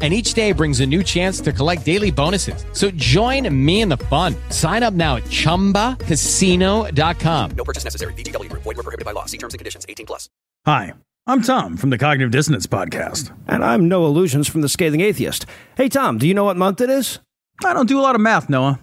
and 0.00 0.14
each 0.14 0.34
day 0.34 0.52
brings 0.52 0.78
a 0.78 0.86
new 0.86 1.02
chance 1.02 1.40
to 1.40 1.52
collect 1.52 1.84
daily 1.84 2.12
bonuses. 2.12 2.64
So 2.72 2.92
join 2.92 3.52
me 3.52 3.80
in 3.80 3.88
the 3.88 3.96
fun. 3.96 4.36
Sign 4.50 4.84
up 4.84 4.94
now 4.94 5.16
at 5.16 5.24
ChumbaCasino.com. 5.24 7.50
No 7.56 7.64
purchase 7.64 7.82
necessary. 7.82 8.12
VGW 8.12 8.48
Group. 8.48 8.62
Void 8.62 8.76
were 8.76 8.84
prohibited 8.84 9.04
by 9.04 9.10
law. 9.12 9.24
See 9.24 9.38
terms 9.38 9.54
and 9.54 9.58
conditions. 9.58 9.84
18 9.88 10.06
plus. 10.06 10.28
Hi, 10.66 10.94
I'm 11.26 11.42
Tom 11.42 11.76
from 11.76 11.90
the 11.90 11.98
Cognitive 11.98 12.30
Dissonance 12.30 12.68
Podcast. 12.68 13.36
And 13.48 13.64
I'm 13.64 13.88
Noah 13.88 14.06
Lugeons 14.08 14.48
from 14.48 14.60
the 14.60 14.68
Scathing 14.68 15.00
Atheist. 15.00 15.46
Hey, 15.76 15.88
Tom, 15.88 16.18
do 16.18 16.28
you 16.28 16.34
know 16.34 16.44
what 16.44 16.56
month 16.56 16.80
it 16.80 16.90
is? 16.90 17.18
I 17.64 17.74
don't 17.74 17.88
do 17.88 17.98
a 17.98 18.02
lot 18.02 18.14
of 18.14 18.20
math, 18.20 18.48
Noah. 18.48 18.78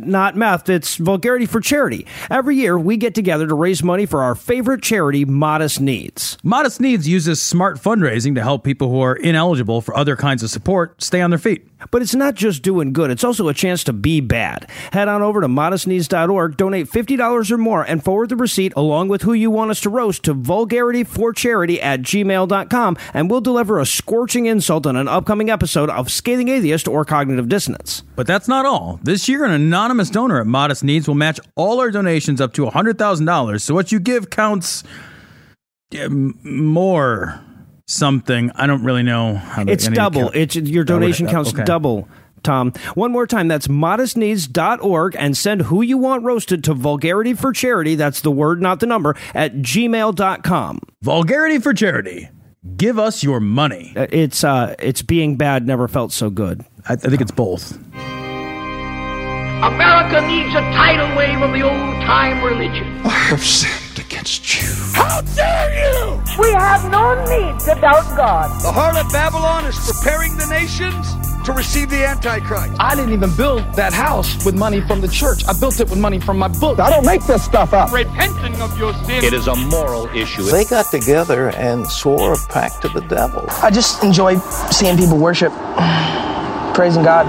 Not 0.00 0.36
math, 0.36 0.68
it's 0.68 0.96
Vulgarity 0.96 1.46
for 1.46 1.60
Charity. 1.60 2.06
Every 2.30 2.56
year, 2.56 2.78
we 2.78 2.96
get 2.96 3.14
together 3.14 3.46
to 3.46 3.54
raise 3.54 3.82
money 3.82 4.06
for 4.06 4.22
our 4.22 4.34
favorite 4.34 4.82
charity, 4.82 5.24
Modest 5.24 5.80
Needs. 5.80 6.36
Modest 6.42 6.80
Needs 6.80 7.08
uses 7.08 7.40
smart 7.40 7.78
fundraising 7.80 8.34
to 8.34 8.42
help 8.42 8.64
people 8.64 8.90
who 8.90 9.00
are 9.00 9.16
ineligible 9.16 9.80
for 9.80 9.96
other 9.96 10.16
kinds 10.16 10.42
of 10.42 10.50
support 10.50 11.02
stay 11.02 11.20
on 11.20 11.30
their 11.30 11.38
feet. 11.38 11.66
But 11.90 12.02
it's 12.02 12.14
not 12.14 12.34
just 12.34 12.62
doing 12.62 12.92
good, 12.92 13.10
it's 13.10 13.24
also 13.24 13.48
a 13.48 13.54
chance 13.54 13.84
to 13.84 13.92
be 13.92 14.20
bad. 14.20 14.68
Head 14.92 15.08
on 15.08 15.22
over 15.22 15.40
to 15.40 15.48
modestneeds.org, 15.48 16.56
donate 16.56 16.90
$50 16.90 17.50
or 17.50 17.58
more, 17.58 17.82
and 17.82 18.04
forward 18.04 18.28
the 18.28 18.36
receipt 18.36 18.72
along 18.76 19.08
with 19.08 19.22
who 19.22 19.32
you 19.32 19.50
want 19.50 19.70
us 19.70 19.80
to 19.82 19.90
roast 19.90 20.22
to 20.24 20.34
vulgarityforcharity 20.34 21.82
at 21.82 22.02
gmail.com, 22.02 22.96
and 23.12 23.30
we'll 23.30 23.40
deliver 23.40 23.78
a 23.78 23.86
scorching 23.86 24.46
insult 24.46 24.86
on 24.86 24.96
an 24.96 25.08
upcoming 25.08 25.50
episode 25.50 25.90
of 25.90 26.10
Scathing 26.10 26.48
Atheist 26.48 26.88
or 26.88 27.04
Cognitive 27.04 27.48
Dissonance. 27.48 28.02
But 28.16 28.26
that's 28.26 28.48
not 28.48 28.66
all. 28.66 29.00
This 29.02 29.28
year, 29.28 29.44
an 29.44 29.52
anonymous 29.52 30.10
donor 30.10 30.40
at 30.40 30.46
Modest 30.46 30.84
Needs 30.84 31.08
will 31.08 31.14
match 31.14 31.40
all 31.56 31.80
our 31.80 31.90
donations 31.90 32.40
up 32.40 32.52
to 32.54 32.66
$100,000, 32.66 33.60
so 33.60 33.74
what 33.74 33.92
you 33.92 34.00
give 34.00 34.30
counts 34.30 34.84
more 36.42 37.40
something. 37.86 38.50
I 38.54 38.66
don't 38.66 38.82
really 38.84 39.02
know 39.02 39.34
how 39.34 39.64
It's 39.66 39.88
double. 39.88 40.30
It's 40.34 40.56
your 40.56 40.84
donation 40.84 41.26
counts 41.26 41.52
okay. 41.52 41.64
double. 41.64 42.08
Tom, 42.42 42.72
one 42.94 43.10
more 43.10 43.26
time. 43.26 43.48
That's 43.48 43.68
modestneeds.org 43.68 45.16
and 45.18 45.36
send 45.36 45.62
who 45.62 45.80
you 45.80 45.96
want 45.96 46.24
roasted 46.24 46.62
to 46.64 46.74
vulgarity 46.74 47.32
for 47.32 47.52
charity. 47.52 47.94
That's 47.94 48.20
the 48.20 48.30
word, 48.30 48.60
not 48.60 48.80
the 48.80 48.86
number, 48.86 49.16
at 49.34 49.54
gmail.com. 49.54 50.80
Vulgarity 51.02 51.58
for 51.58 51.72
charity. 51.72 52.28
Give 52.76 52.98
us 52.98 53.22
your 53.22 53.40
money. 53.40 53.92
Uh, 53.96 54.06
It's 54.10 54.44
uh, 54.44 54.74
it's 54.78 55.02
being 55.02 55.36
bad 55.36 55.66
never 55.66 55.88
felt 55.88 56.12
so 56.12 56.30
good. 56.30 56.64
I, 56.88 56.94
I 56.94 56.96
think 56.96 57.20
it's 57.20 57.30
both. 57.30 57.78
America 59.62 60.20
needs 60.26 60.54
a 60.54 60.60
tidal 60.72 61.16
wave 61.16 61.40
of 61.40 61.52
the 61.52 61.62
old 61.62 62.02
time 62.04 62.42
religion. 62.44 62.86
I 63.04 63.08
have 63.08 63.42
sinned 63.42 63.83
against 64.24 64.62
you. 64.62 64.68
How 64.94 65.20
dare 65.20 65.74
you! 65.74 66.22
We 66.38 66.50
have 66.52 66.90
no 66.90 67.14
need 67.24 67.60
to 67.60 67.74
doubt 67.80 68.16
God. 68.16 68.62
The 68.62 68.72
heart 68.72 68.96
of 68.96 69.12
Babylon 69.12 69.66
is 69.66 69.76
preparing 69.92 70.36
the 70.38 70.46
nations 70.46 71.14
to 71.44 71.52
receive 71.52 71.90
the 71.90 72.06
Antichrist. 72.06 72.72
I 72.80 72.94
didn't 72.94 73.12
even 73.12 73.36
build 73.36 73.62
that 73.74 73.92
house 73.92 74.42
with 74.46 74.54
money 74.54 74.80
from 74.80 75.02
the 75.02 75.08
church. 75.08 75.44
I 75.46 75.52
built 75.52 75.78
it 75.78 75.90
with 75.90 75.98
money 75.98 76.18
from 76.18 76.38
my 76.38 76.48
book. 76.48 76.78
I 76.78 76.88
don't 76.88 77.04
make 77.04 77.22
this 77.26 77.44
stuff 77.44 77.74
up. 77.74 77.92
Repenting 77.92 78.58
of 78.62 78.78
your 78.78 78.94
sin. 79.04 79.22
It 79.22 79.34
is 79.34 79.46
a 79.46 79.54
moral 79.54 80.06
issue. 80.16 80.44
They 80.44 80.64
got 80.64 80.90
together 80.90 81.50
and 81.50 81.86
swore 81.86 82.32
a 82.32 82.38
pact 82.48 82.80
to 82.82 82.88
the 82.88 83.02
devil. 83.02 83.44
I 83.62 83.70
just 83.70 84.02
enjoy 84.02 84.38
seeing 84.70 84.96
people 84.96 85.18
worship, 85.18 85.52
praising 86.74 87.02
God. 87.02 87.26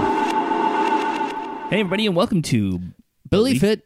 Hey, 1.69 1.81
everybody, 1.81 2.05
and 2.05 2.15
welcome 2.15 2.41
to 2.43 2.79
Believe 3.29 3.63
it. 3.63 3.81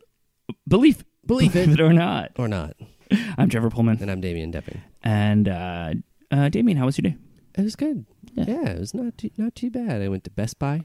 Belief, 0.67 1.03
Believe 1.29 1.55
it. 1.55 1.79
or 1.79 1.93
not. 1.93 2.31
Or 2.37 2.47
not. 2.47 2.75
I'm 3.37 3.49
Trevor 3.49 3.69
Poelman, 3.69 3.99
And 4.01 4.11
I'm 4.11 4.21
Damien 4.21 4.51
Doepping. 4.51 4.79
and 5.03 5.47
uh, 5.49 5.93
uh, 6.31 6.49
Damien, 6.49 6.77
how 6.77 6.85
was 6.85 6.97
your 6.97 7.11
day? 7.11 7.17
It 7.57 7.63
was 7.63 7.75
good. 7.75 8.05
Yeah. 8.33 8.45
Yeah. 8.47 8.69
it 8.69 8.79
was 8.79 8.93
not 8.93 9.17
too, 9.17 9.29
not 9.37 9.55
too 9.55 9.69
bad. 9.69 10.01
I 10.01 10.07
went 10.07 10.23
to 10.25 10.29
Best 10.31 10.59
Buy. 10.59 10.83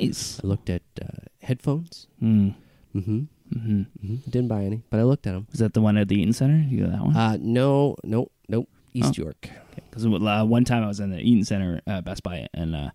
Nice. 0.00 0.40
I 0.42 0.46
looked 0.46 0.68
at 0.70 0.82
uh, 1.00 1.06
headphones. 1.42 2.06
Mm. 2.22 2.54
Mm-hmm. 2.94 3.18
Mm-hmm. 3.54 3.80
mm-hmm. 3.80 4.14
Didn't 4.30 4.48
buy 4.48 4.62
any, 4.64 4.82
but 4.90 5.00
I 5.00 5.02
looked 5.04 5.26
at 5.26 5.32
them. 5.32 5.46
Was 5.50 5.60
that 5.60 5.74
the 5.74 5.80
one 5.80 5.96
at 5.96 6.08
the 6.08 6.16
Eaton 6.20 6.32
Center? 6.32 6.64
You 6.68 6.86
that 6.86 7.00
one? 7.02 7.16
Uh, 7.16 7.36
no, 7.40 7.96
no, 8.04 8.28
nope. 8.48 8.68
East 8.94 9.14
Oh. 9.18 9.22
York. 9.22 9.48
Because 9.90 10.04
uh, 10.06 10.44
one 10.44 10.64
time 10.64 10.84
I 10.84 10.86
was 10.88 11.00
in 11.00 11.10
the 11.10 11.18
Eaton 11.20 11.44
Center, 11.44 11.80
uh, 11.86 12.00
Best 12.02 12.22
Buy, 12.22 12.46
and 12.54 12.74
uh, 12.76 12.78
I 12.78 12.92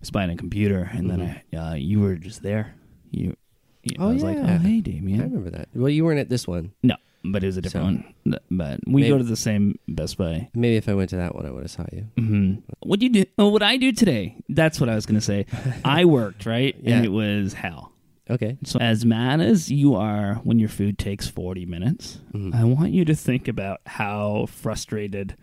was 0.00 0.10
buying 0.10 0.30
a 0.30 0.36
computer, 0.36 0.90
and 0.92 1.08
then 1.10 1.42
I, 1.52 1.56
uh, 1.56 1.74
you 1.74 2.00
were 2.00 2.16
just 2.16 2.42
there. 2.42 2.74
You, 3.12 3.36
you 3.84 3.96
Oh, 3.98 4.10
I 4.10 4.12
was 4.14 4.22
like, 4.24 4.36
yeah. 4.36 4.54
oh, 4.54 4.58
hey, 4.58 4.80
Damien. 4.80 5.20
I 5.20 5.24
remember 5.24 5.50
that. 5.50 5.68
Well, 5.74 5.88
you 5.88 6.04
weren't 6.04 6.18
at 6.20 6.28
this 6.28 6.46
one. 6.46 6.72
No, 6.82 6.96
but 7.24 7.42
it 7.42 7.46
was 7.46 7.56
a 7.56 7.62
different 7.62 8.04
So- 8.24 8.30
one. 8.30 8.38
But 8.50 8.80
we 8.86 9.02
Maybe- 9.02 9.08
go 9.10 9.18
to 9.18 9.24
the 9.24 9.36
same 9.36 9.78
Best 9.88 10.16
Buy. 10.18 10.48
Maybe 10.54 10.76
if 10.76 10.88
I 10.88 10.94
went 10.94 11.10
to 11.10 11.16
that 11.16 11.34
one, 11.34 11.46
I 11.46 11.50
would 11.50 11.62
have 11.62 11.70
saw 11.70 11.84
you. 11.92 12.06
Mm-hmm. 12.18 12.54
What 12.82 13.00
do 13.00 13.06
you 13.06 13.12
do? 13.12 13.24
Oh, 13.38 13.48
what 13.48 13.62
I 13.62 13.76
do 13.76 13.92
today? 13.92 14.36
That's 14.48 14.80
what 14.80 14.88
I 14.88 14.94
was 14.94 15.06
going 15.06 15.20
to 15.20 15.24
say. 15.24 15.46
I 15.84 16.04
worked 16.04 16.46
right, 16.46 16.76
Yeah. 16.82 16.96
and 16.96 17.04
it 17.04 17.10
was 17.10 17.52
hell. 17.54 17.92
Okay. 18.30 18.56
So 18.64 18.78
as 18.80 19.04
mad 19.04 19.40
as 19.40 19.70
you 19.70 19.94
are 19.96 20.36
when 20.44 20.58
your 20.58 20.68
food 20.68 20.96
takes 20.98 21.26
forty 21.28 21.66
minutes, 21.66 22.20
Mhm. 22.32 22.54
I 22.54 22.64
want 22.64 22.92
you 22.92 23.04
to 23.04 23.14
think 23.14 23.48
about 23.48 23.80
how 23.86 24.46
frustrated 24.46 25.36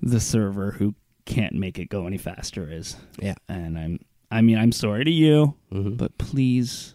the 0.00 0.20
server 0.20 0.72
who 0.72 0.94
can't 1.26 1.54
make 1.54 1.78
it 1.78 1.88
go 1.88 2.06
any 2.06 2.18
faster 2.18 2.70
is. 2.70 2.96
Yeah. 3.20 3.34
And 3.48 3.76
I'm, 3.78 4.00
I 4.30 4.40
mean, 4.40 4.56
I'm 4.56 4.72
sorry 4.72 5.04
to 5.04 5.10
you, 5.10 5.54
Mhm. 5.72 5.96
but 5.96 6.16
please, 6.18 6.94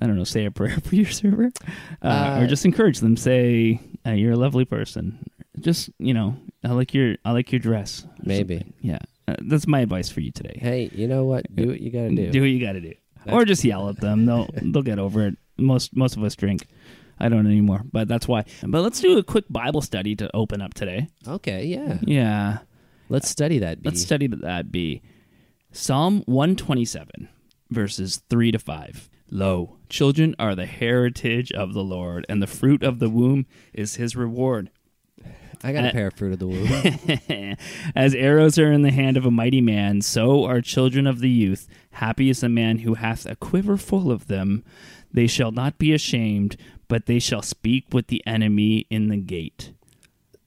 I 0.00 0.06
don't 0.06 0.16
know, 0.16 0.24
say 0.24 0.44
a 0.44 0.50
prayer 0.50 0.78
for 0.84 0.94
your 0.94 1.06
server, 1.06 1.50
uh, 2.02 2.06
Uh, 2.06 2.40
or 2.42 2.46
just 2.46 2.64
encourage 2.64 2.98
them. 3.00 3.16
Say 3.16 3.80
uh, 4.06 4.10
you're 4.12 4.32
a 4.32 4.36
lovely 4.36 4.64
person. 4.64 5.18
Just 5.60 5.90
you 5.98 6.12
know, 6.14 6.36
I 6.64 6.68
like 6.72 6.92
your, 6.94 7.16
I 7.24 7.32
like 7.32 7.50
your 7.52 7.60
dress. 7.60 8.06
Maybe. 8.22 8.58
something. 8.58 8.74
Yeah. 8.80 8.98
Uh, 9.28 9.36
that's 9.46 9.66
my 9.66 9.80
advice 9.80 10.08
for 10.10 10.20
you 10.20 10.30
today. 10.30 10.58
Hey, 10.60 10.90
you 10.94 11.08
know 11.08 11.24
what? 11.24 11.52
Do 11.54 11.68
what 11.68 11.80
you 11.80 11.90
got 11.90 12.02
to 12.02 12.14
do. 12.14 12.30
Do 12.30 12.40
what 12.42 12.50
you 12.50 12.60
got 12.64 12.72
to 12.72 12.80
do, 12.80 12.92
That's- 13.24 13.32
or 13.34 13.44
just 13.44 13.64
yell 13.64 13.88
at 13.88 14.00
them. 14.00 14.26
They'll 14.26 14.48
they'll 14.62 14.82
get 14.82 14.98
over 14.98 15.26
it. 15.28 15.36
Most 15.58 15.96
most 15.96 16.16
of 16.16 16.22
us 16.24 16.36
drink. 16.36 16.66
I 17.18 17.30
don't 17.30 17.46
anymore, 17.46 17.80
but 17.90 18.08
that's 18.08 18.28
why. 18.28 18.44
But 18.62 18.82
let's 18.82 19.00
do 19.00 19.16
a 19.16 19.22
quick 19.24 19.46
Bible 19.48 19.80
study 19.80 20.14
to 20.16 20.30
open 20.36 20.60
up 20.60 20.74
today. 20.74 21.08
Okay, 21.26 21.64
yeah. 21.64 21.98
Yeah, 22.02 22.58
Let's 23.08 23.30
study 23.30 23.58
that. 23.60 23.80
B. 23.82 23.88
let's 23.88 24.02
study 24.02 24.26
that. 24.26 24.70
Be 24.70 25.00
Psalm 25.72 26.22
one 26.26 26.56
twenty 26.56 26.84
seven, 26.84 27.28
verses 27.70 28.22
three 28.28 28.50
to 28.52 28.58
five. 28.58 29.08
Lo, 29.30 29.76
children 29.88 30.34
are 30.38 30.54
the 30.54 30.66
heritage 30.66 31.50
of 31.52 31.74
the 31.74 31.82
Lord, 31.82 32.24
and 32.28 32.40
the 32.42 32.46
fruit 32.46 32.82
of 32.82 32.98
the 32.98 33.08
womb 33.10 33.46
is 33.72 33.96
His 33.96 34.14
reward. 34.16 34.70
I 35.64 35.72
got 35.72 35.84
Uh, 35.84 35.88
a 35.88 35.92
pair 35.92 36.06
of 36.08 36.14
fruit 36.14 36.32
of 36.34 36.38
the 36.38 36.46
womb. 36.46 37.56
As 37.96 38.14
arrows 38.14 38.58
are 38.58 38.70
in 38.70 38.82
the 38.82 38.90
hand 38.92 39.16
of 39.16 39.24
a 39.26 39.30
mighty 39.30 39.60
man, 39.60 40.02
so 40.02 40.44
are 40.44 40.60
children 40.60 41.06
of 41.06 41.20
the 41.20 41.30
youth. 41.30 41.66
Happy 41.92 42.28
is 42.28 42.40
the 42.40 42.48
man 42.48 42.80
who 42.80 42.94
hath 42.94 43.26
a 43.26 43.34
quiver 43.36 43.76
full 43.76 44.10
of 44.12 44.26
them. 44.26 44.62
They 45.12 45.26
shall 45.26 45.50
not 45.52 45.78
be 45.78 45.92
ashamed, 45.94 46.56
but 46.88 47.06
they 47.06 47.18
shall 47.18 47.42
speak 47.42 47.86
with 47.92 48.08
the 48.08 48.22
enemy 48.26 48.86
in 48.90 49.08
the 49.08 49.16
gate. 49.16 49.72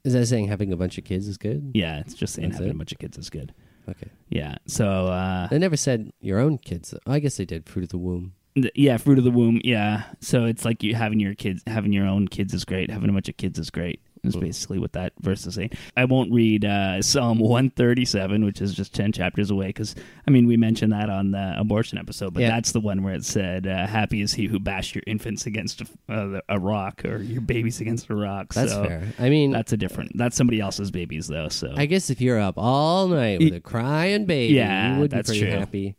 Is 0.04 0.14
that 0.14 0.28
saying 0.28 0.48
having 0.48 0.72
a 0.72 0.78
bunch 0.78 0.98
of 0.98 1.04
kids 1.04 1.28
is 1.28 1.38
good? 1.38 1.72
Yeah, 1.74 2.00
it's 2.00 2.14
just 2.14 2.36
saying 2.36 2.50
That's 2.50 2.60
having 2.60 2.72
it? 2.72 2.76
a 2.76 2.78
bunch 2.78 2.92
of 2.94 3.00
kids 3.00 3.18
is 3.18 3.30
good. 3.30 3.54
Okay. 3.90 4.08
Yeah, 4.30 4.58
so 4.68 5.08
uh, 5.08 5.48
They 5.48 5.58
never 5.58 5.76
said 5.76 6.12
your 6.22 6.40
own 6.40 6.60
kids. 6.60 6.94
I 7.08 7.20
guess 7.20 7.38
they 7.38 7.46
did. 7.46 7.68
Fruit 7.68 7.84
of 7.84 7.90
the 7.90 7.98
womb. 7.98 8.34
Yeah, 8.76 8.98
fruit 8.98 9.18
of 9.18 9.24
the 9.24 9.32
womb. 9.32 9.62
Yeah, 9.64 10.04
so 10.20 10.46
it's 10.46 10.66
like 10.66 10.84
you 10.84 10.96
having 10.96 11.20
your 11.20 11.36
kids, 11.36 11.64
having 11.68 11.94
your 11.94 12.06
own 12.08 12.28
kids 12.28 12.54
is 12.54 12.66
great. 12.66 12.90
Having 12.90 13.10
a 13.10 13.14
bunch 13.14 13.30
of 13.30 13.38
kids 13.38 13.60
is 13.60 13.70
great. 13.70 14.02
Is 14.22 14.36
basically 14.36 14.80
what 14.80 14.92
that 14.94 15.14
verse 15.22 15.48
is 15.48 15.56
saying. 15.56 15.72
I 15.96 16.04
won't 16.04 16.34
read 16.34 16.66
uh, 16.66 17.02
Psalm 17.02 17.40
one 17.40 17.70
thirty 17.70 18.04
seven, 18.04 18.44
which 18.44 18.60
is 18.60 18.74
just 18.76 18.94
ten 18.94 19.14
chapters 19.14 19.50
away, 19.50 19.68
because 19.68 19.96
I 20.28 20.32
mean 20.32 20.46
we 20.46 20.58
mentioned 20.58 20.92
that 20.92 21.10
on 21.10 21.32
the 21.32 21.54
abortion 21.58 21.98
episode, 21.98 22.34
but 22.34 22.42
Yeah. 22.42 22.50
that's 22.50 22.74
the 22.74 22.82
one 22.82 23.02
where 23.02 23.14
it 23.14 23.24
said, 23.24 23.66
uh, 23.66 23.88
"Happy 23.88 24.20
is 24.22 24.34
he 24.34 24.48
who 24.48 24.60
bashed 24.60 24.94
your 24.94 25.06
infants 25.08 25.46
against 25.46 25.84
a, 26.10 26.14
uh, 26.14 26.42
a 26.50 26.60
rock, 26.60 27.06
or 27.06 27.20
your 27.22 27.40
babies 27.40 27.80
against 27.80 28.10
a 28.10 28.16
rock." 28.16 28.54
That's 28.54 28.74
So 28.74 28.84
fair. 28.84 29.08
I 29.20 29.30
mean, 29.30 29.52
That's 29.52 29.72
a 29.72 29.78
different. 29.78 30.18
That's 30.18 30.36
somebody 30.36 30.60
else's 30.60 30.92
babies, 30.92 31.28
though. 31.28 31.48
So 31.48 31.74
I 31.78 31.86
guess 31.86 32.10
if 32.10 32.20
you're 32.20 32.42
up 32.42 32.56
all 32.58 33.08
night 33.08 33.40
with 33.40 33.54
a 33.54 33.62
crying 33.62 34.26
baby, 34.26 34.56
Yeah, 34.56 34.96
you 34.96 35.00
would 35.00 35.12
that's 35.12 35.32
be 35.32 35.40
pretty 35.40 35.52
true. 35.54 35.60
happy. 35.62 35.96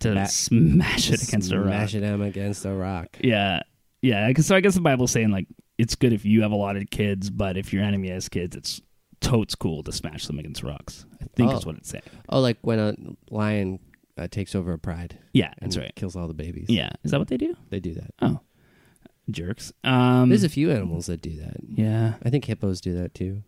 To 0.00 0.14
Ba- 0.14 0.28
smash 0.28 1.10
it 1.10 1.22
against 1.22 1.52
a 1.52 1.58
rock. 1.58 1.68
Smash 1.68 1.92
them 1.92 2.22
against 2.22 2.64
a 2.64 2.72
rock. 2.72 3.08
Yeah, 3.20 3.62
yeah. 4.02 4.30
Guess- 4.32 4.46
So 4.46 4.56
I 4.56 4.60
guess 4.60 4.74
the 4.74 4.80
Bible's 4.80 5.10
saying 5.10 5.30
like 5.30 5.46
it's 5.78 5.94
good 5.94 6.12
if 6.12 6.24
you 6.24 6.42
have 6.42 6.52
a 6.52 6.56
lot 6.56 6.76
of 6.76 6.90
kids, 6.90 7.30
but 7.30 7.56
if 7.56 7.72
your 7.72 7.82
enemy 7.82 8.10
has 8.10 8.28
kids, 8.28 8.54
it's 8.56 8.80
totes 9.20 9.54
cool 9.54 9.82
to 9.82 9.92
smash 9.92 10.26
them 10.26 10.38
against 10.38 10.62
rocks. 10.62 11.04
I 11.22 11.26
think 11.36 11.52
is 11.52 11.64
Oh. 11.64 11.68
what 11.68 11.76
it's 11.76 11.88
saying. 11.90 12.02
Oh, 12.28 12.40
like 12.40 12.58
when 12.62 12.78
a 12.78 12.94
lion 13.30 13.78
uh, 14.18 14.28
takes 14.28 14.54
over 14.54 14.72
a 14.72 14.78
pride. 14.78 15.18
Yeah, 15.32 15.52
and 15.58 15.70
that's 15.70 15.76
right. 15.78 15.94
Kills 15.94 16.16
all 16.16 16.28
the 16.28 16.34
babies. 16.34 16.66
Yeah, 16.68 16.90
is 17.04 17.10
that 17.12 17.18
what 17.18 17.28
they 17.28 17.36
do? 17.36 17.56
They 17.70 17.80
do 17.80 17.94
that. 17.94 18.10
Oh, 18.20 18.40
jerks. 19.30 19.72
Um, 19.84 20.28
There's 20.28 20.44
a 20.44 20.48
few 20.48 20.70
animals 20.70 21.06
that 21.06 21.22
do 21.22 21.36
that. 21.36 21.56
yeah. 21.68 22.14
I 22.22 22.30
think 22.30 22.44
hippos 22.46 22.80
do 22.80 22.94
that 22.98 23.14
too. 23.14 23.42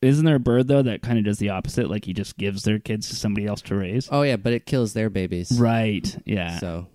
Isn't 0.00 0.24
there 0.24 0.36
a 0.36 0.40
bird 0.40 0.68
though 0.68 0.82
that 0.82 1.02
kind 1.02 1.18
of 1.18 1.24
does 1.24 1.38
the 1.38 1.50
opposite? 1.50 1.88
Like 1.90 2.04
he 2.04 2.12
just 2.12 2.36
gives 2.36 2.64
their 2.64 2.78
kids 2.78 3.08
to 3.10 3.16
somebody 3.16 3.46
else 3.46 3.62
to 3.62 3.74
raise. 3.76 4.08
Oh 4.10 4.22
yeah, 4.22 4.36
but 4.36 4.52
it 4.52 4.66
kills 4.66 4.92
their 4.92 5.10
babies. 5.10 5.58
Right. 5.58 6.16
Yeah. 6.26 6.58
So 6.58 6.88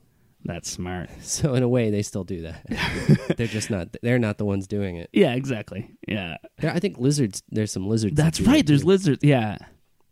That's 0.45 0.69
smart. 0.69 1.09
so 1.21 1.53
in 1.55 1.63
a 1.63 1.69
way 1.69 1.89
they 1.89 2.01
still 2.01 2.23
do 2.23 2.41
that. 2.43 3.33
they're 3.37 3.47
just 3.47 3.69
not 3.69 3.95
they're 4.01 4.19
not 4.19 4.37
the 4.37 4.45
ones 4.45 4.67
doing 4.67 4.97
it. 4.97 5.09
Yeah. 5.13 5.33
Exactly. 5.35 5.89
Yeah. 6.07 6.37
There, 6.59 6.71
I 6.71 6.79
think 6.79 6.97
lizards 6.97 7.43
there's 7.49 7.71
some 7.71 7.87
lizards. 7.87 8.15
That's 8.15 8.41
right. 8.41 8.65
There's 8.65 8.81
too. 8.81 8.87
lizards. 8.87 9.23
Yeah. 9.23 9.57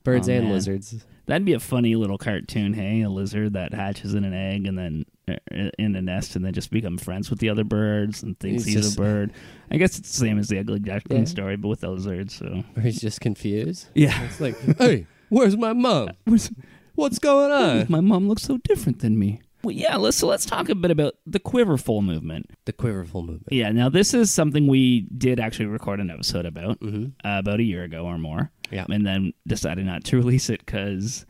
birds 0.03 0.29
Oh, 0.29 0.33
and 0.33 0.45
man. 0.45 0.53
lizards. 0.53 1.06
That'd 1.27 1.44
be 1.45 1.53
a 1.53 1.59
funny 1.59 1.95
little 1.95 2.19
cartoon, 2.19 2.73
hey? 2.73 3.01
A 3.01 3.09
lizard 3.09 3.53
that 3.53 3.73
hatches 3.73 4.13
in 4.13 4.23
an 4.25 4.33
egg 4.35 4.67
and 4.67 4.77
then 4.77 5.06
in 5.27 5.95
a 5.95 6.01
nest 6.01 6.36
and 6.36 6.45
then 6.45 6.54
just 6.54 6.69
become 6.72 6.98
friends 6.98 7.30
with 7.30 7.39
the 7.39 7.50
other 7.50 7.63
birds 7.63 8.22
and 8.24 8.39
thinks 8.39 8.63
He's 8.66 8.74
he's, 8.75 8.83
just- 8.86 8.98
a 8.98 9.01
bird. 9.01 9.33
I 9.72 9.77
guess 9.77 9.98
it's 9.98 10.12
the 10.12 10.18
same 10.19 10.38
as 10.39 10.48
the 10.50 10.60
ugly 10.60 10.80
duckling 10.80 11.19
Yeah. 11.22 11.25
story, 11.25 11.56
but 11.57 11.68
with 11.69 11.80
the 11.81 11.89
lizards. 11.89 12.36
So 12.36 12.63
Or 12.75 12.81
he's 12.81 13.01
just 13.01 13.22
confused. 13.22 13.88
yeah, 13.95 14.24
It's 14.25 14.39
like, 14.39 14.56
hey, 14.77 15.07
where's 15.30 15.57
my 15.57 15.74
mom? 15.74 16.10
What's 16.95 17.19
going 17.19 17.51
on? 17.51 17.88
my 17.89 18.00
mom 18.01 18.27
looks 18.27 18.44
so 18.44 18.57
different 18.57 19.00
than 19.00 19.18
me. 19.19 19.42
Well, 19.63 19.75
yeah, 19.75 19.95
let's 19.98 20.18
so 20.18 20.27
let's 20.27 20.45
talk 20.45 20.69
a 20.69 20.75
bit 20.75 20.92
about 20.92 21.16
the 21.25 21.39
Quiverfull 21.39 22.04
movement. 22.04 22.51
The 22.66 22.74
quiverfull 22.74 23.22
movement. 23.25 23.48
Yeah, 23.50 23.72
now 23.72 23.89
this 23.89 24.13
is 24.13 24.30
something 24.30 24.68
we 24.68 25.07
did 25.18 25.39
actually 25.39 25.66
record 25.66 26.00
an 26.00 26.12
episode 26.12 26.45
about 26.45 26.80
Mhm. 26.81 27.13
uh, 27.25 27.39
about 27.39 27.60
a 27.60 27.63
year 27.63 27.83
ago 27.83 28.06
or 28.06 28.18
more. 28.19 28.51
Yeah. 28.72 28.86
and 28.89 29.06
then 29.06 29.33
decided 29.48 29.86
not 29.86 30.04
to 30.06 30.18
release 30.22 30.50
it 30.50 30.60
because 30.66 31.25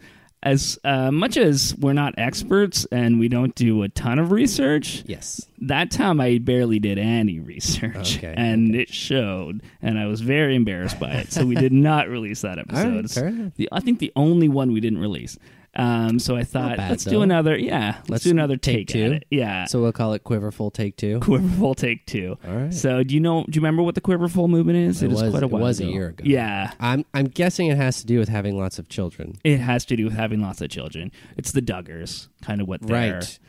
as 0.46 0.80
uh, 0.84 1.12
much 1.12 1.36
as 1.38 1.76
we're 1.80 1.94
not 1.94 2.14
experts 2.18 2.86
and 2.92 3.20
we 3.20 3.28
don't 3.28 3.54
do 3.56 3.82
a 3.84 3.90
ton 3.90 4.20
of 4.20 4.32
research, 4.32 5.04
Yes. 5.08 5.46
that 5.60 5.90
time 5.92 6.22
I 6.22 6.38
barely 6.38 6.80
did 6.80 6.98
any 7.00 7.40
research, 7.54 8.18
Okay, 8.20 8.34
and 8.38 8.76
it 8.76 8.90
showed, 8.94 9.62
and 9.82 9.98
I 10.00 10.06
was 10.06 10.22
very 10.22 10.56
embarrassed 10.56 11.00
by 11.00 11.12
it. 11.14 11.32
So 11.34 11.46
we 11.46 11.56
did 11.56 11.74
not 11.74 12.08
release 12.10 12.42
that 12.42 12.60
episode. 12.60 12.96
right, 12.96 13.10
fair 13.10 13.28
enough. 13.28 13.54
the, 13.56 13.68
I 13.72 13.80
think 13.80 14.00
the 14.00 14.14
only 14.16 14.48
one 14.48 14.72
we 14.72 14.80
didn't 14.80 15.00
release. 15.00 15.38
Um, 15.78 16.20
so 16.20 16.36
I 16.38 16.44
thought 16.44 16.78
bad, 16.78 16.90
let's 16.92 17.04
though. 17.04 17.12
do 17.12 17.22
another. 17.22 17.58
Yeah, 17.58 17.96
let's, 17.98 18.10
Let's 18.10 18.24
do 18.24 18.32
another 18.32 18.56
take 18.58 18.88
take, 18.88 18.88
two? 18.88 19.12
it. 19.14 19.26
Yeah, 19.30 19.66
So 19.66 19.82
we'll 19.82 19.92
call 19.92 20.14
it 20.14 20.24
quiverfull 20.24 20.72
take 20.74 20.96
two. 20.96 21.20
Quiverfull 21.20 21.76
take 21.76 22.06
two. 22.06 22.38
All 22.48 22.56
right. 22.56 22.74
So 22.74 23.04
do 23.04 23.14
you 23.14 23.20
know? 23.20 23.44
Do 23.44 23.58
you 23.58 23.62
remember 23.62 23.84
what 23.84 23.96
the 23.96 24.02
Quiverfull 24.02 24.48
movement 24.50 24.78
is? 24.78 25.04
It 25.04 25.12
is 25.12 25.22
was- 25.22 25.32
quite 25.32 25.44
a 25.44 25.48
it 25.48 25.52
while 25.52 25.62
was 25.64 25.80
a 25.82 25.84
ago. 25.84 25.92
year 25.92 26.08
ago. 26.10 26.24
Yeah, 26.26 26.72
I'm 26.80 27.04
I'm 27.14 27.26
guessing 27.26 27.68
it 27.68 27.78
has 27.78 28.00
to 28.00 28.06
do 28.06 28.20
with 28.20 28.30
having 28.30 28.58
lots 28.58 28.80
of 28.80 28.88
children. 28.90 29.36
it 29.44 29.60
has 29.60 29.84
to 29.86 29.96
do 29.98 30.06
with 30.06 30.14
having 30.14 30.42
lots 30.42 30.62
of 30.62 30.70
children. 30.70 31.12
It's 31.38 31.52
the 31.52 31.62
Duggars, 31.62 32.28
kind 32.42 32.62
of 32.62 32.68
what 32.68 32.82
they're. 32.82 33.16
Right. 33.16 33.40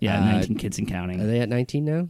Yeah, 0.00 0.20
Uh, 0.20 0.32
19 0.32 0.56
kids 0.58 0.78
and 0.78 0.88
counting. 0.88 1.20
Are 1.20 1.26
they 1.26 1.40
at 1.40 1.48
19 1.48 1.84
now? 1.84 2.08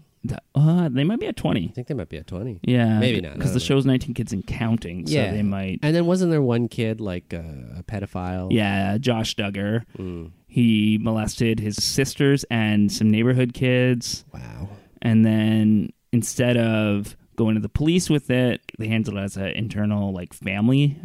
Uh, 0.54 0.88
they 0.90 1.04
might 1.04 1.18
be 1.20 1.26
at 1.26 1.36
20. 1.36 1.68
I 1.68 1.72
think 1.72 1.86
they 1.88 1.94
might 1.94 2.08
be 2.08 2.18
at 2.18 2.26
20. 2.26 2.60
Yeah, 2.62 2.98
Maybe 2.98 3.20
not, 3.20 3.34
because 3.34 3.52
the 3.52 3.58
know. 3.58 3.64
show's 3.64 3.86
19 3.86 4.14
kids 4.14 4.32
and 4.32 4.46
counting. 4.46 5.06
So 5.06 5.14
Yeah. 5.14 5.30
they 5.32 5.42
might. 5.42 5.78
And 5.82 5.94
then 5.94 6.06
wasn't 6.06 6.30
there 6.30 6.42
one 6.42 6.68
kid 6.68 7.00
like 7.00 7.32
uh, 7.32 7.78
a 7.78 7.82
pedophile? 7.82 8.48
Yeah, 8.52 8.98
Josh 8.98 9.34
Duggar. 9.36 9.84
Mm. 9.98 10.32
He 10.46 10.98
molested 11.00 11.60
his 11.60 11.76
sisters 11.82 12.44
and 12.50 12.90
some 12.92 13.10
neighborhood 13.10 13.54
kids. 13.54 14.24
Wow. 14.34 14.68
And 15.00 15.24
then 15.24 15.90
instead 16.12 16.56
of 16.56 17.16
going 17.36 17.54
to 17.54 17.60
the 17.60 17.68
police 17.70 18.10
with 18.10 18.30
it, 18.30 18.60
they 18.78 18.88
handled 18.88 19.16
it 19.16 19.20
as 19.20 19.36
an 19.36 19.46
internal 19.52 20.12
like 20.12 20.34
family 20.34 20.98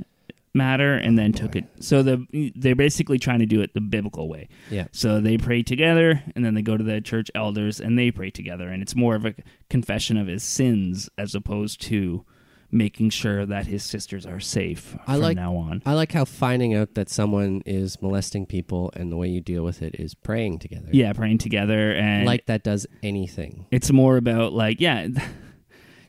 matter 0.55 0.95
and 0.95 1.17
then 1.19 1.33
took 1.33 1.55
it. 1.55 1.65
So 1.79 2.01
the 2.01 2.51
they're 2.55 2.75
basically 2.75 3.19
trying 3.19 3.39
to 3.39 3.45
do 3.45 3.61
it 3.61 3.73
the 3.73 3.81
biblical 3.81 4.27
way. 4.29 4.47
Yeah. 4.71 4.87
So 4.91 5.19
they 5.21 5.37
pray 5.37 5.61
together 5.63 6.23
and 6.35 6.43
then 6.45 6.53
they 6.55 6.61
go 6.61 6.77
to 6.77 6.83
the 6.83 7.01
church 7.01 7.29
elders 7.35 7.79
and 7.79 7.99
they 7.99 8.11
pray 8.11 8.31
together 8.31 8.69
and 8.69 8.81
it's 8.81 8.95
more 8.95 9.15
of 9.15 9.25
a 9.25 9.35
confession 9.69 10.17
of 10.17 10.27
his 10.27 10.43
sins 10.43 11.09
as 11.17 11.35
opposed 11.35 11.81
to 11.81 12.25
making 12.71 13.09
sure 13.09 13.45
that 13.45 13.67
his 13.67 13.83
sisters 13.83 14.25
are 14.25 14.39
safe 14.39 14.95
I 15.07 15.13
from 15.13 15.21
like 15.21 15.35
now 15.37 15.55
on. 15.55 15.81
I 15.85 15.93
like 15.93 16.11
how 16.11 16.25
finding 16.25 16.73
out 16.73 16.95
that 16.95 17.09
someone 17.09 17.61
is 17.65 18.01
molesting 18.01 18.45
people 18.47 18.91
and 18.95 19.11
the 19.11 19.15
way 19.17 19.27
you 19.29 19.39
deal 19.39 19.63
with 19.63 19.81
it 19.81 19.95
is 19.99 20.13
praying 20.15 20.59
together. 20.59 20.87
Yeah, 20.91 21.13
praying 21.13 21.37
together 21.37 21.93
and 21.93 22.25
Like 22.25 22.47
that 22.47 22.63
does 22.63 22.87
anything. 23.03 23.67
it's 23.71 23.91
more 23.91 24.17
about 24.17 24.53
like 24.53 24.81
yeah 24.81 25.07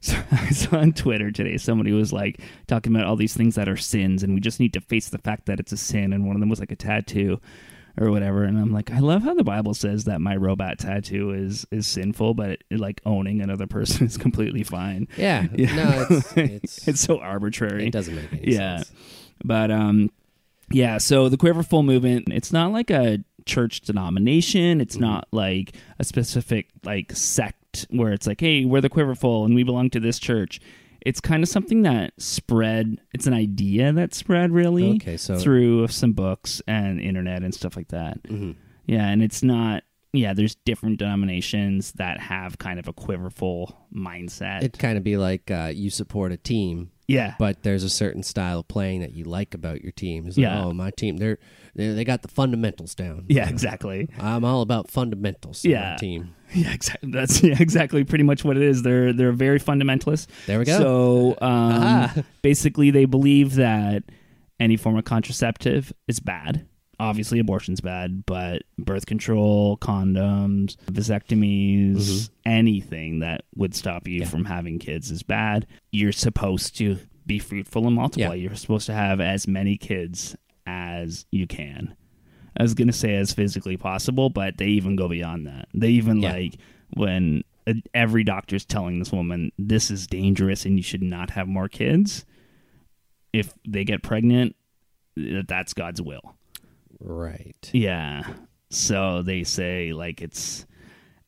so 0.12 0.16
i 0.32 0.50
saw 0.50 0.76
on 0.78 0.92
twitter 0.92 1.30
today 1.30 1.56
somebody 1.56 1.92
was 1.92 2.12
like 2.12 2.40
talking 2.66 2.94
about 2.94 3.06
all 3.06 3.16
these 3.16 3.34
things 3.34 3.54
that 3.54 3.68
are 3.68 3.76
sins 3.76 4.22
and 4.22 4.34
we 4.34 4.40
just 4.40 4.60
need 4.60 4.72
to 4.72 4.80
face 4.80 5.08
the 5.08 5.18
fact 5.18 5.46
that 5.46 5.58
it's 5.60 5.72
a 5.72 5.76
sin 5.76 6.12
and 6.12 6.26
one 6.26 6.36
of 6.36 6.40
them 6.40 6.48
was 6.48 6.60
like 6.60 6.70
a 6.72 6.76
tattoo 6.76 7.40
or 7.98 8.10
whatever 8.10 8.44
and 8.44 8.58
i'm 8.58 8.72
like 8.72 8.90
i 8.90 8.98
love 8.98 9.22
how 9.22 9.32
the 9.34 9.42
bible 9.44 9.72
says 9.74 10.04
that 10.04 10.20
my 10.20 10.36
robot 10.36 10.78
tattoo 10.78 11.30
is 11.32 11.66
is 11.70 11.86
sinful 11.86 12.34
but 12.34 12.50
it, 12.50 12.78
like 12.78 13.00
owning 13.06 13.40
another 13.40 13.66
person 13.76 14.06
is 14.06 14.16
completely 14.16 14.62
fine 14.62 15.08
Yeah. 15.16 15.46
No, 15.56 16.06
it's 16.10 16.36
it's, 16.36 16.88
it's 16.88 17.00
so 17.00 17.18
arbitrary 17.18 17.86
it 17.86 17.92
doesn't 17.92 18.14
make 18.14 18.32
any 18.32 18.42
sense. 18.42 18.54
yeah 18.54 18.76
sense. 18.78 18.92
but 19.44 19.70
um 19.70 20.10
yeah 20.70 20.98
so 20.98 21.28
the 21.28 21.36
quiverfull 21.38 21.84
movement 21.84 22.28
it's 22.32 22.52
not 22.52 22.70
like 22.72 22.90
a 22.90 23.18
church 23.46 23.80
denomination 23.82 24.80
it's 24.80 24.96
not 24.96 25.28
like 25.32 25.74
a 26.00 26.04
specific 26.04 26.66
like 26.84 27.12
sect 27.12 27.56
where 27.90 28.12
it's 28.12 28.26
like 28.26 28.40
hey 28.40 28.64
we're 28.64 28.80
the 28.80 28.88
quiverfull 28.90 29.44
and 29.44 29.54
we 29.54 29.62
belong 29.62 29.90
to 29.90 30.00
this 30.00 30.18
church. 30.18 30.60
It's 31.02 31.20
kind 31.20 31.42
of 31.44 31.48
something 31.48 31.82
that 31.82 32.14
spread 32.18 32.98
it's 33.12 33.26
an 33.26 33.34
idea 33.34 33.92
that 33.92 34.14
spread 34.14 34.50
really 34.52 34.94
Okay, 34.96 35.16
so- 35.16 35.38
through 35.38 35.88
some 35.88 36.12
books 36.12 36.62
and 36.66 37.00
internet 37.00 37.42
and 37.42 37.54
stuff 37.54 37.76
like 37.76 37.88
that. 37.88 38.22
Mhm. 38.24 38.56
yeah 38.86 39.06
and 39.08 39.22
it's 39.22 39.42
not 39.42 39.82
yeah 40.12 40.32
there's 40.34 40.54
different 40.64 40.98
denominations 40.98 41.92
that 41.92 42.18
have 42.20 42.58
kind 42.58 42.78
of 42.78 42.88
a 42.88 42.92
quiverfull 42.92 43.74
mindset. 43.94 44.58
It'd 44.58 44.78
kind 44.78 44.96
of 44.98 45.04
be 45.04 45.16
like 45.16 45.50
uh, 45.50 45.70
you 45.74 45.90
support 45.90 46.32
a 46.32 46.36
team, 46.36 46.90
yeah 47.08 47.34
but 47.38 47.62
there's 47.62 47.82
a 47.84 47.90
certain 47.90 48.22
style 48.22 48.60
of 48.60 48.68
playing 48.68 49.00
that 49.00 49.12
you 49.14 49.24
like 49.24 49.54
about 49.54 49.82
your 49.82 49.92
team. 49.92 50.26
It's 50.26 50.36
like, 50.36 50.42
Yeah. 50.42 50.64
oh, 50.64 50.72
my 50.72 50.90
team, 50.90 51.16
they're, 51.18 51.38
they 51.74 51.88
they 51.90 52.04
got 52.04 52.22
the 52.22 52.28
fundamentals 52.28 52.94
down. 52.94 53.26
yeah 53.28 53.48
exactly 53.48 54.08
I'm 54.18 54.44
all 54.44 54.62
about 54.62 54.90
fundamentals. 54.90 55.64
Yeah. 55.64 55.96
team. 55.96 56.34
Yeah, 56.54 56.72
exactly. 56.72 57.10
That's 57.10 57.42
yeah, 57.42 57.56
exactly 57.58 58.04
pretty 58.04 58.22
much 58.22 58.44
what 58.44 58.56
it 58.56 58.62
is. 58.62 58.82
They're 58.84 59.12
they're 59.12 59.32
very 59.32 59.58
fundamentalist. 59.58 60.28
There 60.46 60.60
we 60.60 60.64
go. 60.64 60.78
So 60.78 61.36
um, 61.44 62.24
basically, 62.40 62.92
they 62.92 63.04
believe 63.04 63.56
that 63.56 64.04
any 64.60 64.76
form 64.76 64.96
of 64.96 65.04
contraceptive 65.04 65.92
is 66.06 66.20
bad. 66.20 66.64
Obviously, 66.98 67.38
abortion's 67.38 67.80
bad, 67.82 68.24
but 68.24 68.62
birth 68.78 69.04
control, 69.06 69.76
condoms, 69.76 70.76
vasectomies, 70.86 71.96
Mm-hmm. 71.96 72.32
anything 72.50 73.18
that 73.20 73.42
would 73.54 73.74
stop 73.74 74.08
you 74.08 74.24
from 74.24 74.44
having 74.46 74.78
kids 74.78 75.10
is 75.10 75.22
bad. 75.22 75.66
You're 75.92 76.12
supposed 76.12 76.76
to 76.78 76.96
be 77.26 77.38
fruitful 77.38 77.86
and 77.86 77.96
multiply. 77.96 78.34
Yeah. 78.34 78.42
You're 78.48 78.54
supposed 78.54 78.86
to 78.86 78.94
have 78.94 79.20
as 79.20 79.46
many 79.46 79.76
kids 79.76 80.36
as 80.66 81.26
you 81.30 81.46
can. 81.46 81.94
I 82.56 82.62
was 82.62 82.72
gonna 82.74 82.92
say 82.92 83.14
as 83.16 83.32
physically 83.34 83.76
possible, 83.76 84.30
but 84.30 84.56
they 84.56 84.68
even 84.68 84.96
go 84.96 85.08
beyond 85.08 85.46
that. 85.46 85.68
They 85.74 85.90
even 85.90 86.22
Yeah. 86.22 86.32
like 86.32 86.54
when 86.94 87.42
every 87.92 88.22
doctor's 88.24 88.64
telling 88.64 89.00
this 89.00 89.12
woman 89.12 89.50
this 89.58 89.90
is 89.90 90.06
dangerous 90.06 90.64
and 90.64 90.76
you 90.78 90.82
should 90.82 91.02
not 91.02 91.30
have 91.30 91.48
more 91.48 91.68
kids. 91.68 92.24
If 93.32 93.52
they 93.68 93.84
get 93.84 94.02
pregnant, 94.02 94.56
th- 95.16 95.46
that's 95.46 95.74
God's 95.74 96.00
will. 96.00 96.35
Right. 97.00 97.70
Yeah. 97.72 98.22
So 98.70 99.22
they 99.22 99.44
say 99.44 99.92
like 99.92 100.20
it's 100.22 100.66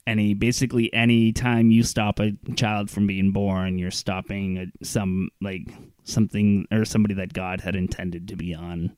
any 0.06 0.34
basically 0.34 0.92
any 0.94 1.32
time 1.32 1.70
you 1.70 1.82
stop 1.82 2.18
a 2.18 2.32
child 2.56 2.90
from 2.90 3.06
being 3.06 3.30
born, 3.32 3.78
you're 3.78 3.90
stopping 3.90 4.58
a, 4.58 4.84
some 4.84 5.28
like 5.40 5.68
something 6.04 6.66
or 6.72 6.84
somebody 6.84 7.14
that 7.14 7.32
God 7.32 7.60
had 7.60 7.76
intended 7.76 8.28
to 8.28 8.36
be 8.36 8.54
on 8.54 8.96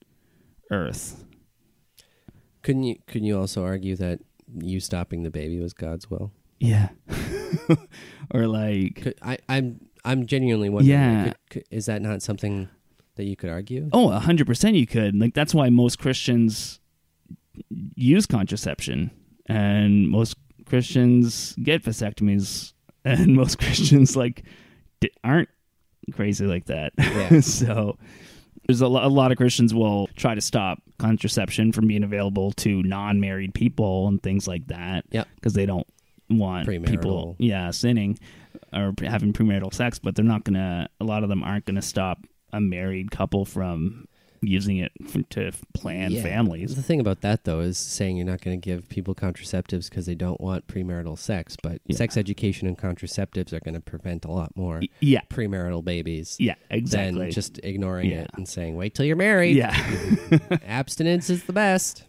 earth. 0.71 1.25
Couldn't 2.63 2.85
you? 2.85 2.97
Couldn't 3.07 3.27
you 3.27 3.39
also 3.39 3.65
argue 3.65 3.97
that 3.97 4.21
you 4.59 4.81
stopping 4.81 5.23
the 5.23 5.31
baby 5.31 5.61
was 5.61 5.73
God's 5.73 6.09
will? 6.11 6.33
Yeah. 6.59 6.91
or 8.35 8.47
like 8.47 8.97
Could, 9.03 9.15
I, 9.23 9.39
I'm 9.49 9.81
I'm 10.05 10.27
genuinely 10.27 10.69
wondering. 10.69 10.91
Yeah. 10.99 11.25
could- 11.25 11.37
could- 11.51 11.65
is 11.71 11.87
that 11.87 12.03
not 12.03 12.23
something 12.23 12.69
that 13.21 13.27
you 13.27 13.37
could 13.37 13.51
argue? 13.51 13.89
Oh, 13.93 14.11
a 14.11 14.19
hundred 14.19 14.47
percent 14.47 14.77
you 14.77 14.87
could. 14.87 15.15
Like 15.15 15.35
that's 15.35 15.55
why 15.55 15.69
most 15.69 15.99
Christians 15.99 16.81
use 17.95 18.27
contraception, 18.27 19.11
and 19.47 20.09
most 20.09 20.37
Christians 20.65 21.55
get 21.63 21.85
vasectomies, 21.85 22.73
and 23.05 23.35
most 23.35 23.59
Christians 23.59 24.17
like 24.17 24.45
aren't 25.23 25.51
crazy 26.15 26.47
like 26.47 26.65
that. 26.67 26.93
Yeah. 26.99 27.41
so 27.41 27.99
there's 28.67 28.81
a, 28.81 28.89
lo- 28.89 29.07
a 29.07 29.09
lot 29.09 29.33
of 29.33 29.37
Christians 29.37 29.75
will 29.75 30.09
try 30.17 30.35
to 30.35 30.41
stop 30.41 30.79
contraception 30.99 31.73
from 31.73 31.87
being 31.87 32.03
available 32.03 32.53
to 32.53 32.83
non-married 32.83 33.53
people 33.53 34.09
and 34.09 34.23
things 34.23 34.49
like 34.49 34.67
that. 34.69 35.05
Yep. 35.11 35.29
because 35.35 35.53
they 35.53 35.67
don't 35.67 35.87
want 36.31 36.69
people, 36.87 37.37
yeah, 37.39 37.71
sinning 37.71 38.19
or 38.73 38.95
having 39.03 39.33
premarital 39.33 39.75
sex, 39.75 39.99
but 39.99 40.15
they're 40.15 40.25
not 40.25 40.45
gonna. 40.45 40.89
A 41.01 41.05
lot 41.05 41.23
of 41.23 41.29
them 41.29 41.43
aren't 41.43 41.67
gonna 41.67 41.83
stop 41.83 42.25
a 42.53 42.61
married 42.61 43.11
couple 43.11 43.45
from 43.45 44.07
using 44.43 44.79
it 44.79 44.91
to 45.29 45.53
plan 45.75 46.13
Yeah. 46.13 46.23
families. 46.23 46.75
The 46.75 46.83
thing 46.83 46.99
about 46.99 47.21
that, 47.21 47.45
though, 47.45 47.61
is 47.61 47.77
saying 47.77 48.17
you're 48.17 48.25
not 48.25 48.41
going 48.41 48.59
to 48.59 48.65
give 48.65 48.89
people 48.89 49.15
contraceptives 49.15 49.91
because 49.91 50.07
they 50.07 50.15
don't 50.15 50.41
want 50.41 50.67
premarital 50.67 51.19
sex, 51.19 51.59
but 51.63 51.83
Yeah. 51.87 51.97
sex 51.97 52.17
education 52.17 52.67
and 52.67 52.79
contraceptives 52.79 53.53
are 53.53 53.61
going 53.61 53.75
to 53.75 53.81
prevent 53.83 54.25
a 54.25 54.31
lot 54.31 54.57
more 54.57 54.81
yeah. 55.01 55.21
premarital 55.29 55.85
babies. 55.85 56.37
Yeah, 56.41 56.55
exactly. 56.71 57.21
Than 57.21 57.31
just 57.33 57.61
ignoring 57.63 58.11
Yeah. 58.11 58.23
it 58.23 58.31
and 58.35 58.49
saying, 58.49 58.77
wait 58.77 58.95
till 58.95 59.05
you're 59.05 59.15
married. 59.17 59.57
Yeah. 59.57 59.77
Abstinence 60.67 61.29
is 61.29 61.45
the 61.45 61.53
best. 61.53 62.05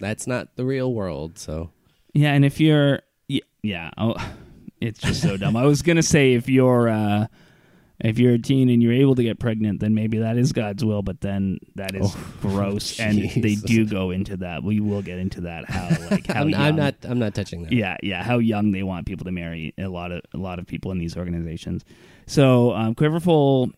That's 0.00 0.26
not 0.26 0.56
the 0.56 0.64
real 0.64 0.92
world, 0.92 1.38
so. 1.38 1.70
Yeah, 2.12 2.32
and 2.32 2.44
if 2.44 2.58
you're 2.58 3.02
yeah, 3.28 3.40
yeah 3.62 3.90
oh, 3.98 4.14
it's 4.80 5.00
just 5.00 5.22
so 5.22 5.36
dumb. 5.36 5.56
I 5.56 5.64
was 5.66 5.82
gonna 5.82 6.02
say 6.02 6.32
if 6.34 6.48
you're 6.48 6.88
uh, 6.88 7.26
if 8.00 8.18
you're 8.18 8.34
a 8.34 8.38
teen 8.38 8.68
and 8.68 8.82
you're 8.82 8.92
able 8.92 9.14
to 9.14 9.22
get 9.22 9.38
pregnant, 9.38 9.80
then 9.80 9.94
maybe 9.94 10.18
that 10.18 10.36
is 10.36 10.52
God's 10.52 10.84
will. 10.84 11.02
But 11.02 11.20
then 11.22 11.58
that 11.76 11.94
is 11.94 12.12
Oh, 12.14 12.32
gross, 12.42 13.00
and 13.00 13.18
they 13.18 13.54
do 13.54 13.86
go 13.86 14.10
into 14.10 14.36
that. 14.38 14.62
We 14.62 14.80
will 14.80 15.02
get 15.02 15.18
into 15.18 15.42
that. 15.42 15.64
How 15.70 15.88
like 16.10 16.26
how 16.26 16.42
I'm, 16.42 16.50
young, 16.50 16.60
I'm 16.60 16.76
not. 16.76 16.94
I'm 17.04 17.18
not 17.18 17.34
touching 17.34 17.62
that. 17.64 17.72
Yeah, 17.72 17.96
yeah. 18.02 18.22
How 18.22 18.38
young 18.38 18.72
they 18.72 18.82
want 18.82 19.06
people 19.06 19.24
to 19.24 19.32
marry. 19.32 19.72
A 19.78 19.88
lot 19.88 20.12
of 20.12 20.20
a 20.34 20.38
lot 20.38 20.58
of 20.58 20.66
people 20.66 20.92
in 20.92 20.98
these 20.98 21.16
organizations. 21.16 21.84
So 22.26 22.72
um, 22.72 22.94
quiverfull 22.94 23.72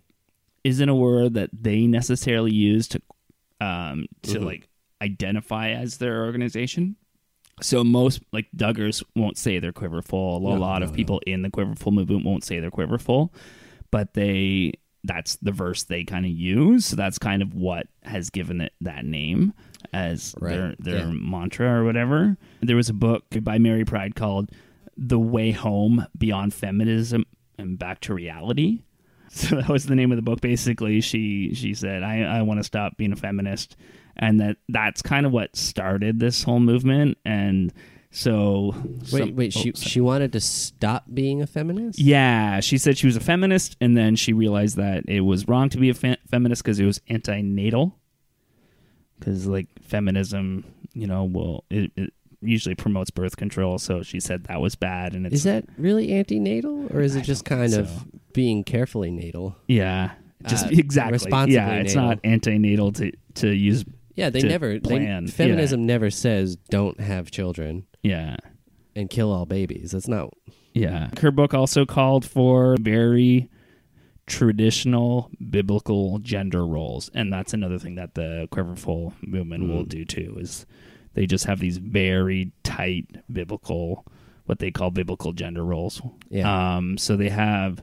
isn't 0.65 0.89
a 0.89 0.95
word 0.95 1.35
that 1.35 1.51
they 1.53 1.87
necessarily 1.87 2.53
use 2.53 2.89
to 2.89 3.03
um, 3.61 4.07
to 4.23 4.39
Mhm. 4.41 4.45
like 4.45 4.69
identify 5.01 5.71
as 5.71 5.99
their 5.99 6.25
organization. 6.25 6.97
So 7.61 7.83
most 7.85 8.21
like 8.33 8.47
Duggars 8.57 9.03
won't 9.17 9.37
say 9.39 9.59
they're 9.59 9.73
quiverfull. 9.73 10.39
A 10.39 10.41
No, 10.41 10.55
lot 10.61 10.79
no, 10.81 10.85
of 10.87 10.91
no. 10.91 10.97
people 10.97 11.21
in 11.27 11.43
the 11.43 11.51
quiverfull 11.51 11.93
movement 11.93 12.25
won't 12.25 12.45
say 12.45 12.61
they're 12.61 12.71
quiverfull, 12.71 13.31
but 13.91 14.15
they 14.15 14.73
that's 15.05 15.37
the 15.37 15.53
verse 15.53 15.85
they 15.85 16.05
kind 16.05 16.25
of 16.27 16.31
use. 16.33 16.87
So 16.87 16.97
that's 16.97 17.19
kind 17.19 17.41
of 17.43 17.55
what 17.55 17.87
has 18.03 18.31
given 18.31 18.61
it 18.61 18.73
that 18.81 19.05
name 19.05 19.55
as 19.93 20.35
Right, 20.41 20.51
their 20.57 20.75
their 20.79 21.07
yeah. 21.07 21.13
mantra 21.13 21.81
or 21.81 21.85
whatever. 21.85 22.37
There 22.61 22.77
was 22.77 22.89
a 22.89 22.95
book 22.95 23.25
by 23.43 23.59
Mary 23.59 23.85
Pride 23.85 24.15
called 24.15 24.51
"The 24.97 25.19
Way 25.19 25.53
Home: 25.53 26.07
Beyond 26.17 26.53
Feminism 26.55 27.25
and 27.57 27.79
Back 27.79 28.01
to 28.03 28.15
Reality." 28.15 28.83
So 29.31 29.57
that 29.57 29.69
was 29.69 29.85
the 29.85 29.95
name 29.95 30.11
of 30.11 30.17
the 30.17 30.23
book. 30.23 30.41
Basically, 30.41 31.03
she 31.03 31.53
she 31.55 31.75
said, 31.75 32.03
"I 32.03 32.23
I 32.23 32.43
want 32.43 32.61
to 32.61 32.65
stop 32.65 32.97
being 32.97 33.13
a 33.13 33.17
feminist," 33.17 33.77
and 34.17 34.41
that 34.41 34.57
that's 34.71 35.03
kind 35.03 35.27
of 35.27 35.33
what 35.33 35.55
started 35.55 36.19
this 36.19 36.43
whole 36.43 36.61
movement. 36.61 37.19
And 37.27 37.71
so, 38.11 38.75
Wait, 38.75 39.07
some- 39.11 39.37
wait. 39.37 39.55
oh, 39.57 39.61
She 39.61 39.73
sorry. 39.75 39.91
she 39.91 40.01
wanted 40.01 40.33
to 40.33 40.41
stop 40.41 41.05
being 41.13 41.43
a 41.43 41.47
feminist. 41.47 41.99
Yeah, 41.99 42.61
she 42.61 42.79
said 42.79 42.97
she 42.97 43.07
was 43.07 43.17
a 43.17 43.21
feminist, 43.21 43.77
and 43.81 43.97
then 43.97 44.17
she 44.17 44.33
realized 44.33 44.77
that 44.77 45.05
it 45.09 45.21
was 45.21 45.47
wrong 45.47 45.69
to 45.71 45.79
be 45.79 45.91
a 45.91 45.95
fe- 45.95 46.17
feminist 46.31 46.63
because 46.65 46.81
it 46.81 46.87
was 46.87 47.01
anti-natal. 47.09 47.99
Because 49.19 49.47
like 49.47 49.67
feminism, 49.83 50.65
you 50.95 51.07
know, 51.07 51.25
will 51.25 51.65
it, 51.71 51.91
it 51.97 52.13
usually 52.41 52.75
promotes 52.77 53.11
birth 53.11 53.37
control. 53.37 53.79
So 53.79 54.03
she 54.03 54.21
said 54.21 54.45
that 54.45 54.61
was 54.61 54.75
bad, 54.75 55.15
and 55.15 55.27
it's 55.27 55.35
Is 55.37 55.43
that 55.45 55.65
really 55.77 56.15
antenatal, 56.15 56.87
or 56.95 57.01
is 57.01 57.15
it 57.17 57.23
just 57.23 57.45
kind 57.45 57.75
of 57.75 57.89
so. 57.89 57.95
being 58.33 58.65
carefully 58.65 59.11
natal? 59.11 59.57
yeah, 59.67 60.13
just 60.47 60.67
Uh, 60.67 60.71
exactly 60.73 61.53
yeah. 61.53 61.73
It's 61.75 61.95
natal. 61.95 62.09
not 62.09 62.21
anti-natal 62.25 62.93
to 62.93 63.13
to 63.35 63.49
use. 63.55 63.85
Yeah, 64.15 64.31
they 64.31 64.43
never. 64.43 64.81
plan. 64.81 65.27
They, 65.27 65.31
feminism 65.31 65.85
never 65.85 66.11
says 66.11 66.57
don't 66.71 66.99
have 67.01 67.31
children 67.31 67.85
Yeah. 68.03 68.37
and 68.97 69.09
kill 69.11 69.31
all 69.33 69.47
babies. 69.47 69.93
That's 69.93 70.09
not. 70.09 70.33
Yeah. 70.75 71.11
Her 71.21 71.31
book 71.31 71.55
also 71.55 71.87
called 71.87 72.25
for 72.25 72.77
very 72.81 73.49
traditional 74.27 75.31
biblical 75.51 76.19
gender 76.19 76.67
roles. 76.67 77.11
And 77.15 77.33
that's 77.33 77.55
another 77.55 77.79
thing 77.79 77.95
that 77.97 78.15
the 78.15 78.47
Quiverfull 78.53 79.15
movement 79.23 79.69
will 79.69 79.85
Mm. 79.85 79.89
do 79.89 80.05
too 80.05 80.37
is 80.39 80.67
they 81.15 81.27
just 81.27 81.47
have 81.47 81.61
these 81.61 81.79
very 81.79 82.53
tight 82.63 83.07
biblical 83.33 84.05
what 84.47 84.59
they 84.61 84.71
call 84.71 84.91
biblical 84.91 85.33
gender 85.33 85.65
roles. 85.65 86.01
Yeah. 86.31 86.77
Um 86.77 86.97
so 86.99 87.17
they 87.17 87.29
have 87.29 87.83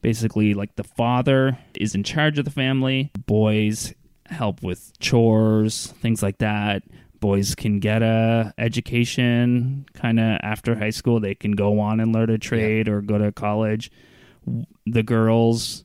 basically 0.00 0.54
like 0.54 0.76
the 0.76 0.84
father 0.84 1.58
is 1.74 1.94
in 1.94 2.02
charge 2.02 2.38
of 2.38 2.44
the 2.46 2.50
family, 2.50 3.10
boys 3.26 3.92
help 4.26 4.62
with 4.62 4.92
chores, 5.00 5.88
things 6.02 6.22
like 6.22 6.38
that. 6.38 6.82
Boys 7.20 7.54
can 7.54 7.80
get 7.80 8.02
a 8.02 8.52
education 8.58 9.86
kind 9.94 10.20
of 10.20 10.38
after 10.42 10.76
high 10.76 10.90
school. 10.90 11.20
They 11.20 11.34
can 11.34 11.52
go 11.52 11.80
on 11.80 12.00
and 12.00 12.12
learn 12.14 12.30
a 12.30 12.38
trade 12.38 12.88
or 12.88 13.00
go 13.00 13.18
to 13.18 13.32
college. 13.32 13.90
The 14.86 15.02
girls 15.02 15.84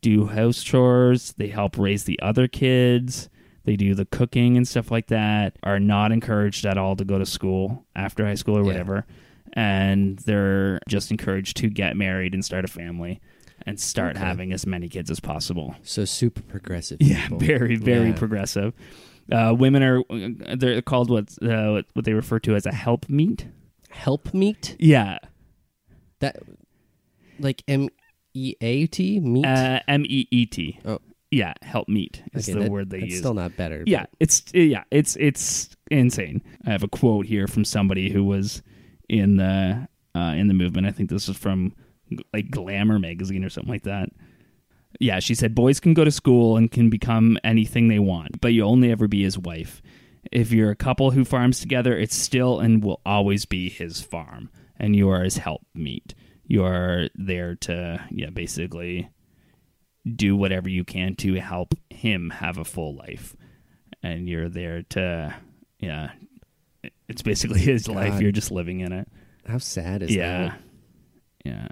do 0.00 0.26
house 0.26 0.62
chores. 0.62 1.32
They 1.38 1.48
help 1.48 1.78
raise 1.78 2.04
the 2.04 2.18
other 2.20 2.48
kids. 2.48 3.28
They 3.64 3.76
do 3.76 3.94
the 3.94 4.04
cooking 4.04 4.56
and 4.56 4.66
stuff 4.68 4.90
like 4.90 5.06
that. 5.06 5.56
Are 5.62 5.80
not 5.80 6.12
encouraged 6.12 6.66
at 6.66 6.76
all 6.76 6.96
to 6.96 7.04
go 7.04 7.18
to 7.18 7.24
school 7.26 7.86
after 7.96 8.24
high 8.26 8.34
school 8.34 8.56
or 8.58 8.60
Yeah. 8.62 8.66
whatever. 8.66 9.06
And 9.54 10.18
they're 10.20 10.80
just 10.88 11.10
encouraged 11.10 11.56
to 11.58 11.70
get 11.70 11.96
married 11.96 12.34
and 12.34 12.44
start 12.44 12.64
a 12.64 12.68
family 12.68 13.20
and 13.64 13.78
start 13.80 14.16
Okay. 14.16 14.24
having 14.26 14.52
as 14.52 14.66
many 14.66 14.88
kids 14.88 15.10
as 15.10 15.20
possible. 15.20 15.76
So 15.82 16.04
super 16.04 16.42
progressive. 16.42 16.98
Yeah, 17.00 17.22
people. 17.22 17.38
very, 17.38 17.76
very 17.76 18.08
Yeah. 18.08 18.16
progressive. 18.16 18.74
Uh, 19.32 19.54
women 19.58 19.82
are 19.82 20.02
they're 20.56 20.82
called 20.82 21.10
what 21.10 21.34
uh, 21.42 21.82
what 21.94 22.04
they 22.04 22.12
refer 22.12 22.38
to 22.40 22.54
as 22.54 22.66
a 22.66 22.72
help 22.72 23.08
meet. 23.08 23.46
Help 23.90 24.34
meet 24.34 24.76
Yeah, 24.78 25.18
that, 26.20 26.36
like 27.38 27.62
M 27.68 27.88
E 28.34 28.54
A 28.60 28.86
T 28.86 29.20
meet. 29.20 29.46
uh, 29.46 29.80
M 29.88 30.04
E 30.06 30.26
E 30.30 30.46
T. 30.46 30.78
Oh. 30.84 30.98
yeah, 31.30 31.54
help 31.62 31.88
meet 31.88 32.22
is 32.34 32.48
Okay, 32.48 32.58
the 32.58 32.64
that- 32.64 32.70
word 32.72 32.90
they 32.90 33.00
that's 33.00 33.10
use. 33.12 33.18
Still 33.20 33.34
not 33.34 33.56
better. 33.56 33.82
yeah, 33.86 34.02
but- 34.02 34.10
it's 34.20 34.42
yeah, 34.52 34.84
it's 34.90 35.16
it's 35.16 35.70
insane. 35.90 36.42
I 36.66 36.70
have 36.70 36.82
a 36.82 36.88
quote 36.88 37.26
here 37.26 37.46
from 37.46 37.64
somebody 37.64 38.10
who 38.10 38.24
was 38.24 38.62
in 39.08 39.36
the 39.36 39.88
uh, 40.14 40.34
in 40.36 40.48
the 40.48 40.54
movement. 40.54 40.86
I 40.86 40.90
think 40.90 41.08
this 41.10 41.28
is 41.28 41.36
from 41.36 41.72
like 42.32 42.50
Glamour 42.50 42.98
magazine 42.98 43.44
or 43.44 43.48
something 43.48 43.72
like 43.72 43.84
that. 43.84 44.08
Yeah, 45.00 45.18
she 45.20 45.34
said 45.34 45.54
boys 45.54 45.80
can 45.80 45.94
go 45.94 46.04
to 46.04 46.10
school 46.10 46.56
and 46.56 46.70
can 46.70 46.90
become 46.90 47.38
anything 47.44 47.88
they 47.88 47.98
want, 47.98 48.40
but 48.40 48.52
you'll 48.52 48.70
only 48.70 48.90
ever 48.90 49.08
be 49.08 49.22
his 49.22 49.38
wife. 49.38 49.82
If 50.32 50.52
you're 50.52 50.70
a 50.70 50.76
couple 50.76 51.10
who 51.10 51.24
farms 51.24 51.60
together, 51.60 51.96
it's 51.96 52.16
still 52.16 52.60
and 52.60 52.82
will 52.82 53.00
always 53.04 53.44
be 53.44 53.68
his 53.68 54.00
farm, 54.00 54.50
and 54.78 54.96
you 54.96 55.10
are 55.10 55.22
his 55.22 55.38
helpmeet. 55.38 56.14
You 56.46 56.64
are 56.64 57.08
there 57.14 57.56
to 57.56 58.04
yeah, 58.10 58.30
basically 58.30 59.10
do 60.16 60.36
whatever 60.36 60.68
you 60.68 60.84
can 60.84 61.16
to 61.16 61.34
help 61.40 61.74
him 61.90 62.30
have 62.30 62.58
a 62.58 62.64
full 62.64 62.94
life 62.94 63.34
and 64.02 64.28
you're 64.28 64.50
there 64.50 64.82
to 64.90 65.34
yeah 65.78 66.10
it's 67.08 67.22
basically 67.22 67.58
his 67.60 67.88
life 67.88 68.20
you're 68.20 68.30
just 68.30 68.50
living 68.50 68.80
in 68.80 68.92
it 68.92 69.08
How 69.46 69.56
sad 69.58 70.02
is 70.02 70.14
yeah 70.14 70.42
that? 70.42 70.60
yeah 71.44 71.68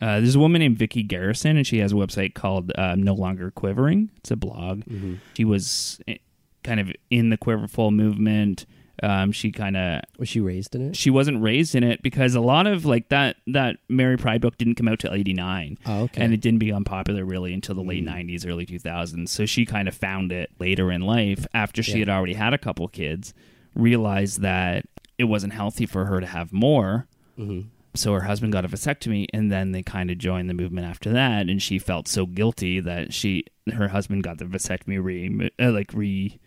uh, 0.00 0.20
there's 0.20 0.34
a 0.34 0.38
woman 0.40 0.60
named 0.60 0.78
Vyckie 0.78 1.06
Garrison, 1.06 1.56
and 1.56 1.66
she 1.66 1.78
has 1.78 1.92
a 1.92 1.94
website 1.96 2.34
called 2.34 2.72
uh, 2.76 2.94
No 2.96 3.14
Longer 3.14 3.50
Quivering. 3.50 4.10
It's 4.18 4.30
a 4.30 4.36
blog. 4.36 4.80
Mm-hmm. 4.84 5.14
She 5.34 5.44
was 5.44 6.00
eh, 6.06 6.16
kind 6.64 6.80
of 6.80 6.90
in 7.10 7.30
the 7.30 7.38
Quiverfull 7.38 7.92
movement. 7.94 8.66
Um, 9.02 9.30
she 9.30 9.52
kind 9.52 9.76
of 9.76 10.00
Was 10.18 10.30
she 10.30 10.40
raised 10.40 10.74
in 10.74 10.80
it? 10.88 10.96
she 10.96 11.10
wasn't 11.10 11.42
raised 11.42 11.74
in 11.74 11.84
it 11.84 12.02
because 12.02 12.34
a 12.34 12.40
lot 12.40 12.66
of 12.66 12.86
like 12.86 13.10
that 13.10 13.36
that 13.46 13.76
Mary 13.90 14.16
Pride 14.16 14.40
book 14.40 14.56
didn't 14.56 14.76
come 14.76 14.88
out 14.88 14.98
till 15.00 15.12
'89. 15.12 15.76
Oh, 15.84 16.02
okay. 16.04 16.22
and 16.24 16.32
it 16.32 16.40
didn't 16.40 16.60
become 16.60 16.82
popular 16.84 17.22
really 17.24 17.52
until 17.52 17.74
the 17.74 17.82
late 17.82 18.06
90s 18.06 18.46
early 18.48 18.64
2000s 18.64 19.28
so 19.28 19.44
she 19.44 19.66
kind 19.66 19.86
of 19.86 19.94
found 19.94 20.32
it 20.32 20.50
later 20.58 20.90
in 20.90 21.02
life 21.02 21.46
after 21.52 21.82
she 21.82 21.92
Yeah. 21.92 21.98
had 21.98 22.08
already 22.08 22.32
had 22.32 22.54
a 22.54 22.58
couple 22.58 22.88
kids 22.88 23.34
realized 23.74 24.40
that 24.40 24.86
it 25.18 25.24
wasn't 25.24 25.52
healthy 25.52 25.84
for 25.84 26.06
her 26.06 26.18
to 26.20 26.26
have 26.26 26.50
more 26.50 27.06
Mhm. 27.38 27.66
So 27.98 28.12
her 28.12 28.20
husband 28.20 28.52
got 28.52 28.64
a 28.64 28.68
vasectomy 28.68 29.26
and 29.32 29.50
then 29.50 29.72
they 29.72 29.82
kind 29.82 30.10
of 30.10 30.18
joined 30.18 30.48
the 30.48 30.54
movement 30.54 30.86
after 30.86 31.12
that 31.12 31.48
and 31.48 31.62
she 31.62 31.78
felt 31.78 32.08
so 32.08 32.26
guilty 32.26 32.80
that 32.80 33.12
she 33.12 33.44
her 33.74 33.88
husband 33.88 34.22
got 34.22 34.38
the 34.38 34.44
vasectomy 34.44 35.02
re 35.02 35.50
uh, 35.60 35.70
like 35.70 35.92
re 35.92 36.38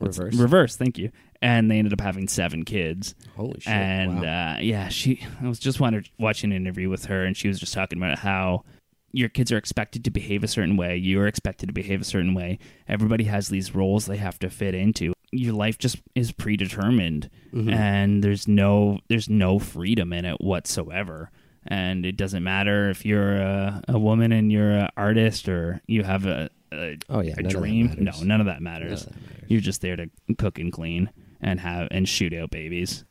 Reverse. 0.00 0.34
reverse 0.34 0.76
thank 0.76 0.98
you 0.98 1.12
and 1.42 1.70
they 1.70 1.78
ended 1.78 1.92
up 1.92 2.00
having 2.00 2.28
seven 2.28 2.64
kids 2.64 3.14
Holy 3.36 3.60
shit! 3.60 3.72
and 3.72 4.22
wow. 4.22 4.54
uh, 4.54 4.58
yeah, 4.60 4.88
she. 4.88 5.26
I 5.42 5.48
was 5.48 5.58
just 5.58 5.80
watching 5.80 6.52
an 6.52 6.56
interview 6.56 6.88
with 6.88 7.06
her, 7.06 7.24
and 7.24 7.36
she 7.36 7.48
was 7.48 7.58
just 7.58 7.74
talking 7.74 7.98
about 7.98 8.20
how 8.20 8.62
your 9.10 9.28
kids 9.28 9.50
are 9.52 9.58
expected 9.58 10.04
to 10.04 10.10
behave 10.10 10.44
a 10.44 10.48
certain 10.48 10.76
way. 10.76 10.96
You 10.96 11.20
are 11.20 11.26
expected 11.26 11.66
to 11.66 11.72
behave 11.72 12.00
a 12.00 12.04
certain 12.04 12.32
way. 12.32 12.58
Everybody 12.88 13.24
has 13.24 13.48
these 13.48 13.74
roles 13.74 14.06
they 14.06 14.16
have 14.16 14.38
to 14.38 14.48
fit 14.48 14.74
into. 14.74 15.12
Your 15.32 15.54
life 15.54 15.78
just 15.78 15.96
is 16.14 16.30
predetermined, 16.32 17.30
Mm-hmm. 17.52 17.68
and 17.70 18.22
there's 18.24 18.48
no 18.48 18.98
there's 19.08 19.28
no 19.28 19.58
freedom 19.58 20.12
in 20.12 20.24
it 20.24 20.40
whatsoever. 20.40 21.30
And 21.66 22.04
it 22.06 22.16
doesn't 22.16 22.42
matter 22.42 22.90
if 22.90 23.04
you're 23.06 23.36
a, 23.36 23.82
a 23.88 23.98
woman 23.98 24.32
and 24.32 24.50
you're 24.50 24.70
an 24.72 24.88
artist 24.96 25.48
or 25.48 25.80
you 25.86 26.02
have 26.02 26.26
a, 26.26 26.50
a, 26.72 26.98
Oh, 27.08 27.20
yeah, 27.20 27.34
a 27.38 27.42
none 27.42 27.46
of 27.46 27.52
that 27.52 27.58
dream. 27.58 27.96
No, 27.98 28.12
none 28.22 28.40
of 28.40 28.46
that 28.46 28.60
matters. 28.62 29.04
that 29.04 29.14
matters. 29.14 29.44
You're 29.48 29.60
just 29.60 29.80
there 29.80 29.94
to 29.96 30.10
cook 30.38 30.58
and 30.58 30.72
clean 30.72 31.10
and 31.40 31.60
have 31.60 31.88
and 31.92 32.08
shoot 32.08 32.32
out 32.34 32.50
babies. 32.50 33.04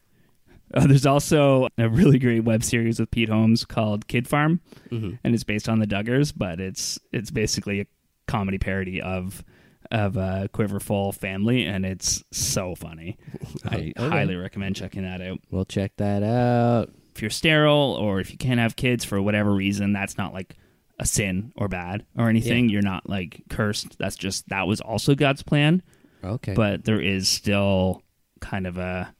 Uh, 0.73 0.87
there's 0.87 1.05
also 1.05 1.67
a 1.77 1.87
really 1.89 2.17
great 2.19 2.43
web 2.43 2.63
series 2.63 2.99
with 2.99 3.11
Pete 3.11 3.29
Holmes 3.29 3.63
called 3.65 4.07
Kid 4.07 4.27
Farm, 4.27 4.59
Mm-hmm. 4.89 5.15
and 5.23 5.33
it's 5.33 5.43
based 5.43 5.69
on 5.69 5.79
the 5.79 5.87
Duggars, 5.87 6.33
but 6.35 6.59
it's 6.59 6.99
it's 7.13 7.29
basically 7.31 7.79
a 7.81 7.85
comedy 8.27 8.57
parody 8.57 9.01
of 9.01 9.43
of 9.91 10.17
uh, 10.17 10.47
Quiverfull 10.53 11.13
family, 11.13 11.65
and 11.65 11.85
it's 11.85 12.23
so 12.31 12.75
funny. 12.75 13.17
I 13.65 13.75
Okay. 13.75 13.93
highly 13.97 14.35
recommend 14.35 14.75
checking 14.75 15.03
that 15.03 15.21
out. 15.21 15.39
We'll 15.51 15.65
check 15.65 15.97
that 15.97 16.23
out. 16.23 16.89
If 17.15 17.21
you're 17.21 17.29
sterile 17.31 17.93
or 17.99 18.19
if 18.19 18.31
you 18.31 18.37
can't 18.37 18.59
have 18.59 18.75
kids 18.75 19.03
for 19.03 19.21
whatever 19.21 19.51
reason, 19.53 19.91
that's 19.93 20.17
not 20.17 20.33
like 20.33 20.55
a 20.97 21.05
sin 21.05 21.51
or 21.57 21.67
bad 21.67 22.05
or 22.17 22.29
anything. 22.29 22.69
You're 22.69 22.81
not 22.81 23.09
like 23.09 23.43
cursed. 23.49 23.97
That's 23.97 24.15
just 24.15 24.47
that 24.49 24.65
was 24.67 24.79
also 24.81 25.13
God's 25.15 25.43
plan. 25.43 25.81
Okay. 26.23 26.53
But 26.53 26.85
there 26.85 27.01
is 27.01 27.27
still 27.27 28.03
kind 28.39 28.65
of 28.67 28.77
a 28.77 29.13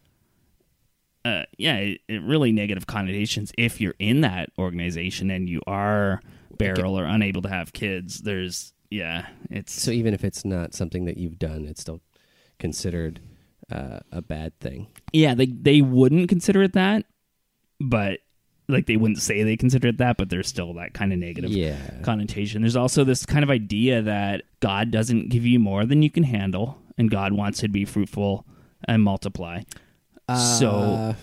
uh, 1.24 1.44
yeah, 1.58 1.76
it, 1.78 2.02
it 2.08 2.22
really 2.24 2.52
negative 2.52 2.88
connotations 2.88 3.52
if 3.58 3.80
you're 3.80 3.94
in 4.00 4.22
that 4.22 4.50
organization 4.58 5.30
and 5.30 5.48
you 5.48 5.62
are 5.68 6.20
barrel 6.58 6.98
or 6.98 7.04
unable 7.06 7.42
to 7.44 7.50
have 7.50 7.74
kids. 7.74 8.22
There's 8.22 8.74
yeah, 8.92 9.26
it's 9.50 9.74
so 9.74 9.90
even 9.92 10.14
if 10.14 10.24
it's 10.24 10.46
not 10.46 10.74
something 10.76 11.06
that 11.06 11.18
you've 11.18 11.40
done, 11.40 11.66
it's 11.66 11.82
still 11.82 12.02
considered 12.60 13.20
uh, 13.72 14.00
a 14.12 14.22
bad 14.22 14.60
thing. 14.60 14.88
yeah, 15.14 15.34
they 15.34 15.48
they 15.48 15.82
wouldn't 15.82 16.30
consider 16.30 16.62
it 16.62 16.74
that, 16.74 17.06
but 17.80 18.20
like 18.68 18.86
they 18.86 18.96
wouldn't 18.98 19.20
say 19.20 19.44
they 19.44 19.58
consider 19.58 19.88
it 19.90 19.98
that, 19.98 20.16
but 20.18 20.30
there's 20.30 20.48
still 20.48 20.74
that 20.76 20.94
kind 20.94 21.12
of 21.12 21.20
negative 21.20 21.52
Yeah. 21.52 21.76
connotation. 22.04 22.62
There's 22.62 22.76
also 22.78 23.04
this 23.04 23.26
kind 23.26 23.44
of 23.44 23.50
idea 23.50 24.02
that 24.04 24.44
God 24.62 24.92
doesn't 24.92 25.30
give 25.30 25.46
you 25.46 25.60
more 25.60 25.86
than 25.86 26.02
you 26.02 26.10
can 26.10 26.24
handle, 26.24 26.78
and 26.98 27.10
God 27.12 27.34
wants 27.34 27.62
you 27.62 27.68
to 27.68 27.72
be 27.72 27.84
fruitful 27.86 28.46
and 28.88 29.04
multiply. 29.04 29.62
so 30.30 30.70
Uh, 30.72 31.14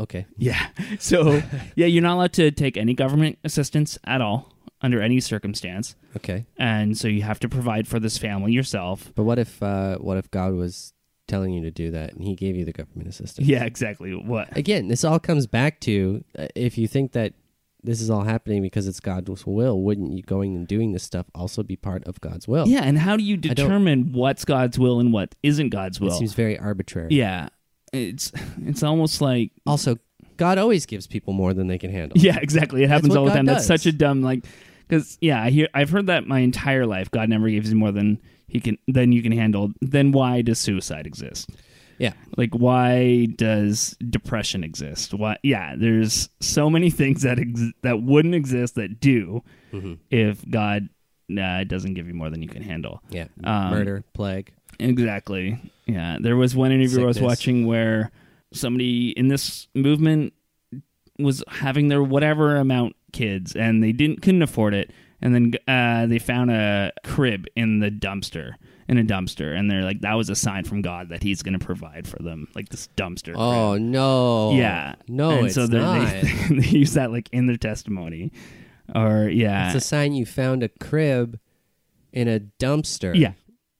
okay. 0.00 0.26
yeah, 0.38 0.68
so 0.98 1.42
yeah, 1.74 1.86
you're 1.86 2.02
not 2.02 2.14
allowed 2.14 2.32
to 2.34 2.50
take 2.50 2.76
any 2.76 2.94
government 2.94 3.38
assistance 3.44 3.98
at 4.04 4.20
all 4.20 4.53
under 4.84 5.00
any 5.00 5.18
circumstance, 5.18 5.96
Okay. 6.16 6.44
and 6.58 6.96
so 6.96 7.08
you 7.08 7.22
have 7.22 7.40
to 7.40 7.48
provide 7.48 7.88
for 7.88 7.98
this 7.98 8.18
family 8.18 8.52
yourself. 8.52 9.10
But 9.14 9.24
what 9.24 9.38
if 9.38 9.62
uh, 9.62 9.96
what 9.98 10.18
if 10.18 10.30
God 10.30 10.52
was 10.52 10.92
telling 11.26 11.54
you 11.54 11.62
to 11.62 11.70
do 11.70 11.90
that 11.90 12.12
and 12.12 12.22
He 12.22 12.34
gave 12.34 12.54
you 12.54 12.64
the 12.64 12.72
government 12.72 13.08
assistance? 13.08 13.48
Yeah, 13.48 13.64
exactly. 13.64 14.14
What? 14.14 14.54
Again, 14.56 14.88
this 14.88 15.02
all 15.02 15.18
comes 15.18 15.46
back 15.46 15.80
to 15.80 16.22
uh, 16.38 16.48
if 16.54 16.76
you 16.76 16.86
think 16.86 17.12
that 17.12 17.32
this 17.82 18.00
is 18.00 18.10
all 18.10 18.22
happening 18.24 18.62
because 18.62 18.86
it's 18.86 19.00
God's 19.00 19.46
will, 19.46 19.80
wouldn't 19.82 20.12
you 20.12 20.22
going 20.22 20.54
and 20.56 20.66
doing 20.66 20.92
this 20.92 21.02
stuff 21.02 21.26
also 21.34 21.62
be 21.62 21.76
part 21.76 22.04
of 22.04 22.20
God's 22.20 22.46
will? 22.48 22.66
Yeah, 22.66 22.82
and 22.82 22.98
how 22.98 23.16
do 23.16 23.22
you 23.22 23.36
determine 23.36 24.12
what's 24.12 24.44
God's 24.44 24.78
will 24.78 25.00
and 25.00 25.12
what 25.12 25.34
isn't 25.42 25.68
God's 25.70 26.00
will? 26.00 26.08
It 26.12 26.18
seems 26.18 26.34
very 26.34 26.58
arbitrary. 26.58 27.08
Yeah, 27.10 27.48
it's 27.92 28.32
it's 28.64 28.82
almost 28.82 29.20
like 29.20 29.50
Also, 29.66 29.96
God 30.36 30.58
always 30.58 30.86
gives 30.86 31.06
people 31.06 31.32
more 31.32 31.54
than 31.54 31.66
they 31.68 31.78
can 31.78 31.90
handle. 31.90 32.16
yeah, 32.20 32.38
exactly. 32.40 32.82
It 32.82 32.88
happens 32.90 33.14
all 33.14 33.24
the 33.24 33.30
God 33.30 33.36
time. 33.36 33.44
That's 33.46 33.66
such 33.66 33.86
a 33.86 33.92
dumb 33.92 34.22
like 34.22 34.44
because 34.88 35.18
yeah, 35.20 35.42
I 35.42 35.50
hear 35.50 35.68
I've 35.74 35.90
heard 35.90 36.06
that 36.08 36.26
my 36.26 36.40
entire 36.40 36.86
life. 36.86 37.10
God 37.10 37.28
never 37.28 37.48
gives 37.48 37.70
you 37.70 37.76
more 37.76 37.92
than 37.92 38.20
he 38.46 38.60
can 38.60 38.78
than 38.88 39.12
you 39.12 39.22
can 39.22 39.32
handle. 39.32 39.72
Then 39.80 40.12
why 40.12 40.42
does 40.42 40.58
suicide 40.58 41.06
exist? 41.06 41.50
Yeah. 41.98 42.12
Like 42.36 42.52
why 42.54 43.26
does 43.36 43.96
depression 44.10 44.64
exist? 44.64 45.14
Why? 45.14 45.36
Yeah, 45.42 45.74
there's 45.76 46.28
so 46.40 46.68
many 46.68 46.90
things 47.00 47.22
that 47.22 47.38
ex- 47.38 47.72
that 47.82 48.02
wouldn't 48.02 48.34
exist 48.34 48.74
that 48.76 49.00
do 49.00 49.42
Mm-hmm. 49.72 49.94
if 50.10 50.48
God 50.48 50.88
uh, 51.36 51.64
doesn't 51.64 51.94
give 51.94 52.06
you 52.06 52.14
more 52.14 52.30
than 52.30 52.42
you 52.42 52.48
can 52.48 52.62
handle. 52.62 53.02
Yeah. 53.10 53.26
Um, 53.42 53.70
Murder, 53.70 54.04
plague. 54.12 54.52
Exactly. 54.78 55.58
Yeah. 55.86 56.18
There 56.20 56.36
was 56.36 56.54
one 56.54 56.70
interview 56.70 57.02
I 57.02 57.06
was 57.06 57.20
watching 57.20 57.66
where 57.66 58.10
somebody 58.52 59.10
in 59.10 59.26
this 59.28 59.66
movement 59.74 60.32
was 61.18 61.42
having 61.48 61.88
their 61.88 62.02
whatever 62.02 62.56
amount 62.56 62.96
kids 63.12 63.54
and 63.54 63.82
they 63.82 63.92
didn't 63.92 64.20
couldn't 64.22 64.42
afford 64.42 64.74
it 64.74 64.90
and 65.22 65.34
then 65.34 65.52
uh, 65.68 66.06
they 66.06 66.18
found 66.18 66.50
a 66.50 66.92
crib 67.04 67.46
in 67.54 67.78
the 67.78 67.90
dumpster 67.90 68.54
in 68.88 68.98
a 68.98 69.04
dumpster 69.04 69.56
and 69.56 69.70
they're 69.70 69.82
like 69.84 70.00
that 70.00 70.14
was 70.14 70.28
a 70.28 70.34
sign 70.34 70.64
from 70.64 70.82
God 70.82 71.08
that 71.10 71.22
he's 71.22 71.42
going 71.42 71.56
to 71.58 71.64
provide 71.64 72.06
for 72.08 72.20
them 72.22 72.48
like 72.54 72.68
this 72.70 72.88
dumpster 72.96 73.34
Oh 73.36 73.72
crib. 73.74 73.82
no! 73.82 74.52
yeah 74.52 74.96
no, 75.08 75.30
and 75.38 75.46
it's 75.46 75.54
so 75.54 75.66
they 75.66 75.78
they 76.50 76.66
use 76.66 76.94
that 76.94 77.10
like 77.12 77.28
in 77.32 77.46
their 77.46 77.56
testimony 77.56 78.32
or 78.94 79.28
yeah 79.28 79.66
It's 79.68 79.76
a 79.76 79.80
sign 79.88 80.12
you 80.12 80.26
found 80.26 80.62
a 80.62 80.68
crib 80.68 81.38
in 82.12 82.28
a 82.28 82.40
dumpster. 82.60 83.14
yeah 83.14 83.32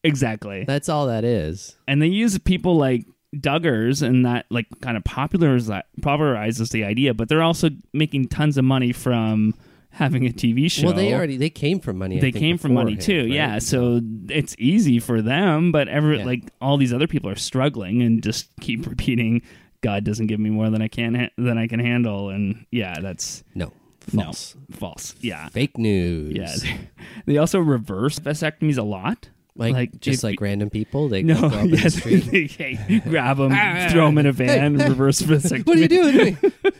exactly 0.02 0.64
That's 0.64 0.88
all 0.88 1.06
that 1.08 1.24
is. 1.24 1.76
and 1.88 2.00
they 2.00 2.06
use 2.06 2.38
people 2.38 2.76
like 2.76 3.04
Duggars 3.40 4.02
and 4.02 4.24
that 4.26 4.46
like 4.50 4.66
kind 4.80 4.96
of 4.96 5.04
popularizes 5.04 5.68
that 5.68 5.86
popularizes 6.00 6.70
the 6.72 6.84
idea, 6.84 7.14
but 7.14 7.28
they're 7.28 7.42
also 7.42 7.70
making 7.92 8.28
tons 8.28 8.56
of 8.58 8.64
money 8.64 8.92
from 8.92 9.54
having 9.90 10.26
a 10.26 10.30
TV 10.30 10.70
show. 10.70 10.86
Well, 10.86 10.94
they 10.94 11.14
already 11.14 11.36
they 11.36 11.50
came 11.50 11.78
from 11.80 11.98
money. 11.98 12.16
I 12.18 12.20
they 12.20 12.32
think, 12.32 12.42
came 12.42 12.58
from 12.58 12.74
money 12.74 12.96
too, 12.96 13.24
beforehand, 13.24 13.32
yeah. 13.34 13.58
So 13.60 14.00
it's 14.28 14.56
easy 14.58 14.98
for 14.98 15.22
them, 15.22 15.70
but 15.72 15.88
every 15.88 16.18
Yeah. 16.18 16.24
like 16.24 16.42
all 16.60 16.76
these 16.76 16.92
other 16.92 17.06
people 17.06 17.30
are 17.30 17.36
struggling 17.36 18.02
and 18.02 18.22
just 18.22 18.48
keep 18.60 18.86
repeating, 18.88 19.42
"God 19.82 20.02
doesn't 20.04 20.26
give 20.26 20.40
me 20.40 20.50
more 20.50 20.68
than 20.70 20.82
I 20.82 20.88
can 20.88 21.14
ha- 21.14 21.30
than 21.38 21.58
I 21.58 21.66
can 21.68 21.78
handle," 21.80 22.30
and 22.30 22.66
yeah, 22.72 22.98
that's 23.00 23.44
no 23.54 23.72
false, 24.00 24.54
no, 24.68 24.76
false, 24.76 25.14
yeah, 25.20 25.48
fake 25.48 25.78
news. 25.78 26.64
yeah. 26.64 26.76
They 27.26 27.38
also 27.38 27.58
reverse 27.60 28.18
vasectomies 28.18 28.76
a 28.78 28.82
lot. 28.82 29.28
Like, 29.56 30.00
just 30.00 30.20
if 30.20 30.24
like 30.24 30.40
random 30.40 30.70
people. 30.70 31.08
They 31.08 31.22
no, 31.22 31.40
go 31.40 31.46
up 31.46 31.52
in 31.64 31.70
the 31.70 31.76
yes, 31.78 31.94
street. 31.96 32.20
they 32.30 32.46
hey, 32.46 33.00
grab 33.08 33.36
them, 33.38 33.50
throw 33.90 34.06
them 34.06 34.18
in 34.18 34.26
a 34.26 34.32
van, 34.32 34.76
reverse 34.76 35.20
vasectomy. 35.22 35.66
what 35.66 35.76
are 35.76 35.80
you 35.80 35.88
doing 35.88 36.12
to 36.12 36.24
me? 36.24 36.36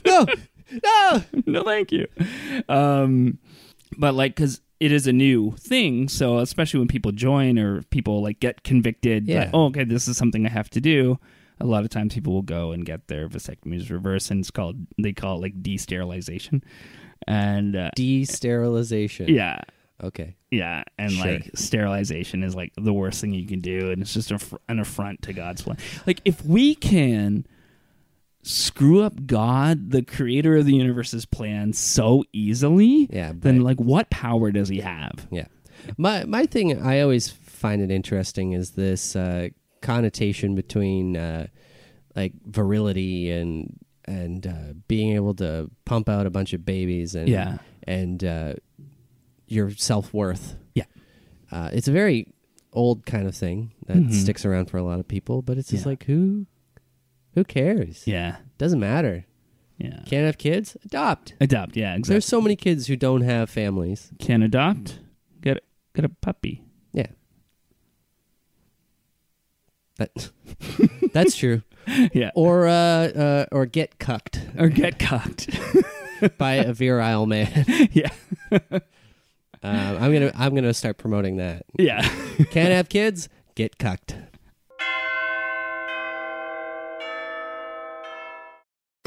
No, 0.07 0.27
no. 0.83 1.25
no, 1.47 1.63
thank 1.65 1.93
you. 1.93 2.07
Um, 2.69 3.39
but 3.97 4.15
like, 4.15 4.35
because 4.35 4.61
it 4.81 4.91
is 4.93 5.07
a 5.07 5.13
new 5.13 5.53
thing, 5.53 6.09
so 6.09 6.39
especially 6.39 6.79
when 6.81 6.89
people 6.89 7.13
join 7.13 7.59
or 7.59 7.83
people 7.91 8.23
like 8.23 8.41
get 8.41 8.65
convicted, 8.65 9.27
Yeah. 9.29 9.45
that, 9.45 9.51
oh, 9.55 9.67
okay, 9.67 9.85
this 9.85 10.09
is 10.09 10.17
something 10.17 10.45
I 10.47 10.51
have 10.51 10.71
to 10.71 10.81
do. 10.81 11.19
A 11.61 11.67
lot 11.67 11.85
of 11.85 11.91
times, 11.91 12.13
people 12.15 12.33
will 12.33 12.43
go 12.43 12.73
and 12.73 12.85
get 12.85 13.07
their 13.07 13.29
vasectomies 13.29 13.89
reversed, 13.89 14.33
and 14.33 14.41
it's 14.41 14.51
called 14.51 14.77
they 15.01 15.13
call 15.13 15.37
it 15.37 15.41
like 15.43 15.63
de-sterilization, 15.63 16.65
and 17.29 17.77
uh, 17.77 17.91
De-sterilization. 17.95 19.29
yeah, 19.29 19.61
Okay. 20.03 20.35
Yeah, 20.55 20.85
and 20.99 21.12
Sure. 21.12 21.33
like 21.33 21.51
sterilization 21.55 22.43
is 22.43 22.55
like 22.55 22.73
the 22.77 22.93
worst 22.93 23.21
thing 23.21 23.33
you 23.35 23.47
can 23.47 23.61
do, 23.61 23.90
and 23.90 24.01
it's 24.03 24.14
just 24.14 24.31
a 24.31 24.38
an 24.69 24.79
affront 24.81 25.23
to 25.23 25.33
God's 25.33 25.62
plan. 25.62 25.77
Like 26.07 26.21
if 26.25 26.45
we 26.45 26.75
can 26.75 27.47
screw 28.43 29.03
up 29.03 29.27
God, 29.27 29.90
the 29.90 30.03
creator 30.03 30.57
of 30.57 30.67
the 30.67 30.75
universe's 30.75 31.25
plan, 31.25 31.73
so 31.73 32.25
easily, 32.33 33.09
Yeah, 33.11 33.33
then 33.35 33.61
like 33.62 33.79
what 33.81 34.11
power 34.11 34.51
does 34.51 34.69
he 34.69 34.81
have? 34.81 35.27
Yeah. 35.31 35.47
My 35.97 36.25
my 36.25 36.47
thing 36.47 36.81
I 36.83 37.01
always 37.01 37.31
find 37.31 37.81
it 37.83 37.90
interesting 37.90 38.53
is 38.53 38.73
this 38.73 39.17
uh, 39.17 39.49
connotation 39.81 40.55
between 40.55 41.17
uh, 41.17 41.47
like 42.14 42.33
virility 42.47 43.31
and 43.31 43.79
and 44.07 44.47
uh, 44.47 44.75
being 44.88 45.14
able 45.14 45.35
to 45.35 45.71
pump 45.87 46.09
out 46.11 46.27
a 46.27 46.31
bunch 46.31 46.53
of 46.53 46.64
babies 46.67 47.14
and 47.14 47.29
Yeah. 47.29 47.59
and 47.87 48.23
uh, 48.23 48.55
your 49.55 49.71
self 49.71 50.12
worth. 50.12 50.57
Yeah. 50.75 50.85
Uh, 51.51 51.71
it's 51.73 51.88
a 51.88 51.93
very 51.93 52.27
old 52.73 53.07
kind 53.07 53.27
of 53.29 53.35
thing 53.37 53.73
that 53.87 53.97
Mhm. 53.97 54.12
sticks 54.12 54.45
around 54.45 54.67
for 54.67 54.79
a 54.79 54.83
lot 54.83 54.99
of 54.99 55.07
people, 55.07 55.43
but 55.43 55.57
it's 55.59 55.71
just 55.71 55.85
Yeah. 55.85 55.90
like 55.90 56.05
who 56.05 56.47
who 57.35 57.43
cares? 57.45 58.07
Yeah, 58.07 58.37
Doesn't 58.59 58.79
matter. 58.81 59.27
yeah. 59.79 60.03
Can't 60.07 60.25
have 60.27 60.38
kids? 60.38 60.77
Adopt. 60.85 61.35
Adopt, 61.40 61.77
yeah, 61.77 61.95
exactly. 61.95 62.14
There's 62.14 62.25
so 62.27 62.40
many 62.40 62.55
kids 62.57 62.87
who 62.87 62.95
don't 62.97 63.23
have 63.23 63.51
families. 63.51 64.12
Can 64.21 64.43
adopt, 64.43 65.01
get 65.40 65.62
get 65.95 66.05
a 66.05 66.09
puppy. 66.09 66.62
Yeah. 66.93 67.07
That 69.99 70.31
that's 71.12 71.37
true. 71.37 71.62
yeah, 72.14 72.31
Or 72.35 72.67
uh, 72.67 72.73
uh 72.73 73.47
or 73.53 73.67
get 73.67 73.99
cucked 73.99 74.40
or 74.59 74.69
get 74.69 74.99
cocked. 74.99 75.49
by 76.38 76.55
a 76.55 76.73
virile 76.73 77.27
man. 77.27 77.67
yeah, 77.93 78.11
Um, 79.64 79.96
I'm 79.98 80.12
gonna 80.12 80.31
I'm 80.35 80.55
gonna 80.55 80.74
start 80.74 80.98
promoting 80.98 81.38
that. 81.38 81.64
yeah. 81.79 82.03
Can't 82.50 82.70
have 82.70 82.88
kids? 82.88 83.29
Get 83.55 83.79
cucked. 83.79 84.14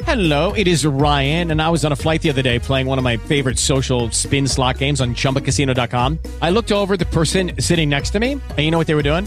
Hello, 0.02 0.54
it 0.54 0.66
is 0.66 0.86
Ryan, 0.86 1.50
and 1.50 1.60
I 1.60 1.68
was 1.68 1.84
on 1.84 1.92
a 1.92 1.96
flight 1.96 2.22
the 2.22 2.30
other 2.30 2.40
day 2.40 2.58
playing 2.58 2.86
one 2.86 2.96
of 2.98 3.04
my 3.04 3.18
favorite 3.18 3.58
social 3.58 4.10
spin 4.10 4.48
slot 4.48 4.78
games 4.78 5.00
on 5.00 5.14
chumbacasino.com. 5.14 6.18
I 6.40 6.50
looked 6.50 6.72
over 6.72 6.94
at 6.94 6.98
the 6.98 7.06
person 7.06 7.60
sitting 7.60 7.90
next 7.90 8.10
to 8.10 8.18
me, 8.20 8.32
and 8.32 8.58
you 8.58 8.70
know 8.70 8.78
what 8.78 8.86
they 8.86 8.94
were 8.94 9.02
doing? 9.02 9.26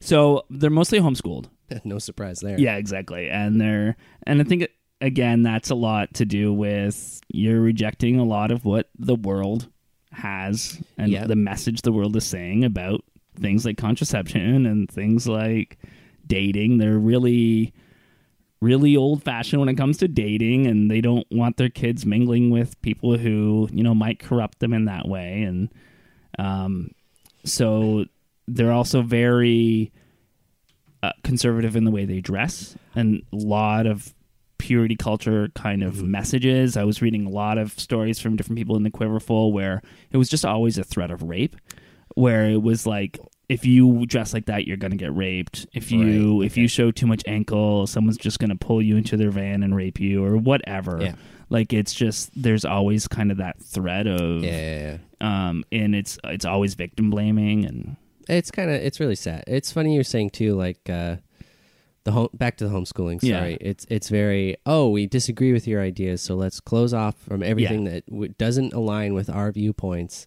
So 0.00 0.44
they're 0.50 0.70
mostly 0.70 1.00
homeschooled. 1.00 1.46
no 1.84 1.98
surprise 1.98 2.40
there. 2.40 2.58
Yeah, 2.58 2.76
exactly. 2.76 3.28
And 3.28 3.60
they're 3.60 3.96
and 4.26 4.40
I 4.40 4.44
think 4.44 4.68
again 5.00 5.42
that's 5.42 5.70
a 5.70 5.74
lot 5.74 6.14
to 6.14 6.24
do 6.24 6.52
with 6.52 7.20
you're 7.28 7.60
rejecting 7.60 8.18
a 8.18 8.24
lot 8.24 8.50
of 8.50 8.64
what 8.64 8.88
the 8.98 9.14
world 9.14 9.68
has 10.12 10.80
and 10.96 11.10
Yeah. 11.12 11.26
the 11.26 11.36
message 11.36 11.82
the 11.82 11.92
world 11.92 12.16
is 12.16 12.24
saying 12.26 12.64
about 12.64 13.02
things 13.38 13.64
like 13.64 13.76
contraception 13.76 14.66
and 14.66 14.90
things 14.90 15.28
like 15.28 15.78
dating. 16.26 16.78
They're 16.78 16.98
really 16.98 17.72
really 18.60 18.96
old 18.96 19.22
fashioned 19.22 19.60
when 19.60 19.68
it 19.68 19.76
comes 19.76 19.98
to 19.98 20.08
dating 20.08 20.66
and 20.66 20.90
they 20.90 21.00
don't 21.00 21.26
want 21.30 21.56
their 21.58 21.68
kids 21.68 22.04
mingling 22.04 22.50
with 22.50 22.80
people 22.82 23.16
who, 23.16 23.68
you 23.72 23.84
know, 23.84 23.94
might 23.94 24.18
corrupt 24.18 24.58
them 24.58 24.72
in 24.72 24.86
that 24.86 25.06
way 25.06 25.42
and 25.42 25.68
um 26.38 26.90
so 27.44 28.04
they're 28.54 28.72
also 28.72 29.02
very 29.02 29.92
uh, 31.02 31.12
conservative 31.22 31.76
in 31.76 31.84
the 31.84 31.90
way 31.90 32.04
they 32.04 32.20
dress 32.20 32.76
and 32.94 33.22
a 33.32 33.36
lot 33.36 33.86
of 33.86 34.14
purity 34.58 34.96
culture 34.96 35.48
kind 35.54 35.82
of 35.84 36.02
messages. 36.02 36.76
I 36.76 36.82
was 36.84 37.00
reading 37.00 37.24
a 37.26 37.30
lot 37.30 37.58
of 37.58 37.78
stories 37.78 38.18
from 38.18 38.36
different 38.36 38.58
people 38.58 38.76
in 38.76 38.82
the 38.82 38.90
Quiverfull 38.90 39.52
where 39.52 39.82
it 40.10 40.16
was 40.16 40.28
just 40.28 40.44
always 40.44 40.78
a 40.78 40.84
threat 40.84 41.10
of 41.12 41.22
rape, 41.22 41.54
where 42.16 42.50
it 42.50 42.60
was 42.62 42.86
like 42.86 43.18
if 43.48 43.64
you 43.64 44.04
dress 44.06 44.34
like 44.34 44.46
that, 44.46 44.66
you're 44.66 44.76
gonna 44.76 44.96
get 44.96 45.14
raped. 45.16 45.66
If 45.72 45.92
you 45.92 46.40
Right, 46.40 46.46
if 46.46 46.56
you 46.56 46.66
show 46.68 46.90
too 46.90 47.06
much 47.06 47.22
ankle, 47.26 47.86
someone's 47.86 48.18
just 48.18 48.40
gonna 48.40 48.56
pull 48.56 48.82
you 48.82 48.96
into 48.96 49.16
their 49.16 49.30
van 49.30 49.62
and 49.62 49.74
rape 49.76 50.00
you 50.00 50.24
or 50.24 50.36
whatever. 50.36 50.98
Yeah. 51.00 51.14
Like 51.48 51.72
it's 51.72 51.94
just 51.94 52.30
there's 52.34 52.64
always 52.64 53.06
kind 53.08 53.30
of 53.30 53.38
that 53.38 53.58
threat 53.62 54.06
of 54.06 54.42
Yeah, 54.42 54.50
yeah, 54.50 54.96
yeah. 55.20 55.46
um 55.48 55.64
and 55.72 55.94
it's 55.94 56.18
it's 56.24 56.44
always 56.44 56.74
victim 56.74 57.08
blaming 57.10 57.64
and 57.64 57.96
It's 58.28 58.50
kind 58.50 58.70
of 58.70 58.76
it's 58.76 59.00
really 59.00 59.14
sad. 59.16 59.44
It's 59.46 59.72
funny 59.72 59.94
you're 59.94 60.04
saying 60.04 60.30
too, 60.30 60.54
like 60.54 60.88
uh, 60.90 61.16
the 62.04 62.12
home 62.12 62.28
back 62.34 62.56
to 62.58 62.68
the 62.68 62.74
homeschooling. 62.74 63.22
Yeah. 63.22 63.38
Sorry, 63.40 63.58
it's 63.60 63.86
it's 63.88 64.08
very 64.08 64.56
oh 64.66 64.90
we 64.90 65.06
disagree 65.06 65.52
with 65.52 65.66
your 65.66 65.80
ideas, 65.82 66.20
so 66.22 66.34
let's 66.34 66.60
close 66.60 66.92
off 66.94 67.16
from 67.18 67.42
everything 67.42 67.84
that 67.84 68.06
w- 68.06 68.32
doesn't 68.38 68.72
align 68.72 69.14
with 69.14 69.30
our 69.30 69.50
viewpoints, 69.52 70.26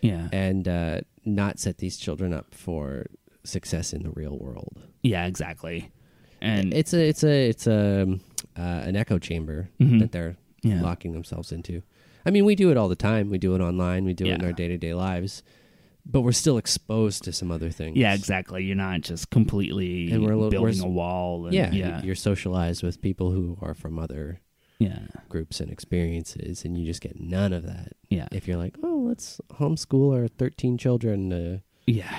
yeah. 0.00 0.28
and 0.32 0.66
uh, 0.68 1.00
not 1.24 1.58
set 1.58 1.78
these 1.78 1.96
children 1.96 2.32
up 2.32 2.54
for 2.54 3.06
success 3.44 3.92
in 3.92 4.02
the 4.02 4.10
real 4.10 4.38
world. 4.38 4.80
Yeah, 5.02 5.26
exactly. 5.26 5.90
And 6.42 6.72
It's 6.72 6.94
a 6.94 7.08
it's 7.08 7.24
a 7.24 7.48
it's 7.48 7.66
a 7.66 8.02
um, 8.04 8.20
uh, 8.56 8.62
an 8.86 8.96
echo 8.96 9.18
chamber 9.18 9.68
Mhm. 9.80 9.98
that 10.00 10.12
they're 10.12 10.36
Yeah. 10.62 10.80
locking 10.82 11.12
themselves 11.12 11.52
into. 11.52 11.82
I 12.24 12.30
mean, 12.30 12.44
we 12.44 12.54
do 12.54 12.70
it 12.70 12.76
all 12.76 12.88
the 12.88 12.96
time. 12.96 13.30
We 13.30 13.38
do 13.38 13.54
it 13.54 13.60
online. 13.62 14.04
We 14.04 14.12
do 14.14 14.26
it 14.26 14.32
in 14.40 14.44
our 14.44 14.52
day 14.52 14.68
to 14.68 14.76
day 14.76 14.92
lives, 14.94 15.42
but 16.06 16.22
we're 16.22 16.32
still 16.32 16.58
exposed 16.58 17.24
to 17.24 17.32
some 17.32 17.50
other 17.50 17.70
things. 17.70 17.96
Yeah, 17.96 18.14
exactly. 18.14 18.64
You're 18.64 18.76
not 18.76 19.02
just 19.02 19.30
completely 19.30 20.10
And 20.10 20.22
we're 20.24 20.32
a 20.32 20.36
little- 20.36 20.50
building 20.50 20.78
we're- 20.80 20.88
a 20.88 20.92
wall. 20.92 21.46
And, 21.46 21.54
yeah, 21.54 21.70
yeah, 21.72 22.02
You're 22.02 22.14
socialized 22.14 22.82
with 22.82 23.00
people 23.00 23.30
who 23.30 23.58
are 23.60 23.74
from 23.74 23.98
other 23.98 24.40
yeah, 24.78 25.00
groups 25.28 25.60
and 25.60 25.70
experiences, 25.70 26.64
and 26.64 26.76
you 26.78 26.86
just 26.86 27.00
get 27.02 27.20
none 27.20 27.52
of 27.52 27.64
that. 27.64 27.92
yeah, 28.08 28.28
If 28.32 28.48
you're 28.48 28.56
like, 28.56 28.76
oh, 28.82 29.04
let's 29.06 29.40
homeschool 29.54 30.14
our 30.18 30.26
13 30.26 30.78
children. 30.78 31.32
Uh, 31.32 31.58
yeah. 31.86 32.16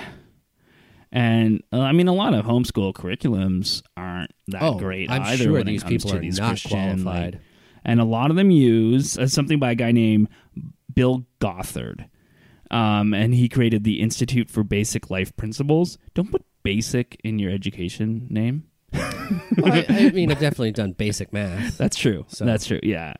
And 1.10 1.62
uh, 1.72 1.80
I 1.80 1.92
mean, 1.92 2.08
a 2.08 2.14
lot 2.14 2.32
of 2.34 2.44
homeschool 2.46 2.94
curriculums 2.94 3.82
aren't 3.96 4.30
that 4.48 4.62
Oh, 4.62 4.78
great 4.78 5.10
I'm 5.10 5.22
either. 5.22 5.44
sure 5.44 5.52
when 5.54 5.66
these 5.66 5.82
it 5.82 5.86
comes 5.88 6.04
people 6.04 6.10
to 6.12 6.16
are 6.16 6.20
these 6.20 6.38
not 6.38 6.48
Christian, 6.50 7.02
qualified. 7.02 7.34
like- 7.34 7.42
and 7.84 8.00
a 8.00 8.04
lot 8.04 8.30
of 8.30 8.36
them 8.36 8.50
use 8.52 9.18
uh, 9.18 9.26
something 9.26 9.58
by 9.58 9.72
a 9.72 9.74
guy 9.74 9.90
named 9.92 10.28
Bill 10.94 11.26
Gothard, 11.40 12.06
um, 12.72 13.14
and 13.14 13.34
he 13.34 13.48
created 13.48 13.84
the 13.84 14.00
Institute 14.00 14.50
for 14.50 14.64
Basic 14.64 15.10
Life 15.10 15.36
Principles. 15.36 15.98
Don't 16.14 16.30
put 16.30 16.44
basic 16.62 17.20
in 17.22 17.38
your 17.38 17.50
education 17.52 18.26
name. 18.30 18.64
well, 18.92 19.72
I, 19.72 19.86
I 19.88 20.10
mean, 20.10 20.30
I've 20.30 20.40
definitely 20.40 20.72
done 20.72 20.92
basic 20.92 21.32
math. 21.32 21.78
That's 21.78 21.96
true. 21.96 22.24
So- 22.28 22.44
That's 22.44 22.66
true. 22.66 22.80
Yeah. 22.82 23.14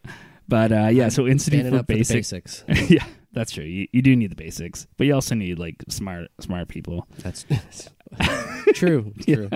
But 0.49 0.73
uh, 0.73 0.89
yeah, 0.89 1.09
so 1.09 1.27
Institute 1.27 1.67
for 1.71 1.77
up 1.79 1.87
for 1.87 1.95
Basic 1.95 2.17
basics. 2.17 2.65
yeah, 2.91 3.05
that's 3.33 3.53
true. 3.53 3.65
You, 3.65 3.87
you 3.93 4.03
do 4.03 4.15
need 4.15 4.31
the 4.31 4.37
basics, 4.37 4.87
but 4.99 5.07
you 5.07 5.15
also 5.15 5.35
need 5.35 5.59
like 5.59 5.77
smart 5.89 6.29
smart 6.41 6.69
people. 6.69 7.07
That's 7.21 7.47
true. 8.75 9.15
True. 9.25 9.49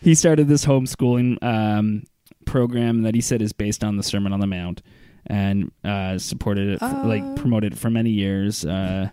He 0.00 0.14
started 0.14 0.48
this 0.48 0.64
homeschooling 0.64 1.42
um, 1.42 2.04
program 2.46 3.02
that 3.02 3.14
he 3.14 3.20
said 3.20 3.42
is 3.42 3.52
based 3.52 3.84
on 3.84 3.96
the 3.96 4.02
Sermon 4.02 4.32
on 4.32 4.40
the 4.40 4.46
Mount, 4.46 4.80
and 5.26 5.70
uh, 5.84 6.16
supported 6.18 6.68
it, 6.74 6.82
f- 6.82 7.04
like 7.04 7.36
promoted 7.36 7.72
it 7.74 7.78
for 7.78 7.90
many 7.90 8.10
years. 8.10 8.64
Uh, 8.64 9.10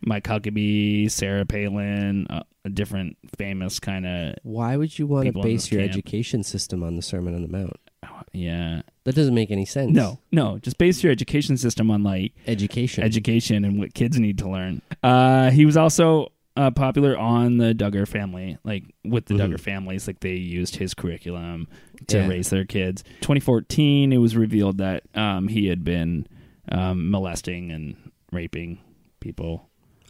Mike 0.00 0.24
Huckabee, 0.24 1.10
Sarah 1.10 1.44
Palin, 1.44 2.26
uh, 2.28 2.42
a 2.64 2.68
different 2.70 3.16
famous 3.36 3.78
kind 3.80 4.06
of 4.06 4.34
Why 4.42 4.76
would 4.76 4.98
you 4.98 5.06
want 5.06 5.26
to 5.26 5.32
base 5.32 5.70
your 5.72 5.80
camp. 5.80 5.90
education 5.92 6.42
system 6.42 6.82
on 6.82 6.96
the 6.96 7.02
Sermon 7.02 7.34
on 7.34 7.42
the 7.42 7.48
Mount? 7.48 7.76
yeah. 8.32 8.82
That 9.04 9.14
doesn't 9.14 9.34
make 9.34 9.50
any 9.50 9.64
sense. 9.64 9.92
No, 9.92 10.18
no, 10.32 10.58
just 10.58 10.76
base 10.78 11.02
your 11.02 11.10
education 11.10 11.56
system 11.56 11.90
on 11.90 12.02
like 12.02 12.32
Education. 12.46 13.02
education 13.04 13.64
and 13.64 13.78
what 13.78 13.94
kids 13.94 14.18
need 14.18 14.38
to 14.38 14.48
learn. 14.50 14.82
Uh, 15.02 15.50
he 15.50 15.64
was 15.64 15.76
also 15.76 16.30
uh, 16.56 16.70
popular 16.70 17.16
on 17.16 17.56
the 17.58 17.72
Duggar 17.74 18.06
family, 18.06 18.58
like 18.64 18.84
with 19.04 19.26
the 19.26 19.34
Duggar 19.34 19.58
families, 19.60 20.06
like 20.06 20.20
they 20.20 20.34
used 20.34 20.76
his 20.76 20.92
curriculum 20.94 21.68
to 22.08 22.18
Yeah. 22.18 22.28
raise 22.28 22.50
their 22.50 22.64
kids. 22.64 23.02
2014, 23.22 24.12
it 24.12 24.18
was 24.18 24.36
revealed 24.36 24.78
that 24.78 25.04
um, 25.14 25.48
he 25.48 25.66
had 25.68 25.84
been 25.84 26.26
um, 26.70 27.10
molesting 27.10 27.70
and 27.70 27.96
raping 28.32 28.78
people 29.20 29.67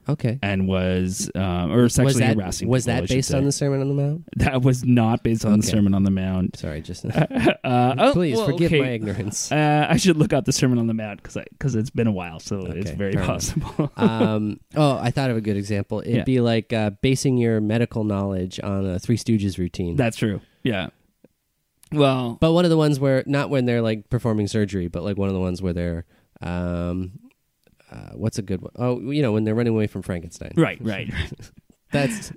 okay. 0.09 0.39
and 0.43 0.67
was 0.67 1.31
um, 1.35 1.73
or 1.73 1.89
sexually 1.89 2.05
was 2.05 2.17
that, 2.19 2.37
harassing. 2.37 2.69
was 2.69 2.87
people, 2.87 3.01
that 3.03 3.09
based 3.09 3.35
on 3.35 3.45
the 3.45 3.53
Sermon 3.53 3.81
on 3.81 3.89
the 3.89 3.95
Mount? 3.95 4.25
That 4.37 4.63
was 4.63 4.85
not 4.85 5.23
based 5.23 5.45
on 5.45 5.61
the 5.61 5.67
Sermon 5.67 5.95
on 5.95 6.05
the 6.05 6.11
Mount. 6.11 6.57
Sorry, 6.57 6.81
just 6.81 7.05
Uh, 7.65 7.95
oh, 7.99 8.13
please 8.13 8.37
well, 8.37 8.47
forgive 8.47 8.73
okay. 8.73 8.81
my 8.81 8.89
ignorance. 8.91 9.53
Uh, 9.53 9.87
I 9.89 9.97
should 9.97 10.17
look 10.17 10.33
up 10.33 10.45
the 10.45 10.53
Sermon 10.53 10.79
on 10.79 10.87
the 10.87 10.95
Mount 10.95 11.23
because 11.23 11.39
because 11.51 11.75
it's 11.75 11.91
been 11.91 12.07
a 12.07 12.13
while, 12.13 12.41
so 12.41 12.67
it's 12.67 12.91
very 12.91 13.15
possible. 13.15 13.93
um, 13.97 14.61
oh, 14.75 14.99
I 14.99 15.11
thought 15.11 15.31
of 15.31 15.37
a 15.37 15.41
good 15.41 15.57
example. 15.57 16.01
It'd 16.01 16.15
Yeah. 16.15 16.25
be 16.25 16.41
like 16.41 16.73
uh, 16.73 16.91
basing 17.03 17.37
your 17.37 17.61
medical 17.61 18.05
knowledge 18.05 18.61
on 18.63 18.87
a 18.87 18.99
Three 18.99 19.17
Stooges 19.17 19.59
routine. 19.59 19.97
That's 19.97 20.17
true. 20.17 20.41
Yeah. 20.63 20.89
Well, 21.93 22.37
but 22.41 22.53
one 22.53 22.65
of 22.65 22.71
the 22.71 22.77
ones 22.77 23.01
where 23.01 23.23
not 23.27 23.51
when 23.51 23.65
they're 23.65 23.83
like 23.83 24.11
performing 24.11 24.47
surgery, 24.47 24.89
but 24.89 25.03
like 25.03 25.17
one 25.17 25.29
of 25.29 25.35
the 25.35 25.41
ones 25.41 25.63
where 25.63 25.73
they're 25.73 26.05
um, 26.41 27.13
uh, 27.91 28.11
what's 28.15 28.39
a 28.39 28.43
good 28.43 28.61
one? 28.63 28.73
Oh, 28.77 29.01
you 29.01 29.23
know 29.23 29.33
when 29.33 29.45
they're 29.45 29.55
running 29.55 29.73
away 29.75 29.87
from 29.87 30.03
Frankenstein. 30.03 30.53
right, 30.57 30.79
right. 30.81 31.13
That's 31.93 32.33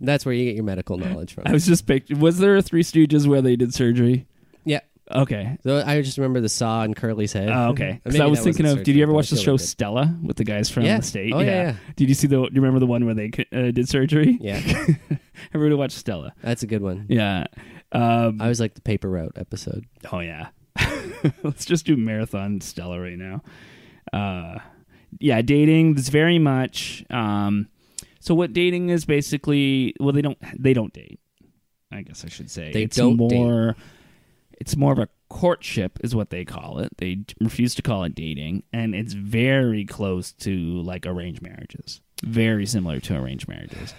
that's 0.00 0.24
where 0.24 0.32
you 0.32 0.44
get 0.44 0.54
your 0.54 0.62
medical 0.64 0.96
knowledge 0.96 1.34
from. 1.34 1.42
I 1.46 1.52
was 1.52 1.66
just 1.66 1.86
picturing. 1.88 2.20
Was 2.20 2.38
there 2.38 2.56
a 2.56 2.62
Three 2.62 2.84
Stooges 2.84 3.26
where 3.26 3.42
they 3.42 3.56
did 3.56 3.74
surgery? 3.74 4.26
yeah. 4.64 4.78
Okay. 5.10 5.56
So 5.64 5.82
I 5.84 6.02
just 6.02 6.18
remember 6.18 6.40
the 6.40 6.48
saw 6.48 6.82
in 6.84 6.94
Curly's 6.94 7.32
head. 7.32 7.48
Oh, 7.48 7.68
okay. 7.70 8.00
Because 8.04 8.20
I 8.20 8.26
was 8.26 8.40
thinking 8.40 8.66
of. 8.66 8.82
Did 8.84 8.94
you 8.96 9.02
ever 9.02 9.12
watch 9.12 9.30
the 9.30 9.36
show 9.36 9.52
like. 9.52 9.60
Stella 9.60 10.16
with 10.22 10.36
the 10.36 10.44
guys 10.44 10.68
from 10.70 10.84
Yeah. 10.84 10.98
the 10.98 11.02
state? 11.02 11.32
Oh, 11.34 11.40
yeah, 11.40 11.46
yeah. 11.50 11.74
Did 11.96 12.08
you 12.08 12.14
see 12.14 12.26
the? 12.28 12.36
Do 12.36 12.42
you 12.52 12.60
remember 12.60 12.78
the 12.80 12.86
one 12.86 13.04
where 13.06 13.14
they 13.14 13.30
uh, 13.52 13.70
did 13.72 13.88
surgery? 13.88 14.36
Yeah, 14.40 14.60
Everybody 15.54 15.74
watched 15.76 15.96
Stella. 15.96 16.32
that's 16.42 16.62
a 16.62 16.66
good 16.68 16.82
one. 16.82 17.06
Yeah. 17.08 17.46
Um, 17.92 18.40
I 18.40 18.48
was 18.48 18.58
like 18.60 18.74
the 18.74 18.80
paper 18.82 19.08
route 19.08 19.32
episode. 19.36 19.84
oh 20.12 20.20
yeah. 20.20 20.48
Let's 21.42 21.64
just 21.64 21.86
do 21.86 21.96
marathon 21.96 22.60
Stella 22.60 23.00
right 23.00 23.18
now. 23.18 23.42
Uh, 24.12 24.58
yeah, 25.20 25.42
dating 25.42 25.96
is 25.96 26.08
very 26.08 26.38
much. 26.38 27.04
Um, 27.10 27.68
so 28.20 28.34
what 28.34 28.52
dating 28.52 28.90
is 28.90 29.04
basically? 29.04 29.94
Well, 30.00 30.12
they 30.12 30.22
don't. 30.22 30.38
They 30.58 30.72
don't 30.74 30.92
date. 30.92 31.20
I 31.92 32.02
guess 32.02 32.24
I 32.24 32.28
should 32.28 32.50
say 32.50 32.72
They 32.72 32.82
it's 32.82 32.96
don't 32.96 33.16
date. 33.16 33.32
more. 33.36 33.76
It's 34.58 34.76
more 34.76 34.92
of 34.92 34.98
a 34.98 35.08
courtship, 35.28 35.98
is 36.02 36.14
what 36.14 36.30
they 36.30 36.44
call 36.44 36.78
it. 36.78 36.96
They 36.96 37.18
refuse 37.40 37.74
to 37.76 37.82
call 37.82 38.04
it 38.04 38.14
dating, 38.14 38.62
and 38.72 38.94
it's 38.94 39.12
very 39.12 39.84
close 39.84 40.32
to 40.32 40.80
like 40.82 41.06
arranged 41.06 41.42
marriages. 41.42 42.00
Very 42.24 42.64
similar 42.66 42.98
to 43.00 43.16
arranged 43.16 43.46
marriages. 43.48 43.94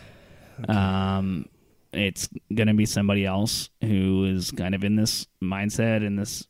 Um, 0.68 1.46
it's 1.94 2.28
gonna 2.54 2.74
be 2.74 2.86
somebody 2.86 3.26
else 3.26 3.70
who 3.82 4.26
is 4.26 4.52
kind 4.52 4.76
of 4.76 4.84
in 4.84 4.96
this 4.96 5.28
mindset 5.42 6.04
in 6.06 6.16
this 6.16 6.48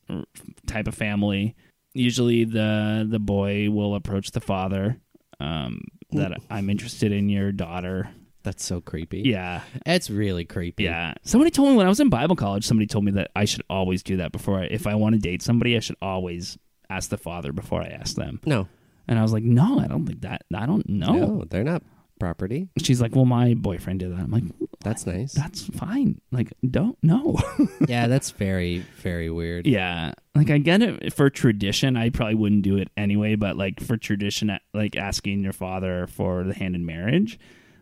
type 0.65 0.87
of 0.87 0.95
family. 0.95 1.55
Usually, 1.97 2.45
the 2.45 3.05
the 3.09 3.19
boy 3.19 3.69
will 3.69 3.95
approach 3.95 4.31
the 4.31 4.39
father 4.41 4.97
um, 5.39 5.81
that 6.11 6.33
I'm 6.49 6.69
interested 6.69 7.11
in 7.11 7.29
your 7.29 7.51
daughter. 7.51 8.09
That's 8.43 8.63
so 8.63 8.79
creepy. 8.79 9.23
Yeah, 9.25 9.61
It's 9.85 10.09
really 10.09 10.45
creepy. 10.45 10.83
yeah. 10.85 11.15
Somebody 11.23 11.51
told 11.51 11.69
me 11.69 11.75
when 11.75 11.85
I 11.85 11.89
was 11.89 11.99
in 11.99 12.07
Bible 12.09 12.37
college, 12.37 12.65
somebody 12.65 12.87
told 12.87 13.03
me 13.03 13.11
that 13.11 13.29
I 13.35 13.43
should 13.43 13.63
always 13.69 14.01
do 14.03 14.17
that 14.17 14.31
before 14.31 14.59
I, 14.59 14.65
if 14.65 14.87
I 14.87 14.95
want 14.95 15.15
to 15.15 15.19
date 15.19 15.41
somebody, 15.41 15.75
I 15.75 15.79
should 15.81 15.97
always 16.01 16.57
ask 16.89 17.09
the 17.09 17.17
father 17.17 17.51
before 17.51 17.81
I 17.81 17.87
ask 17.87 18.15
them. 18.15 18.39
No. 18.45 18.69
And 19.05 19.19
I 19.19 19.21
was 19.21 19.33
like, 19.33 19.43
no, 19.43 19.79
I 19.79 19.87
don't 19.87 20.05
think 20.05 20.21
that. 20.21 20.43
I 20.55 20.65
don't 20.65 20.87
know. 20.87 21.11
No, 21.13 21.43
they're 21.49 21.65
not 21.65 21.83
property. 22.19 22.69
She's 22.79 23.01
like, 23.01 23.15
well, 23.15 23.25
my 23.25 23.53
boyfriend 23.53 23.99
did 23.99 24.11
that. 24.11 24.19
I'm 24.19 24.31
like, 24.31 24.43
That's 24.81 25.05
nice. 25.05 25.33
that's 25.33 25.63
fine. 25.63 26.19
Like, 26.31 26.53
don't 26.69 26.97
no. 27.01 27.37
yeah, 27.87 28.07
that's 28.07 28.31
very, 28.31 28.79
very 29.01 29.29
weird. 29.29 29.65
yeah, 29.67 30.13
like 30.35 30.49
I 30.49 30.57
get 30.57 30.81
it 30.81 31.13
for 31.13 31.29
tradition. 31.29 31.95
I 31.97 32.09
probably 32.09 32.35
wouldn't 32.35 32.61
do 32.63 32.77
it 32.77 32.89
anyway, 32.97 33.35
but 33.35 33.57
like 33.57 33.79
for 33.79 33.97
tradition, 33.97 34.57
like 34.73 34.95
asking 34.95 35.41
your 35.43 35.53
father 35.53 36.07
for 36.07 36.43
the 36.43 36.53
hand 36.53 36.75
in 36.75 36.85
marriage, 36.85 37.39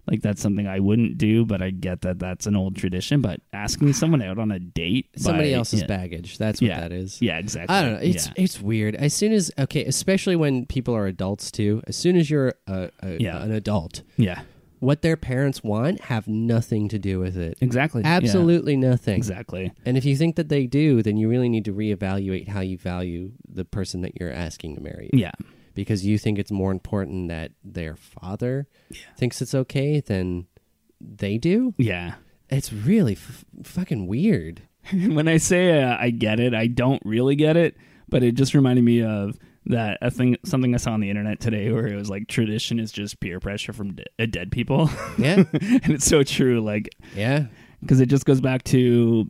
Like 0.08 0.22
that's 0.22 0.41
something 0.41 0.68
I 0.68 0.80
wouldn't 0.80 1.18
do, 1.18 1.46
but 1.46 1.62
I 1.62 1.72
get 1.72 2.02
that 2.02 2.20
that's 2.20 2.46
an 2.46 2.56
old 2.56 2.76
tradition. 2.76 3.22
But 3.22 3.41
asking 3.54 3.94
someone 3.94 4.22
out 4.22 4.38
on 4.38 4.52
a 4.52 4.60
date, 4.60 5.08
Somebody 5.18 5.52
by- 5.52 5.58
else's 5.58 5.82
yeah. 5.82 5.88
baggage. 5.88 6.38
That's 6.38 6.62
what 6.62 6.68
Yeah. 6.68 6.80
that 6.82 6.91
is. 6.91 7.22
Yeah, 7.22 7.38
exactly. 7.39 7.76
I 7.76 7.82
don't 7.82 7.94
know. 7.94 8.00
It's 8.00 8.28
Yeah. 8.28 8.34
it's 8.38 8.62
weird. 8.62 8.96
As 8.96 9.13
soon 9.13 9.32
as 9.34 9.52
okay, 9.58 9.84
especially 9.86 10.36
when 10.36 10.65
people 10.65 10.96
are 10.96 11.08
adults 11.08 11.52
too. 11.52 11.82
As 11.88 11.96
soon 11.96 12.15
as 12.18 12.30
you're 12.30 12.54
a, 12.68 12.89
a, 13.02 13.18
Yeah. 13.20 13.41
an 13.44 13.52
adult, 13.52 14.04
Yeah, 14.18 14.41
what 14.80 15.02
their 15.02 15.18
parents 15.18 15.63
want 15.63 16.02
have 16.02 16.28
nothing 16.28 16.88
to 16.89 17.00
do 17.00 17.20
with 17.20 17.36
it. 17.38 17.58
exactly. 17.62 18.04
Yeah. 18.04 18.10
Absolutely 18.18 18.78
nothing. 18.78 19.15
Exactly. 19.15 19.72
And 19.86 19.98
if 19.98 20.06
you 20.06 20.15
think 20.15 20.36
that 20.36 20.50
they 20.50 20.68
do, 20.68 21.02
then 21.02 21.18
you 21.18 21.28
really 21.28 21.50
need 21.50 21.65
to 21.65 21.74
reevaluate 21.74 22.48
how 22.50 22.60
you 22.62 22.78
value 22.78 23.32
the 23.52 23.65
person 23.65 24.02
that 24.02 24.20
you're 24.20 24.32
asking 24.32 24.76
to 24.76 24.82
marry 24.82 25.10
you. 25.12 25.20
Yeah. 25.20 25.32
Because 25.76 26.06
you 26.06 26.18
think 26.18 26.40
it's 26.40 26.52
more 26.52 26.72
important 26.72 27.28
that 27.30 27.52
their 27.64 27.96
father 27.96 28.68
thinks 29.18 29.42
it's 29.42 29.54
okay 29.54 30.00
than 30.00 30.48
they 31.00 31.38
do. 31.38 31.74
Yeah. 31.78 32.16
It's 32.50 32.74
really 32.74 33.14
f- 33.14 33.46
fucking 33.64 34.08
weird. 34.08 34.62
when 34.94 35.28
I 35.28 35.38
say 35.38 35.84
uh, 35.84 35.98
I 36.00 36.10
get 36.12 36.40
it, 36.40 36.54
I 36.56 36.68
don't 36.68 37.02
really 37.06 37.36
get 37.36 37.58
it, 37.58 37.76
but 38.10 38.24
it 38.24 38.36
just 38.36 38.54
reminded 38.54 38.84
me 38.84 39.04
of 39.04 39.38
that 39.68 39.98
a 40.02 40.12
thing, 40.12 40.38
something 40.46 40.74
I 40.74 40.78
saw 40.78 40.92
on 40.94 41.00
the 41.02 41.10
internet 41.10 41.40
today, 41.40 41.72
where 41.72 41.88
it 41.88 41.96
was 41.96 42.10
like 42.10 42.28
tradition 42.28 42.80
is 42.80 42.92
just 42.92 43.20
peer 43.20 43.40
pressure 43.40 43.74
from 43.74 43.96
de- 43.96 44.06
uh, 44.20 44.28
dead 44.28 44.52
people. 44.52 44.90
Yeah. 45.18 45.38
and 45.54 45.90
it's 45.90 46.06
so 46.06 46.24
true. 46.24 46.62
Like, 46.62 46.90
Yeah. 47.16 47.48
because 47.82 48.00
it 48.00 48.06
just 48.08 48.26
goes 48.26 48.42
back 48.42 48.64
to, 48.66 49.30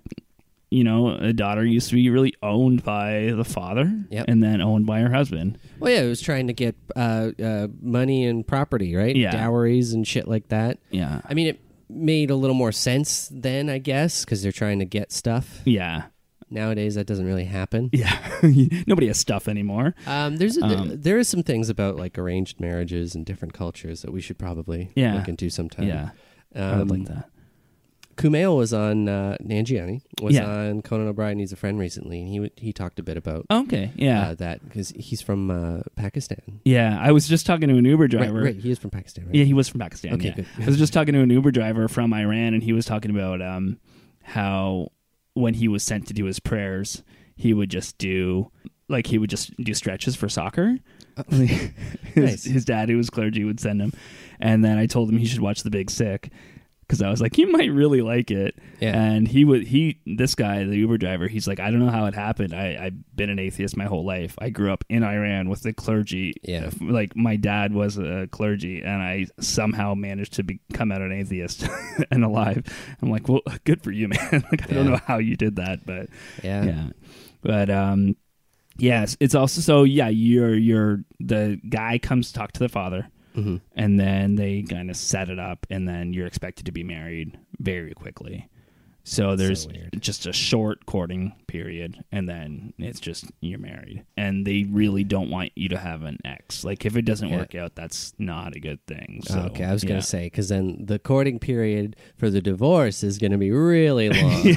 you 0.75 0.83
know, 0.83 1.15
a 1.15 1.31
daughter 1.33 1.63
used 1.65 1.89
to 1.89 1.95
be 1.95 2.09
really 2.09 2.33
owned 2.43 2.83
by 2.83 3.31
the 3.35 3.45
father, 3.45 3.91
Yep. 4.09 4.25
and 4.27 4.43
then 4.43 4.61
owned 4.61 4.85
by 4.85 4.99
her 4.99 5.11
husband. 5.13 5.57
Well, 5.79 5.91
yeah, 5.91 6.01
it 6.01 6.07
was 6.09 6.21
trying 6.21 6.47
to 6.47 6.53
get 6.53 6.75
uh, 6.95 7.31
uh, 7.41 7.67
money 7.81 8.25
and 8.25 8.45
property, 8.45 8.95
right? 8.95 9.15
Yeah. 9.15 9.31
Dowries 9.31 9.93
and 9.93 10.05
shit 10.07 10.27
like 10.27 10.49
that. 10.49 10.79
Yeah. 10.91 11.21
I 11.29 11.33
mean, 11.33 11.47
it 11.47 11.59
made 11.89 12.29
a 12.31 12.35
little 12.35 12.55
more 12.55 12.71
sense 12.71 13.29
then, 13.31 13.69
I 13.69 13.77
guess, 13.77 14.25
because 14.25 14.41
they're 14.43 14.51
trying 14.51 14.79
to 14.79 14.85
get 14.85 15.11
stuff. 15.11 15.61
Yeah. 15.65 16.05
Nowadays, 16.49 16.95
that 16.95 17.07
doesn't 17.07 17.25
really 17.25 17.45
happen. 17.45 17.89
Yeah. 17.93 18.17
Nobody 18.87 19.07
has 19.07 19.17
stuff 19.19 19.47
anymore. 19.47 19.95
Um, 20.05 20.37
there's 20.37 20.57
a, 20.57 20.65
Um, 20.65 21.01
there 21.01 21.17
is 21.17 21.27
some 21.27 21.41
things 21.43 21.69
about 21.69 21.95
like 21.95 22.17
arranged 22.19 22.59
marriages 22.59 23.15
and 23.15 23.25
different 23.25 23.53
cultures 23.53 24.01
that 24.03 24.11
we 24.11 24.21
should 24.21 24.37
probably 24.37 24.91
Yeah. 24.95 25.15
look 25.15 25.27
into 25.27 25.49
sometime. 25.49 25.87
Yeah. 25.87 26.09
um, 26.55 26.61
I 26.63 26.77
would 26.79 26.89
like 26.91 27.05
that. 27.07 27.29
Kumail 28.17 28.55
was 28.57 28.71
on 28.73 29.09
uh, 29.09 29.35
Nanjiani 29.43 30.01
was 30.21 30.35
Yeah. 30.35 30.47
on 30.49 30.81
Conan 30.81 31.07
O'Brien 31.07 31.37
Needs 31.37 31.51
a 31.51 31.55
Friend 31.55 31.77
recently, 31.77 32.21
and 32.21 32.27
he 32.29 32.51
he 32.55 32.71
talked 32.73 32.97
a 32.99 33.03
bit 33.03 33.17
about 33.17 33.45
Okay. 33.51 33.91
Yeah. 33.95 34.29
uh, 34.29 34.35
that 34.35 34.63
because 34.63 34.89
he's 34.91 35.21
from 35.21 35.51
uh, 35.51 35.81
Pakistan. 35.95 36.61
yeah. 36.63 36.97
I 37.01 37.11
was 37.11 37.27
just 37.27 37.45
talking 37.45 37.67
to 37.69 37.75
an 37.77 37.85
Uber 37.85 38.03
Right, 38.03 38.09
driver. 38.11 38.41
right, 38.43 38.55
he 38.55 38.71
is 38.71 38.79
from 38.79 38.89
Pakistan, 38.91 39.25
right? 39.25 39.35
Yeah, 39.35 39.43
he 39.43 39.53
was 39.53 39.67
from 39.67 39.79
Pakistan. 39.81 40.13
Okay, 40.13 40.27
yeah. 40.29 40.35
good. 40.35 40.45
I 40.61 40.65
was 40.65 40.77
just 40.77 40.93
talking 40.93 41.13
to 41.13 41.19
an 41.21 41.29
Uber 41.29 41.51
driver 41.51 41.87
from 41.87 42.13
Iran, 42.13 42.53
and 42.53 42.63
he 42.63 42.71
was 42.73 42.85
talking 42.85 43.11
about 43.11 43.41
um, 43.41 43.79
how 44.23 44.91
when 45.33 45.53
he 45.55 45.67
was 45.67 45.83
sent 45.83 46.07
to 46.07 46.13
do 46.13 46.25
his 46.25 46.39
prayers, 46.39 47.03
he 47.35 47.53
would 47.53 47.69
just 47.69 47.97
do 47.97 48.49
like 48.87 49.07
he 49.07 49.17
would 49.17 49.29
just 49.29 49.55
do 49.57 49.73
stretches 49.73 50.15
for 50.15 50.29
soccer. 50.29 50.77
his, 51.29 51.71
Nice. 52.15 52.43
his 52.45 52.65
dad, 52.65 52.89
who 52.89 52.97
was 52.97 53.09
clergy, 53.09 53.43
would 53.43 53.59
send 53.59 53.81
him, 53.81 53.91
and 54.39 54.63
then 54.63 54.77
I 54.77 54.85
told 54.85 55.09
him 55.09 55.17
he 55.17 55.25
should 55.25 55.39
watch 55.41 55.63
The 55.63 55.69
Big 55.69 55.89
Sick 55.89 56.29
because 56.97 57.05
I 57.07 57.09
was 57.11 57.21
like, 57.21 57.37
you 57.37 57.51
might 57.51 57.71
really 57.71 58.01
like 58.01 58.31
it. 58.31 58.57
Yeah. 58.79 58.95
And 58.95 59.27
he 59.27 59.43
would 59.45 59.63
he 59.63 59.99
this 60.05 60.35
guy, 60.35 60.63
the 60.63 60.77
Uber 60.77 60.97
driver, 60.97 61.27
he's 61.27 61.47
like, 61.47 61.59
I 61.59 61.71
don't 61.71 61.79
know 61.79 61.91
how 61.91 62.05
it 62.05 62.13
happened. 62.13 62.53
I 62.53 62.77
I've 62.79 63.15
been 63.15 63.29
an 63.29 63.39
atheist 63.39 63.75
my 63.77 63.85
whole 63.85 64.05
life. 64.05 64.35
I 64.39 64.49
grew 64.49 64.71
up 64.71 64.83
in 64.89 65.03
Iran 65.03 65.49
with 65.49 65.61
the 65.63 65.73
clergy. 65.73 66.33
Yeah. 66.43 66.69
Like 66.81 67.15
my 67.15 67.35
dad 67.35 67.73
was 67.73 67.97
a 67.97 68.27
clergy, 68.31 68.81
and 68.81 69.01
I 69.01 69.25
somehow 69.39 69.93
managed 69.95 70.33
to 70.33 70.43
become 70.43 70.91
out 70.91 71.01
an 71.01 71.11
atheist 71.11 71.67
and 72.11 72.23
alive. 72.23 72.63
I'm 73.01 73.09
like, 73.11 73.27
well, 73.27 73.41
good 73.65 73.83
for 73.83 73.91
you, 73.91 74.07
man. 74.09 74.43
like 74.51 74.69
I 74.71 74.73
don't 74.73 74.89
know 74.89 74.99
how 75.05 75.17
you 75.17 75.35
did 75.35 75.57
that, 75.57 75.85
but 75.85 76.07
Yeah. 76.43 76.63
yeah. 76.63 76.87
But 77.41 77.69
um, 77.69 78.15
yes, 78.77 79.15
it's 79.19 79.35
also 79.35 79.61
so 79.61 79.83
yeah. 79.83 80.07
You're 80.09 80.55
you're 80.55 81.03
the 81.19 81.59
guy 81.69 81.97
comes 81.99 82.29
to 82.29 82.33
talk 82.39 82.51
to 82.53 82.59
the 82.59 82.69
father, 82.69 83.07
Mhm. 83.35 83.61
and 83.75 83.99
then 83.99 84.35
they 84.35 84.61
kind 84.63 84.89
of 84.89 84.95
set 84.97 85.29
it 85.29 85.39
up, 85.39 85.65
and 85.69 85.87
then 85.87 86.13
you're 86.13 86.27
expected 86.27 86.65
to 86.65 86.71
be 86.71 86.83
married 86.83 87.37
very 87.59 87.93
quickly. 87.93 88.47
So 89.07 89.35
there's 89.35 89.67
weird. 89.67 90.01
just 90.01 90.25
a 90.25 90.33
short 90.33 90.87
courting 90.87 91.33
period, 91.45 92.03
and 92.11 92.27
then 92.27 92.73
it's 92.79 92.99
just 92.99 93.25
you're 93.39 93.59
married, 93.59 94.03
and 94.17 94.47
they 94.47 94.63
really 94.67 95.03
don't 95.03 95.29
want 95.29 95.51
you 95.55 95.69
to 95.69 95.77
have 95.77 96.01
an 96.01 96.17
ex. 96.25 96.63
Like 96.63 96.87
if 96.87 96.95
it 96.97 97.03
doesn't 97.03 97.29
Yeah. 97.29 97.37
work 97.37 97.53
out, 97.53 97.75
that's 97.75 98.15
not 98.17 98.55
a 98.55 98.59
good 98.59 98.83
thing. 98.87 99.21
So, 99.23 99.41
okay, 99.41 99.63
I 99.65 99.73
was 99.73 99.83
yeah. 99.83 99.89
gonna 99.89 100.01
say 100.01 100.23
because 100.23 100.49
then 100.49 100.85
the 100.87 100.97
courting 100.97 101.37
period 101.37 101.95
for 102.17 102.31
the 102.31 102.41
divorce 102.41 103.03
is 103.03 103.19
gonna 103.19 103.37
be 103.37 103.51
really 103.51 104.09
long. 104.09 104.55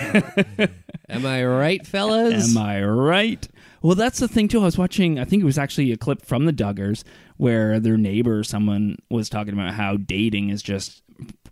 Am 1.10 1.26
I 1.26 1.44
right, 1.44 1.86
fellas? 1.86 2.56
Am 2.56 2.62
I 2.62 2.82
right? 2.82 3.46
Well, 3.82 3.94
that's 3.94 4.18
the 4.18 4.28
thing 4.28 4.48
too. 4.48 4.60
I 4.60 4.64
was 4.64 4.78
watching. 4.78 5.18
I 5.18 5.24
think 5.24 5.42
it 5.42 5.46
was 5.46 5.58
actually 5.58 5.92
a 5.92 5.96
clip 5.98 6.24
from 6.24 6.46
the 6.46 6.52
Duggars 6.54 7.04
where 7.38 7.80
their 7.80 7.96
neighbor, 7.96 8.44
someone 8.44 8.98
was 9.10 9.28
talking 9.30 9.54
about 9.54 9.72
how 9.74 9.96
dating 9.96 10.50
is 10.50 10.62
just 10.62 11.02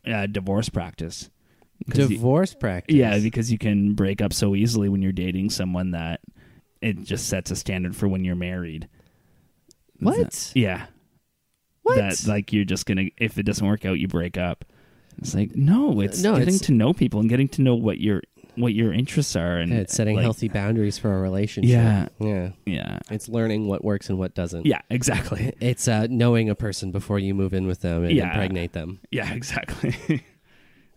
uh, 0.06 0.26
divorce 0.26 0.68
practice. 0.68 1.30
'Cause 1.90 2.10
you- 2.10 2.16
Divorce 2.16 2.54
practice. 2.54 2.94
yeah, 2.94 3.18
because 3.18 3.50
you 3.52 3.58
can 3.58 3.94
break 3.94 4.20
up 4.22 4.32
so 4.32 4.54
easily 4.54 4.88
when 4.88 5.02
you're 5.02 5.12
dating 5.12 5.50
someone 5.50 5.90
that 5.92 6.20
it 6.80 7.02
just 7.04 7.28
sets 7.28 7.50
a 7.50 7.56
standard 7.56 7.94
for 7.96 8.06
when 8.08 8.24
you're 8.24 8.34
married. 8.36 8.88
What? 10.00 10.52
Yeah. 10.54 10.86
What? 11.82 11.96
That 11.96 12.26
like 12.26 12.52
you're 12.52 12.64
just 12.64 12.86
gonna 12.86 13.04
if 13.18 13.38
it 13.38 13.44
doesn't 13.44 13.66
work 13.66 13.84
out, 13.84 13.98
you 13.98 14.08
break 14.08 14.36
up. 14.36 14.64
It's 15.18 15.34
like 15.34 15.54
no, 15.54 16.00
it's 16.00 16.22
No, 16.22 16.32
getting 16.32 16.54
it's- 16.54 16.66
to 16.66 16.72
know 16.72 16.92
people 16.92 17.20
and 17.20 17.28
getting 17.28 17.48
to 17.48 17.62
know 17.62 17.74
what 17.74 18.00
your 18.00 18.22
what 18.56 18.74
your 18.74 18.92
interests 18.92 19.36
are 19.36 19.58
and 19.58 19.72
Yeah, 19.72 19.78
it's 19.80 19.94
setting 19.94 20.16
like- 20.16 20.22
healthy 20.22 20.48
boundaries 20.48 20.98
for 20.98 21.14
a 21.16 21.20
relationship. 21.20 21.70
Yeah. 21.70 22.08
yeah. 22.20 22.50
Yeah. 22.66 22.98
It's 23.10 23.28
learning 23.28 23.66
what 23.68 23.84
works 23.84 24.08
and 24.08 24.18
what 24.18 24.34
doesn't. 24.34 24.66
Yeah, 24.66 24.80
exactly. 24.90 25.52
It's 25.60 25.88
uh, 25.88 26.06
knowing 26.10 26.48
a 26.50 26.54
person 26.54 26.90
before 26.92 27.18
you 27.18 27.34
move 27.34 27.52
in 27.54 27.66
with 27.66 27.80
them 27.80 28.04
and 28.04 28.12
Yeah. 28.12 28.28
impregnate 28.28 28.72
them. 28.72 29.00
Yeah, 29.10 29.32
exactly. 29.32 30.24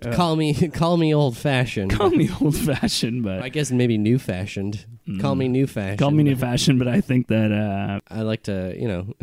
call 0.12 0.36
me, 0.36 0.54
call 0.74 0.98
me 0.98 1.14
old 1.14 1.36
fashioned. 1.38 1.92
Call 1.92 2.10
me 2.10 2.30
old 2.42 2.56
fashioned, 2.58 3.24
but 3.24 3.42
I 3.42 3.50
guess 3.50 3.72
maybe 3.72 3.98
new 3.98 4.18
fashioned. 4.20 4.86
Call 5.20 5.36
me 5.36 5.48
new 5.48 5.66
fashioned. 5.66 6.00
call 6.00 6.12
me 6.12 6.22
new 6.24 6.36
fashioned, 6.36 6.78
but 6.80 6.88
I 6.88 7.02
think 7.02 7.28
that 7.28 7.52
uh 7.52 8.00
I 8.10 8.22
like 8.22 8.44
to, 8.44 8.76
you 8.80 8.88
know, 8.88 9.14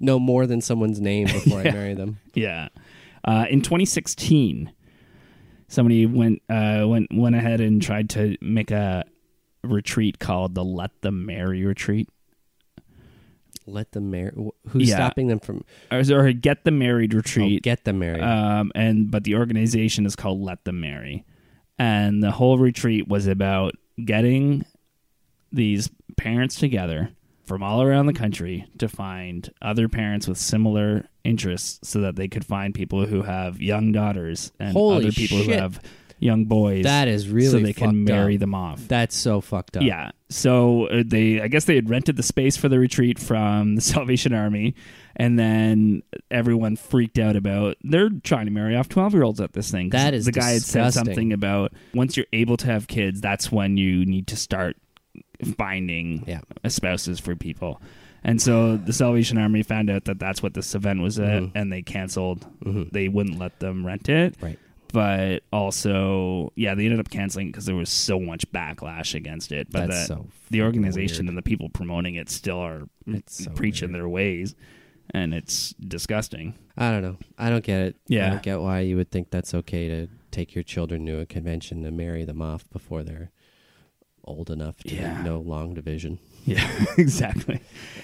know 0.00 0.18
more 0.18 0.46
than 0.46 0.60
someone's 0.60 1.00
name 1.00 1.26
before 1.26 1.60
I 1.60 1.64
marry 1.64 1.94
them. 1.94 2.18
yeah. 2.34 2.68
Uh 3.24 3.46
in 3.50 3.60
2016, 3.62 4.72
somebody 5.68 6.06
went 6.06 6.42
uh 6.48 6.84
went 6.86 7.06
went 7.14 7.36
ahead 7.36 7.60
and 7.60 7.80
tried 7.80 8.10
to 8.10 8.36
make 8.40 8.70
a 8.70 9.04
retreat 9.62 10.18
called 10.18 10.54
the 10.54 10.64
Let 10.64 11.00
Them 11.02 11.26
Marry 11.26 11.64
retreat. 11.64 12.08
Let 13.66 13.92
them 13.92 14.10
marry. 14.10 14.32
Who's 14.68 14.88
Yeah. 14.88 14.96
stopping 14.96 15.28
them 15.28 15.40
from 15.40 15.62
Or, 15.90 15.98
or 15.98 16.32
get 16.32 16.64
the 16.64 16.70
married 16.70 17.12
oh, 17.14 17.18
retreat. 17.18 17.62
get 17.62 17.84
them 17.84 17.98
married? 17.98 18.22
um, 18.22 18.72
and 18.74 19.10
but 19.10 19.24
the 19.24 19.34
organization 19.34 20.06
is 20.06 20.16
called 20.16 20.40
Let 20.40 20.64
Them 20.64 20.80
Marry, 20.80 21.24
and 21.78 22.22
the 22.22 22.30
whole 22.30 22.56
retreat 22.58 23.08
was 23.08 23.26
about 23.26 23.74
getting 24.02 24.64
these 25.52 25.90
parents 26.16 26.56
together 26.56 27.10
from 27.48 27.62
all 27.62 27.82
around 27.82 28.06
the 28.06 28.12
country 28.12 28.66
to 28.78 28.88
find 28.88 29.50
other 29.62 29.88
parents 29.88 30.28
with 30.28 30.38
similar 30.38 31.06
interests, 31.24 31.88
so 31.88 32.00
that 32.02 32.14
they 32.16 32.28
could 32.28 32.44
find 32.44 32.74
people 32.74 33.06
who 33.06 33.22
have 33.22 33.60
young 33.60 33.90
daughters 33.90 34.52
and 34.60 34.74
Holy 34.74 34.96
other 35.06 35.12
people 35.12 35.38
who 35.38 35.52
have 35.52 35.80
young 36.20 36.44
boys. 36.44 36.84
that 36.84 37.08
is 37.08 37.28
really 37.28 37.48
so 37.48 37.58
they 37.60 37.72
can 37.72 38.04
marry 38.04 38.34
up. 38.34 38.40
them 38.40 38.54
off. 38.54 38.86
That's 38.88 39.16
so 39.16 39.40
fucked 39.40 39.76
up. 39.76 39.82
Yeah. 39.82 40.10
So 40.28 40.86
uh, 40.88 41.02
they, 41.06 41.40
I 41.40 41.48
guess 41.48 41.64
they 41.64 41.74
had 41.74 41.88
rented 41.88 42.16
the 42.16 42.22
space 42.22 42.56
for 42.56 42.68
the 42.68 42.78
retreat 42.78 43.18
from 43.18 43.76
the 43.76 43.80
Salvation 43.94 44.34
Army, 44.34 44.74
and 45.16 45.38
then 45.38 46.02
everyone 46.30 46.76
freaked 46.76 47.18
out 47.18 47.36
about 47.36 47.76
they're 47.82 48.10
trying 48.22 48.46
to 48.46 48.52
marry 48.52 48.76
off 48.76 48.88
twelve 48.88 49.14
year 49.14 49.22
olds 49.22 49.40
at 49.40 49.52
this 49.52 49.70
thing. 49.70 49.90
That 49.90 50.14
is 50.14 50.26
the 50.26 50.32
guy 50.32 50.50
had 50.50 50.62
said 50.62 50.90
something 50.90 51.32
about 51.32 51.72
once 51.94 52.16
you're 52.16 52.26
able 52.32 52.56
to 52.58 52.66
have 52.66 52.88
kids, 52.88 53.20
that's 53.20 53.50
when 53.50 53.76
you 53.76 54.04
need 54.04 54.26
to 54.28 54.36
start 54.36 54.76
finding 55.56 56.24
Yeah. 56.26 56.40
spouses 56.68 57.18
for 57.20 57.36
people. 57.36 57.80
And 58.24 58.42
so 58.42 58.76
the 58.76 58.92
Salvation 58.92 59.38
Army 59.38 59.62
found 59.62 59.88
out 59.90 60.04
that 60.06 60.18
that's 60.18 60.42
what 60.42 60.54
this 60.54 60.74
event 60.74 61.00
was 61.00 61.18
at, 61.20 61.42
Mhm. 61.42 61.52
and 61.54 61.72
they 61.72 61.82
canceled. 61.82 62.46
Mhm. 62.64 62.90
They 62.90 63.08
wouldn't 63.08 63.38
let 63.38 63.60
them 63.60 63.86
rent 63.86 64.08
it 64.08 64.34
Right. 64.40 64.58
but 64.92 65.42
also 65.52 66.52
yeah 66.56 66.74
they 66.74 66.84
ended 66.84 66.98
up 66.98 67.10
canceling 67.10 67.48
because 67.48 67.66
there 67.66 67.76
was 67.76 67.90
so 67.90 68.18
much 68.18 68.50
backlash 68.52 69.14
against 69.14 69.52
it 69.52 69.68
but 69.70 69.88
that 69.90 70.06
so 70.06 70.26
the 70.50 70.62
organization 70.62 71.26
weird. 71.26 71.28
and 71.28 71.38
the 71.38 71.42
people 71.42 71.68
promoting 71.68 72.14
it 72.14 72.28
still 72.30 72.58
are 72.58 72.88
It's 73.06 73.44
so 73.44 73.50
preaching 73.50 73.90
weird. 73.90 74.00
their 74.00 74.08
ways 74.08 74.54
and 75.12 75.34
it's 75.34 75.74
disgusting 75.74 76.54
I 76.80 76.90
don't 76.92 77.02
know. 77.02 77.16
I 77.36 77.50
don't 77.50 77.64
get 77.64 77.80
it. 77.80 77.96
Yeah. 78.06 78.28
I 78.28 78.30
don't 78.30 78.42
get 78.42 78.60
why 78.60 78.80
you 78.80 78.94
would 78.96 79.10
think 79.10 79.30
that's 79.30 79.52
okay 79.52 79.88
to 79.88 80.06
take 80.30 80.54
your 80.54 80.62
children 80.62 81.04
to 81.06 81.18
a 81.18 81.26
convention 81.26 81.84
and 81.84 81.96
marry 81.96 82.24
them 82.24 82.40
off 82.40 82.70
before 82.70 83.02
they're 83.02 83.30
old 84.28 84.50
enough 84.50 84.76
to 84.84 84.94
Yeah. 84.94 85.22
know 85.22 85.40
long 85.40 85.74
division. 85.74 86.18
yeah 86.44 86.66
exactly 86.98 87.60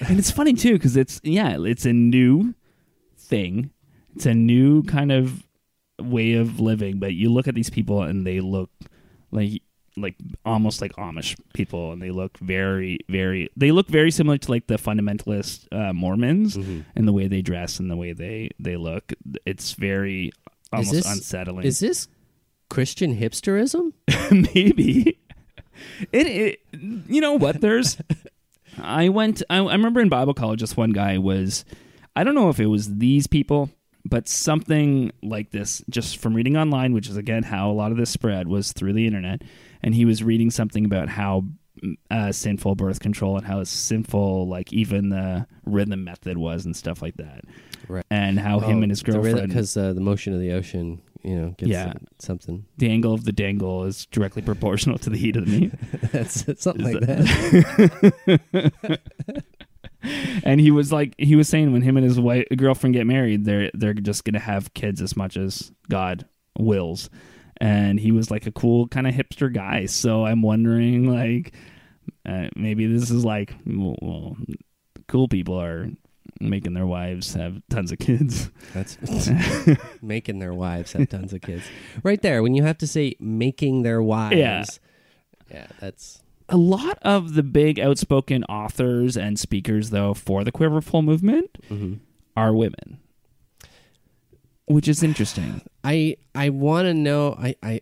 and 0.09 0.19
it's 0.19 0.31
funny 0.31 0.53
too 0.55 0.73
because 0.75 0.97
it's 0.97 1.21
yeah 1.23 1.57
it's 1.61 1.87
a 1.87 1.93
new 1.93 2.55
thing 3.17 3.71
it's 4.15 4.27
a 4.27 4.35
new 4.35 4.83
kind 4.85 5.11
of 5.13 5.45
way 6.01 6.35
of 6.35 6.61
living. 6.61 6.99
But 6.99 7.15
you 7.15 7.33
look 7.33 7.47
at 7.49 7.55
these 7.55 7.71
people 7.71 8.03
and 8.03 8.27
they 8.27 8.41
look 8.41 8.71
like 9.31 9.63
like 9.97 10.17
almost 10.45 10.81
like 10.81 10.93
Amish 10.97 11.37
people, 11.53 11.93
and 11.93 12.03
they 12.03 12.11
look 12.11 12.37
very, 12.39 12.99
very. 13.09 13.49
They 13.57 13.71
look 13.71 13.87
very 13.89 14.11
similar 14.11 14.39
to 14.39 14.51
like 14.51 14.67
the 14.67 14.77
fundamentalist 14.77 15.67
uh, 15.73 15.93
Mormons 15.93 16.57
Mm-hmm. 16.57 16.81
in 16.97 17.07
the 17.07 17.13
way 17.13 17.29
they 17.29 17.43
dress 17.43 17.79
and 17.81 17.91
the 17.91 17.97
way 17.97 18.13
they 18.13 18.51
they 18.59 18.77
look. 18.77 19.13
It's 19.47 19.73
very 19.73 20.33
almost 20.73 20.93
is 20.95 21.03
this, 21.05 21.13
unsettling. 21.13 21.65
Is 21.67 21.79
this 21.81 22.09
Christian 22.71 23.17
hipsterism? 23.17 23.93
maybe 24.55 25.19
it, 26.13 26.27
it 26.27 26.61
you 26.73 27.21
know 27.21 27.35
what? 27.35 27.61
There's 27.61 27.99
i 28.83 29.09
went 29.09 29.41
I, 29.49 29.59
I 29.59 29.73
remember 29.73 30.01
in 30.01 30.09
bible 30.09 30.35
college 30.35 30.61
this 30.61 30.77
one 30.77 30.91
guy 30.91 31.17
was 31.17 31.65
i 32.17 32.25
don't 32.25 32.35
know 32.35 32.49
if 32.49 32.59
it 32.59 32.67
was 32.67 32.97
these 32.97 33.29
people 33.29 33.71
but 34.05 34.29
something 34.29 35.13
like 35.23 35.51
this 35.51 35.83
just 35.89 36.19
from 36.19 36.35
reading 36.35 36.57
online 36.57 36.93
which 36.93 37.09
is 37.09 37.17
again 37.17 37.43
how 37.43 37.71
a 37.71 37.73
lot 37.73 37.91
of 37.91 37.97
this 37.97 38.11
spread 38.11 38.49
was 38.49 38.73
through 38.73 38.93
the 38.93 39.07
internet. 39.07 39.43
And 39.83 39.95
he 39.95 40.05
was 40.05 40.23
reading 40.23 40.51
something 40.51 40.85
about 40.85 41.09
how 41.09 41.45
uh, 42.11 42.33
sinful 42.33 42.75
birth 42.77 43.01
control 43.01 43.37
and 43.37 43.47
how 43.47 43.63
sinful 43.65 44.49
like 44.49 44.73
even 44.73 45.11
the 45.11 45.47
rhythm 45.65 46.05
method 46.05 46.39
was 46.39 46.65
and 46.65 46.77
stuff 46.77 47.03
like 47.03 47.17
that. 47.17 47.45
Right. 47.87 48.05
and 48.11 48.41
how 48.41 48.61
him 48.61 48.83
and 48.83 48.91
his 48.91 49.03
girlfriend 49.03 49.47
because 49.47 49.77
uh, 49.77 49.93
the 49.93 50.01
motion 50.01 50.33
of 50.33 50.41
the 50.41 50.53
ocean, 50.53 51.03
you 51.25 51.35
know, 51.37 51.51
gets 51.59 51.71
Yeah. 51.71 51.95
something. 52.19 52.67
the 52.77 52.91
angle 52.91 53.15
of 53.15 53.25
the 53.25 53.33
dangle 53.33 53.85
is 53.85 54.07
directly 54.07 54.43
proportional 54.43 54.99
to 54.99 55.11
the 55.11 55.17
heat 55.17 55.37
of 55.37 55.47
the 55.47 55.61
meat 55.61 55.73
That's 56.13 56.45
something 56.63 56.87
Is 56.87 56.95
like 56.95 57.01
that. 57.07 59.01
and 60.45 60.61
he 60.61 60.71
was 60.71 60.93
like 60.93 61.15
he 61.19 61.35
was 61.35 61.49
saying 61.49 61.73
when 61.73 61.83
him 61.83 61.97
and 61.97 62.05
his 62.05 62.21
wife 62.21 62.47
girlfriend 62.57 62.93
get 62.95 63.07
married 63.07 63.45
they're 63.47 63.71
they're 63.73 63.95
just 63.95 64.25
gonna 64.25 64.39
have 64.39 64.75
kids 64.75 65.01
as 65.01 65.17
much 65.17 65.37
as 65.39 65.73
god 65.89 66.27
wills 66.59 67.09
and 67.59 67.99
he 67.99 68.13
was 68.13 68.31
like 68.31 68.47
a 68.47 68.53
cool 68.53 68.87
kind 68.89 69.07
of 69.07 69.15
hipster 69.15 69.51
guy 69.53 69.87
so 69.87 70.27
i'm 70.27 70.43
wondering 70.43 71.11
like 71.11 71.55
uh, 72.27 72.49
maybe 72.55 72.87
this 72.87 73.11
is 73.11 73.25
like 73.25 73.55
well 73.67 74.37
cool 75.09 75.27
people 75.27 75.59
are 75.59 75.89
making 76.41 76.75
their 76.75 76.87
wives 76.87 77.35
have 77.35 77.63
tons 77.71 77.93
of 77.93 77.99
kids 77.99 78.51
That's 78.73 78.99
making 80.03 80.39
their 80.41 80.53
wives 80.55 80.93
have 80.93 81.09
tons 81.09 81.33
of 81.33 81.41
kids. 81.43 81.65
Right 82.03 82.21
there, 82.23 82.43
when 82.43 82.55
you 82.55 82.63
have 82.65 82.79
to 82.79 82.87
say 82.87 83.15
making 83.21 83.83
their 83.83 84.03
wives. 84.03 84.37
Yeah. 84.37 84.65
Yeah, 85.51 85.67
that's 85.81 86.23
a 86.49 86.57
lot 86.57 86.99
of 87.03 87.35
the 87.35 87.43
big 87.43 87.79
outspoken 87.79 88.45
authors 88.45 89.17
and 89.17 89.39
speakers 89.39 89.91
though 89.91 90.13
for 90.15 90.45
the 90.45 90.53
quiverfull 90.53 91.05
movement 91.05 91.57
Mm-hmm. 91.71 91.95
are 92.37 92.53
women 92.55 92.99
which 94.67 94.89
is 94.89 95.03
interesting 95.03 95.61
I 95.85 96.17
I 96.35 96.49
want 96.51 96.87
to 96.87 96.95
know 96.95 97.35
I 97.39 97.55
I 97.63 97.81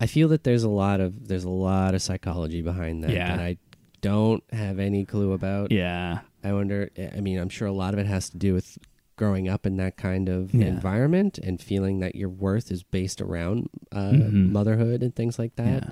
I 0.00 0.06
feel 0.06 0.28
that 0.28 0.44
there's 0.44 0.62
a 0.64 0.68
lot 0.68 1.00
of 1.00 1.28
there's 1.28 1.44
a 1.44 1.48
lot 1.50 1.94
of 1.94 2.02
psychology 2.02 2.62
behind 2.62 3.04
that 3.04 3.10
Yeah. 3.10 3.36
that 3.36 3.42
I 3.44 3.56
don't 4.02 4.42
have 4.52 4.78
any 4.78 5.04
clue 5.04 5.32
about. 5.32 5.72
yeah 5.72 6.20
I 6.48 6.52
wonder 6.52 6.90
I 7.16 7.20
mean, 7.20 7.38
I'm 7.38 7.48
sure 7.48 7.68
a 7.68 7.72
lot 7.72 7.92
of 7.94 7.98
it 8.00 8.06
has 8.06 8.30
to 8.30 8.36
do 8.38 8.54
with 8.54 8.78
growing 9.16 9.48
up 9.48 9.64
in 9.66 9.76
that 9.78 9.96
kind 9.96 10.28
of 10.28 10.52
Yeah. 10.54 10.66
environment 10.66 11.38
and 11.38 11.60
feeling 11.60 12.00
that 12.00 12.14
your 12.14 12.28
worth 12.28 12.70
is 12.70 12.82
based 12.82 13.20
around 13.20 13.68
uh, 13.92 14.10
Mhm. 14.12 14.50
motherhood 14.52 15.02
and 15.02 15.14
things 15.14 15.38
like 15.38 15.56
that. 15.56 15.82
yeah 15.84 15.90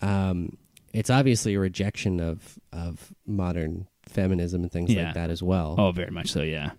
um, 0.00 0.56
it's 0.92 1.10
obviously 1.10 1.54
a 1.54 1.60
rejection 1.60 2.20
of 2.20 2.58
of 2.72 3.12
modern 3.26 3.86
feminism 4.08 4.62
and 4.62 4.70
things 4.72 4.92
Yeah. 4.92 5.06
like 5.06 5.14
that 5.14 5.30
as 5.30 5.42
well. 5.42 5.74
Oh, 5.78 5.90
very 5.92 6.10
much 6.10 6.30
so. 6.30 6.42
Yeah. 6.42 6.72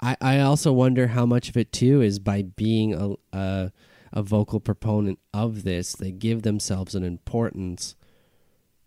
I, 0.00 0.16
I 0.20 0.40
also 0.40 0.72
wonder 0.72 1.06
how 1.08 1.24
much 1.26 1.48
of 1.48 1.56
it 1.56 1.72
too 1.72 2.02
is 2.02 2.18
by 2.18 2.42
being 2.42 2.94
a, 2.94 3.14
a 3.36 3.72
a 4.12 4.22
vocal 4.22 4.60
proponent 4.60 5.18
of 5.32 5.64
this, 5.64 5.92
they 5.96 6.12
give 6.12 6.42
themselves 6.42 6.94
an 6.94 7.02
importance 7.02 7.96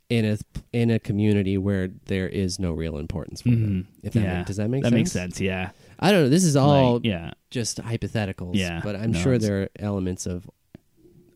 in 0.10 0.24
a 0.26 0.38
in 0.72 0.90
a 0.90 1.00
community 1.00 1.58
where 1.58 1.90
there 2.06 2.28
is 2.30 2.60
no 2.60 2.72
real 2.72 2.98
importance 2.98 3.42
for 3.42 3.50
them. 3.50 3.88
If 4.04 4.14
that 4.14 4.20
Mm-hmm. 4.20 4.26
yeah. 4.28 4.38
make- 4.38 4.46
does 4.48 4.58
that 4.58 4.70
make 4.70 4.84
sense 4.84 4.84
that 4.84 4.90
sense? 4.90 4.94
makes 4.96 5.12
sense. 5.12 5.42
Yeah. 5.42 5.70
I 6.00 6.12
don't 6.12 6.24
know. 6.24 6.30
This 6.30 6.44
is 6.46 6.56
all 6.56 6.94
Like, 6.96 7.06
yeah. 7.06 7.32
just 7.52 7.78
hypotheticals. 7.82 8.52
Yeah. 8.56 8.82
but 8.84 8.96
I'm 8.96 9.12
No, 9.12 9.20
sure 9.20 9.34
it's- 9.34 9.48
there 9.48 9.64
are 9.64 9.70
elements 9.80 10.26
of, 10.26 10.46
of 10.46 10.52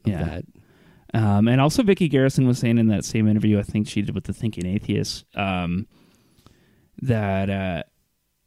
Yeah. 0.06 0.24
that. 0.24 0.46
Um, 1.14 1.48
and 1.50 1.60
also, 1.60 1.84
Vyckie 1.84 2.10
Garrison 2.10 2.48
was 2.48 2.60
saying 2.60 2.78
in 2.78 2.88
that 2.88 3.04
same 3.04 3.28
interview, 3.28 3.60
I 3.60 3.64
think 3.64 3.88
she 3.90 4.02
did 4.02 4.16
with 4.16 4.24
the 4.24 4.34
Thinking 4.34 4.66
Atheist, 4.66 5.26
um, 5.36 5.88
that 7.02 7.50
uh, 7.50 7.84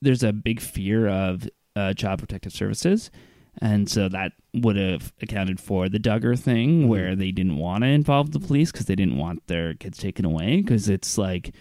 there's 0.01 0.23
a 0.23 0.33
big 0.33 0.61
fear 0.61 1.07
of 1.09 1.49
uh, 1.77 1.93
child 1.93 2.21
protective 2.21 2.53
services. 2.55 3.11
And 3.61 3.89
so 3.89 4.09
that 4.09 4.33
would 4.53 4.77
have 4.77 5.13
accounted 5.23 5.61
for 5.61 5.89
the 5.89 5.99
Duggar 5.99 6.39
thing 6.39 6.81
mm-hmm. 6.81 6.89
where 6.89 7.17
they 7.17 7.31
didn't 7.31 7.57
want 7.57 7.83
to 7.83 7.89
involve 7.89 8.33
the 8.33 8.41
police 8.41 8.73
because 8.73 8.87
they 8.87 8.97
didn't 8.97 9.17
want 9.19 9.47
their 9.47 9.75
kids 9.75 9.99
taken 9.99 10.25
away. 10.25 10.61
Because 10.61 10.89
it's 10.89 11.17
like, 11.17 11.55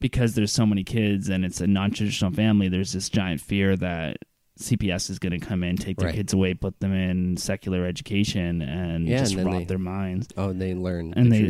because 0.00 0.34
there's 0.34 0.52
so 0.52 0.66
many 0.66 0.84
kids 0.84 1.28
and 1.28 1.44
it's 1.44 1.60
a 1.60 1.66
non 1.66 1.92
traditional 1.92 2.32
family, 2.32 2.68
there's 2.68 2.92
this 2.92 3.08
giant 3.08 3.40
fear 3.40 3.76
that 3.76 4.18
CPS 4.62 5.10
is 5.10 5.18
going 5.18 5.38
to 5.38 5.38
come 5.38 5.62
in, 5.62 5.76
take 5.76 5.96
their 5.98 6.06
Right. 6.08 6.14
kids 6.14 6.32
away, 6.32 6.54
put 6.54 6.80
them 6.80 6.92
in 6.92 7.36
secular 7.36 7.84
education, 7.86 8.62
and 8.62 9.06
Yeah, 9.06 9.18
just 9.18 9.34
and 9.34 9.44
rot 9.46 9.58
they- 9.58 9.64
their 9.64 9.78
minds. 9.78 10.28
Oh, 10.36 10.48
and 10.50 10.60
they 10.60 10.74
learn. 10.74 11.12
And 11.16 11.30
the 11.32 11.48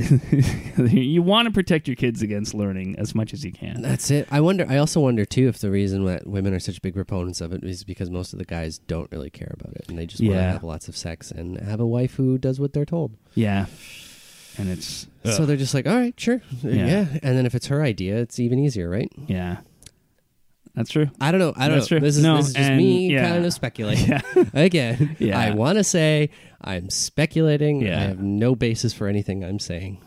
they, 0.77 0.91
you 1.01 1.23
want 1.23 1.47
to 1.47 1.53
protect 1.53 1.87
your 1.89 1.95
kids 1.97 2.23
against 2.23 2.55
learning 2.55 2.97
as 2.99 3.15
much 3.15 3.33
as 3.33 3.45
you 3.45 3.53
can. 3.53 3.83
That's 3.83 4.11
it. 4.11 4.27
I 4.31 4.41
wonder. 4.41 4.67
I 4.69 4.79
also 4.79 5.01
wonder 5.01 5.25
too 5.25 5.49
if 5.49 5.59
the 5.59 5.71
reason 5.71 6.05
that 6.07 6.27
women 6.27 6.53
are 6.55 6.61
such 6.61 6.83
big 6.83 6.95
proponents 6.95 7.41
of 7.41 7.53
it 7.53 7.63
is 7.65 7.85
because 7.85 8.11
most 8.11 8.33
of 8.33 8.39
the 8.39 8.45
guys 8.45 8.79
don't 8.79 9.11
really 9.13 9.31
care 9.31 9.55
about 9.59 9.75
it, 9.77 9.85
and 9.89 9.99
they 9.99 10.07
just 10.07 10.23
want 10.23 10.35
to 10.35 10.43
have 10.43 10.65
lots 10.65 10.89
of 10.89 10.97
sex 10.97 11.31
and 11.31 11.59
have 11.61 11.81
a 11.81 11.87
wife 11.87 12.15
who 12.15 12.39
does 12.39 12.59
what 12.59 12.73
they're 12.73 12.85
told. 12.87 13.13
Yeah, 13.35 13.67
and 14.59 14.69
it's 14.69 15.07
So 15.25 15.47
they're 15.47 15.57
just 15.57 15.75
like, 15.75 15.87
all 15.87 15.97
right, 15.97 16.19
sure, 16.19 16.43
yeah. 16.63 16.73
Yeah. 16.87 17.07
And 17.23 17.37
then 17.37 17.47
if 17.47 17.55
it's 17.55 17.67
her 17.69 17.83
idea, 17.83 18.17
it's 18.17 18.39
even 18.41 18.59
easier, 18.59 18.89
right? 18.91 19.11
yeah, 19.27 19.59
that's 20.75 20.91
true. 20.91 21.11
I 21.21 21.31
don't 21.31 21.39
know. 21.41 21.53
I 21.57 21.69
don't 21.69 21.79
That's 21.79 21.91
know. 21.91 21.99
true. 21.99 22.07
This 22.07 22.17
is, 22.17 22.23
No, 22.23 22.37
this 22.39 22.49
is 22.49 22.55
just 22.55 22.69
and- 22.71 22.77
me 22.79 23.13
yeah. 23.13 23.29
kind 23.29 23.45
of 23.45 23.53
speculating. 23.53 24.09
Yeah. 24.37 24.45
Again, 24.55 25.17
Yeah. 25.19 25.39
I 25.39 25.51
want 25.53 25.77
to 25.79 25.85
say 25.85 26.31
I'm 26.61 26.89
speculating. 26.91 27.83
Yeah. 27.83 27.99
I 27.99 28.03
have 28.05 28.21
no 28.21 28.55
basis 28.55 28.93
for 28.95 29.07
anything 29.09 29.45
I'm 29.45 29.59
saying. 29.59 30.03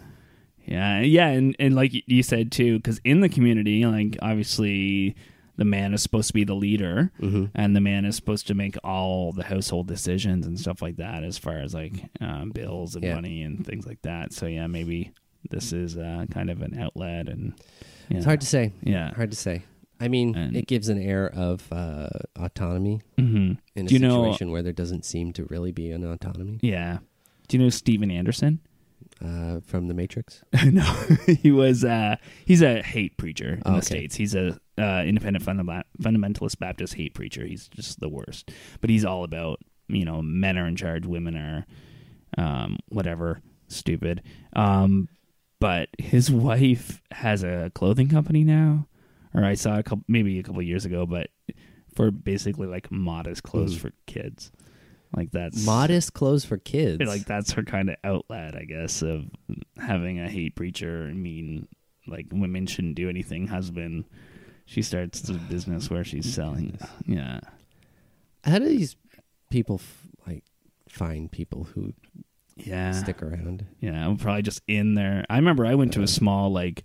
Yeah, 0.66 1.02
yeah, 1.02 1.28
and 1.28 1.56
and 1.60 1.76
like 1.76 1.92
you 2.08 2.24
said 2.24 2.52
too, 2.52 2.78
because 2.80 3.00
in 3.04 3.20
the 3.20 3.30
community, 3.30 3.86
like 3.86 4.18
obviously 4.24 5.16
the 5.58 5.64
man 5.66 5.94
is 5.94 6.02
supposed 6.02 6.28
to 6.30 6.34
be 6.34 6.44
the 6.44 6.56
leader, 6.56 7.12
Mm-hmm. 7.22 7.46
and 7.54 7.76
the 7.76 7.82
man 7.82 8.04
is 8.04 8.16
supposed 8.16 8.48
to 8.48 8.56
make 8.56 8.76
all 8.84 9.32
the 9.32 9.44
household 9.44 9.88
decisions 9.88 10.48
and 10.48 10.60
stuff 10.60 10.82
like 10.82 10.96
that, 10.98 11.24
as 11.24 11.38
far 11.38 11.60
as 11.60 11.76
like 11.76 11.94
um, 12.20 12.50
bills 12.50 12.96
and 12.96 13.04
Yeah. 13.04 13.14
money 13.14 13.44
and 13.44 13.64
things 13.66 13.86
like 13.86 14.02
that. 14.02 14.34
So 14.34 14.48
yeah, 14.48 14.66
maybe 14.66 15.12
this 15.52 15.72
is 15.72 15.98
uh, 15.98 16.26
kind 16.32 16.50
of 16.50 16.64
an 16.64 16.80
outlet, 16.80 17.30
and 17.30 17.54
yeah. 18.10 18.18
It's 18.18 18.26
hard 18.26 18.42
to 18.42 18.48
say. 18.48 18.72
Yeah. 18.82 19.14
hard 19.14 19.30
to 19.32 19.38
say. 19.38 19.62
I 20.00 20.08
mean, 20.08 20.36
And- 20.36 20.56
it 20.58 20.68
gives 20.68 20.90
an 20.90 21.02
air 21.02 21.30
of 21.34 21.72
uh, 21.72 22.10
autonomy 22.38 23.02
hmm 23.18 23.54
in 23.76 23.86
a 23.86 23.88
Do 23.88 23.94
you 23.96 24.00
know? 24.00 24.24
situation 24.24 24.52
where 24.52 24.62
there 24.64 24.74
doesn't 24.74 25.06
seem 25.06 25.32
to 25.34 25.46
really 25.46 25.72
be 25.72 25.92
an 25.92 26.04
autonomy. 26.04 26.60
Yeah. 26.62 27.00
Do 27.48 27.58
you 27.58 27.64
know 27.64 27.70
Steven 27.70 28.12
Anderson? 28.12 28.60
uh, 29.24 29.62
from 29.66 29.88
the 29.88 29.94
Matrix. 29.94 30.44
no, 30.66 30.84
he 31.42 31.50
was. 31.52 31.86
Uh, 31.86 32.18
he's 32.46 32.62
a 32.62 32.82
hate 32.82 33.16
preacher 33.18 33.54
in 33.54 33.62
Oh, 33.66 33.72
the 33.72 33.78
okay. 33.78 33.86
states. 33.86 34.16
He's 34.16 34.36
a 34.36 34.60
uh, 34.78 35.04
independent 35.06 35.44
funda- 35.46 35.86
fundamentalist 36.02 36.60
Baptist 36.60 36.96
hate 36.96 37.14
preacher. 37.14 37.46
He's 37.46 37.70
just 37.70 38.02
the 38.02 38.10
worst. 38.10 38.52
But 38.82 38.90
he's 38.90 39.06
all 39.06 39.24
about 39.24 39.60
you 39.88 40.04
know 40.04 40.22
men 40.22 40.58
are 40.58 40.68
in 40.68 40.76
charge, 40.76 41.06
women 41.06 41.38
are 41.38 41.66
um, 42.38 42.78
whatever 42.90 43.40
stupid. 43.70 44.22
Um, 44.54 45.08
but 45.62 45.88
his 45.98 46.30
wife 46.30 47.02
has 47.12 47.42
a 47.44 47.72
clothing 47.74 48.10
company 48.10 48.44
now, 48.44 48.86
or 49.36 49.44
I 49.44 49.54
saw 49.56 49.78
a 49.78 49.84
couple 49.84 50.04
maybe 50.08 50.40
a 50.40 50.44
couple 50.44 50.62
years 50.62 50.86
ago, 50.86 51.06
but 51.06 51.30
for 51.94 52.10
basically 52.12 52.68
like 52.68 52.92
modest 52.92 53.44
clothes 53.44 53.76
Mhm. 53.76 53.80
for 53.82 53.92
kids. 54.08 54.52
Like 55.16 55.32
that's 55.32 55.66
Modest 55.66 56.14
clothes 56.14 56.44
for 56.46 56.58
kids. 56.58 57.06
like 57.08 57.26
that's 57.26 57.52
her 57.54 57.64
kind 57.64 57.90
of 57.90 57.96
outlet, 58.04 58.56
I 58.56 58.66
guess, 58.66 59.02
of 59.02 59.30
having 59.78 60.20
a 60.20 60.28
hate 60.30 60.56
preacher. 60.56 61.08
I 61.10 61.14
mean, 61.14 61.68
like 62.08 62.28
women 62.32 62.66
shouldn't 62.66 62.96
do 62.96 63.08
anything. 63.10 63.48
Husband, 63.48 64.06
she 64.66 64.82
starts 64.82 65.22
the 65.22 65.34
business 65.50 65.90
where 65.90 66.04
she's 66.04 66.34
selling. 66.34 66.78
Yeah, 67.06 67.40
How 68.44 68.60
do 68.60 68.66
these 68.68 68.96
people 69.50 69.76
f- 69.76 70.08
like 70.28 70.44
find 70.90 71.32
people 71.32 71.64
who 71.64 71.94
yeah, 72.58 72.92
stick 72.92 73.22
around? 73.24 73.66
yeah. 73.80 74.06
I'm 74.06 74.18
probably 74.18 74.42
just 74.42 74.62
in 74.68 74.96
there. 74.96 75.24
I 75.30 75.38
remember 75.38 75.66
I 75.66 75.76
went 75.76 75.94
to 75.94 76.02
a 76.02 76.08
small 76.08 76.52
like. 76.52 76.84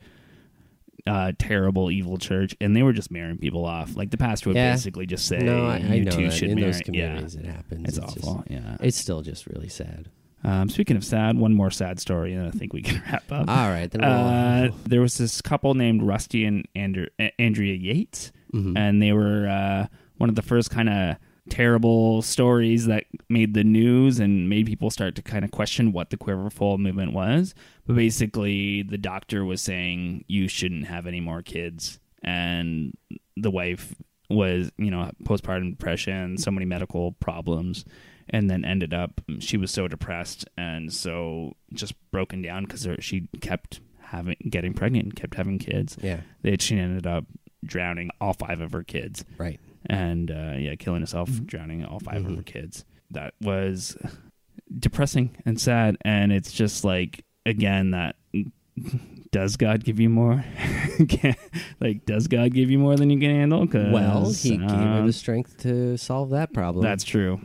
Uh, 1.07 1.33
terrible 1.39 1.91
evil 1.91 2.17
church, 2.19 2.55
and 2.61 2.75
they 2.77 2.83
were 2.83 2.93
just 2.93 3.11
marrying 3.11 3.39
people 3.39 3.65
off. 3.65 3.97
Like 3.97 4.11
the 4.11 4.17
pastor 4.19 4.51
would 4.51 4.57
Yeah. 4.57 4.73
basically 4.73 5.07
just 5.07 5.27
say, 5.27 5.39
no, 5.39 5.67
I, 5.67 5.77
I 5.77 5.95
"You 5.95 6.05
know 6.05 6.11
two 6.11 6.25
that. 6.25 6.33
should 6.33 6.51
in 6.51 6.57
marry." 6.61 6.73
those 6.73 6.81
communities 6.83 7.35
yeah, 7.35 7.41
it 7.41 7.47
happens. 7.55 7.89
it's, 7.89 7.99
just- 7.99 8.19
awful. 8.27 8.45
yeah. 8.51 8.77
it's 8.81 8.97
still 8.97 9.23
just 9.23 9.47
really 9.47 9.69
sad. 9.69 10.09
Um, 10.43 10.69
speaking 10.71 10.97
of 10.97 11.05
sad, 11.05 11.37
one 11.37 11.53
more 11.55 11.71
sad 11.71 12.01
story, 12.01 12.33
and 12.33 12.47
I 12.47 12.51
think 12.51 12.73
we 12.73 12.83
can 12.83 13.03
wrap 13.13 13.31
up. 13.31 13.49
All 13.49 13.69
right, 13.69 13.91
then 13.91 14.01
we'll- 14.01 14.11
Uh, 14.11 14.69
there 14.87 15.01
was 15.01 15.19
this 15.19 15.41
couple 15.43 15.75
named 15.75 16.03
Rusty 16.03 16.45
and 16.45 16.67
Andrew, 16.75 17.07
Andrea 17.39 17.75
Yates, 17.75 18.33
Mhm. 18.55 18.77
and 18.77 19.03
they 19.03 19.13
were 19.13 19.47
uh, 19.49 19.87
one 20.19 20.29
of 20.31 20.35
the 20.37 20.43
first 20.43 20.71
kind 20.71 20.89
of 20.89 21.17
terrible 21.51 22.23
stories 22.23 22.87
that 22.87 23.05
made 23.29 23.55
the 23.55 23.65
news 23.65 24.19
and 24.19 24.49
made 24.49 24.67
people 24.67 24.91
start 24.91 25.15
to 25.17 25.23
kind 25.23 25.45
of 25.45 25.51
question 25.51 25.93
what 25.93 26.11
the 26.11 26.17
Quiverfull 26.17 26.79
movement 26.79 27.13
was. 27.13 27.55
But 27.87 27.97
basically, 27.97 28.83
the 28.83 28.99
doctor 28.99 29.45
was 29.45 29.61
saying 29.61 30.25
you 30.29 30.49
shouldn't 30.49 30.87
have 30.87 31.07
any 31.07 31.21
more 31.21 31.43
kids, 31.43 31.99
and 32.23 32.97
the 33.37 33.51
wife 33.51 33.95
was, 34.31 34.71
you 34.79 34.91
know, 34.91 35.11
postpartum 35.25 35.71
depression, 35.71 36.39
so 36.39 36.51
many 36.51 36.65
medical 36.65 37.13
problems, 37.13 37.85
and 38.29 38.49
then 38.49 38.65
ended 38.65 38.95
up 38.95 39.21
she 39.41 39.57
was 39.57 39.71
so 39.73 39.89
depressed 39.89 40.47
and 40.57 40.93
so 40.93 41.57
just 41.73 41.95
broken 42.13 42.41
down 42.41 42.65
because 42.65 42.87
she 43.01 43.29
kept 43.41 43.81
having 44.01 44.37
getting 44.49 44.73
pregnant 44.73 45.05
and 45.05 45.17
kept 45.17 45.35
having 45.35 45.59
kids. 45.59 45.97
Yeah. 46.01 46.21
that 46.43 46.63
she 46.63 46.79
ended 46.79 47.07
up 47.07 47.25
drowning 47.65 48.11
all 48.21 48.33
five 48.33 48.61
of 48.61 48.73
her 48.73 48.83
kids. 48.85 49.25
Right. 49.37 49.61
And 49.87 50.31
uh, 50.31 50.55
yeah, 50.59 50.75
killing 50.77 51.01
herself, 51.01 51.31
drowning 51.47 51.85
all 51.85 52.01
5 52.01 52.15
Mm-hmm. 52.15 52.31
of 52.33 52.37
her 52.39 52.43
kids. 52.43 52.85
That 53.11 53.35
was 53.41 53.97
depressing 54.79 55.37
and 55.45 55.61
sad. 55.61 55.97
And 56.05 56.33
it's 56.33 56.53
just 56.53 56.85
like 56.85 57.25
again 57.47 57.91
that 57.93 58.17
does 59.33 59.57
God 59.57 59.85
give 59.85 59.99
you 60.01 60.09
more? 60.09 60.45
like, 61.81 62.05
does 62.07 62.27
God 62.29 62.53
give 62.53 62.71
you 62.71 62.79
more 62.79 62.97
than 62.97 63.11
you 63.11 63.19
can 63.19 63.31
handle? 63.31 63.67
'Cause, 63.67 63.93
Well, 63.93 64.31
he 64.33 64.57
gave 64.59 64.61
her 64.71 65.03
uh, 65.03 65.07
the 65.07 65.13
strength 65.13 65.59
to 65.59 65.97
solve 65.97 66.31
that 66.31 66.53
problem. 66.53 66.83
That's 66.85 67.05
true. 67.05 67.41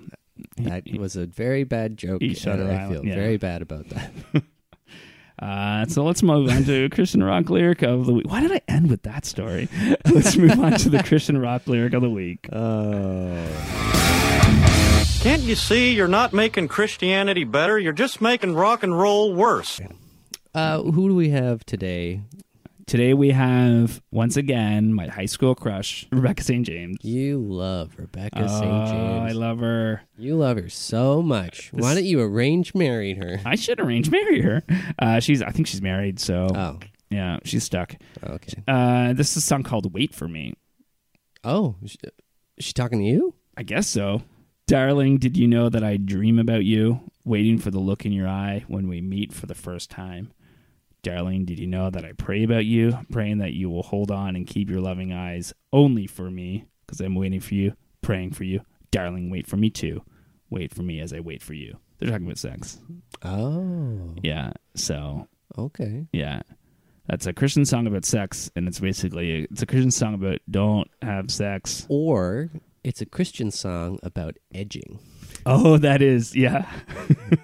That 0.58 0.84
was 0.98 1.16
a 1.16 1.26
very 1.26 1.64
bad 1.64 1.98
joke, 1.98 2.22
He 2.22 2.30
and 2.30 2.38
Shutter 2.38 2.70
I 2.70 2.90
feel 2.90 3.06
yeah. 3.06 3.16
very 3.16 3.38
bad 3.38 3.62
about 3.62 3.88
that. 3.90 4.12
Uh, 5.40 5.86
so 5.86 6.04
let's 6.04 6.24
move 6.24 6.50
on 6.50 6.64
to 6.64 6.90
Christian 6.90 7.24
rock 7.24 7.50
lyric 7.50 7.82
of 7.82 8.06
the 8.06 8.14
week. 8.14 8.26
Why 8.28 8.42
did 8.42 8.52
I 8.52 8.62
end 8.68 8.90
with 8.90 9.04
that 9.04 9.26
story? 9.26 9.68
let's 10.06 10.38
move 10.38 10.58
on 10.60 10.74
to 10.74 10.90
the 10.90 11.04
Christian 11.04 11.38
rock 11.38 11.68
lyric 11.68 11.94
of 11.94 12.02
the 12.02 12.10
week. 12.10 12.48
Oh. 12.54 13.46
Can't 15.20 15.42
you 15.42 15.56
see 15.56 15.94
you're 15.94 16.08
not 16.08 16.34
making 16.34 16.68
Christianity 16.68 17.44
better? 17.44 17.78
You're 17.80 17.94
just 17.94 18.22
making 18.22 18.54
rock 18.56 18.84
and 18.84 18.98
roll 18.98 19.34
worse. 19.34 19.82
Uh, 20.54 20.84
who 20.84 21.10
do 21.10 21.16
we 21.16 21.30
have 21.30 21.66
today? 21.66 22.22
Today 22.88 23.16
we 23.16 23.32
have 23.32 24.00
once 24.12 24.38
again 24.38 24.94
my 24.94 25.08
high 25.08 25.26
school 25.26 25.56
crush, 25.56 26.06
Rebecca 26.12 26.44
St. 26.44 26.64
James. 26.66 26.98
You 27.02 27.40
love 27.40 27.96
Rebecca 27.98 28.48
St. 28.48 28.62
James. 28.64 28.92
Oh, 28.94 29.26
I 29.28 29.32
love 29.32 29.58
her. 29.60 30.04
You 30.20 30.36
love 30.36 30.58
her 30.58 30.70
so 30.70 31.24
much. 31.24 31.72
This- 31.72 31.82
Why 31.82 31.96
don't 31.96 32.06
you 32.06 32.22
arrange 32.22 32.76
marrying 32.76 33.16
her? 33.18 33.42
I 33.44 33.56
should 33.56 33.80
arrange 33.80 34.12
marry 34.12 34.40
her. 34.42 34.62
Uh, 35.00 35.20
she's, 35.20 35.42
I 35.42 35.50
think 35.50 35.66
she's 35.66 35.82
married, 35.82 36.20
so 36.20 36.48
Oh, 36.54 36.80
yeah, 37.10 37.40
she's 37.44 37.64
stuck. 37.64 37.96
okay. 38.24 38.62
Uh, 38.68 39.14
this 39.14 39.32
is 39.32 39.38
a 39.38 39.42
song 39.42 39.64
called 39.64 39.92
"Wait 39.92 40.14
for 40.14 40.28
Me." 40.28 40.54
Oh, 41.44 41.76
is 41.82 41.92
she, 41.92 41.98
is 42.58 42.66
she 42.66 42.74
talking 42.74 43.00
to 43.00 43.06
you? 43.06 43.34
I 43.58 43.64
guess 43.64 43.88
so. 43.88 44.22
Darling, 44.68 45.18
did 45.18 45.38
you 45.38 45.48
know 45.48 45.70
that 45.70 45.84
I 45.84 45.98
dream 45.98 46.38
about 46.40 46.66
you, 46.66 47.00
waiting 47.24 47.58
for 47.58 47.72
the 47.72 47.80
look 47.80 48.06
in 48.06 48.12
your 48.12 48.28
eye 48.28 48.64
when 48.68 48.88
we 48.88 49.02
meet 49.02 49.32
for 49.34 49.46
the 49.48 49.54
first 49.56 49.90
time? 49.90 50.32
Darling, 51.06 51.46
did 51.46 51.60
you 51.60 51.68
know 51.68 51.92
that 51.92 52.04
I 52.04 52.14
pray 52.14 52.44
about 52.44 52.66
you, 52.66 52.98
praying 53.12 53.38
that 53.38 53.54
you 53.54 53.70
will 53.70 53.84
hold 53.84 54.10
on 54.10 54.36
and 54.36 54.48
keep 54.48 54.72
your 54.72 54.82
loving 54.82 55.14
eyes 55.14 55.54
only 55.72 56.08
for 56.08 56.32
me, 56.32 56.66
because 56.84 57.00
I'm 57.00 57.14
waiting 57.14 57.40
for 57.40 57.54
you, 57.54 57.74
praying 58.02 58.32
for 58.32 58.44
you. 58.44 58.62
Darling, 58.90 59.30
wait 59.30 59.46
for 59.46 59.56
me 59.56 59.70
too. 59.70 60.02
Wait 60.50 60.74
for 60.74 60.82
me 60.82 61.00
as 61.00 61.14
I 61.14 61.20
wait 61.20 61.44
for 61.44 61.54
you. 61.54 61.78
They're 62.00 62.10
talking 62.10 62.26
about 62.26 62.40
sex. 62.40 62.80
Oh, 63.22 64.16
Yeah. 64.24 64.54
So, 64.74 65.28
okay. 65.56 66.08
yeah. 66.12 66.42
That's 67.06 67.28
a 67.28 67.34
Christian 67.34 67.66
song 67.66 67.86
about 67.86 68.04
sex, 68.04 68.50
and 68.56 68.68
it's 68.68 68.80
basically 68.80 69.44
it's 69.52 69.62
a 69.62 69.68
Christian 69.68 69.92
song 69.92 70.16
about 70.16 70.40
don't 70.50 70.90
have 71.04 71.30
sex. 71.30 71.86
Or 71.88 72.50
it's 72.84 73.02
a 73.02 73.06
Christian 73.06 73.52
song 73.52 74.00
about 74.02 74.38
edging. 74.56 75.00
Oh, 75.46 75.78
that 75.78 76.02
is 76.02 76.36
yeah. 76.36 76.68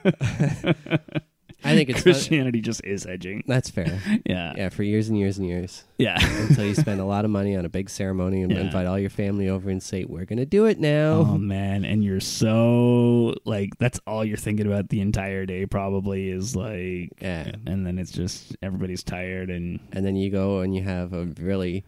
I 1.63 1.75
think 1.75 1.89
it's 1.89 2.01
Christianity 2.01 2.59
just 2.61 2.83
is 2.83 3.05
edging. 3.05 3.43
That's 3.47 3.69
fair. 3.69 3.99
Yeah. 4.25 4.53
Yeah, 4.55 4.69
for 4.69 4.83
years 4.83 5.09
and 5.09 5.17
years 5.17 5.37
and 5.37 5.47
years. 5.47 5.83
Yeah. 5.97 6.17
Until 6.47 6.65
you 6.65 6.73
spend 6.75 6.99
a 7.01 7.05
lot 7.05 7.25
of 7.25 7.31
money 7.31 7.55
on 7.55 7.65
a 7.65 7.69
big 7.69 7.89
ceremony 7.89 8.41
and 8.43 8.51
Yeah. 8.51 8.61
invite 8.61 8.85
all 8.87 8.97
your 8.99 9.09
family 9.09 9.49
over 9.49 9.69
and 9.69 9.81
say, 9.81 10.05
We're 10.05 10.25
going 10.25 10.39
to 10.39 10.45
do 10.45 10.65
it 10.65 10.79
now. 10.79 11.25
Oh 11.27 11.37
man, 11.37 11.85
and 11.85 12.03
you're 12.03 12.19
so 12.19 13.35
like 13.45 13.77
that's 13.79 13.99
all 14.07 14.23
you're 14.25 14.37
thinking 14.37 14.65
about 14.67 14.89
the 14.89 15.01
entire 15.01 15.45
day 15.45 15.65
probably 15.65 16.29
is 16.29 16.55
like 16.55 17.11
Yeah. 17.21 17.51
and 17.67 17.85
then 17.85 17.97
it's 17.99 18.11
just 18.11 18.55
everybody's 18.61 19.03
tired 19.03 19.49
and 19.49 19.79
and 19.91 20.05
then 20.05 20.15
you 20.15 20.29
go 20.31 20.59
and 20.59 20.75
you 20.75 20.83
have 20.83 21.13
a 21.13 21.25
really 21.39 21.83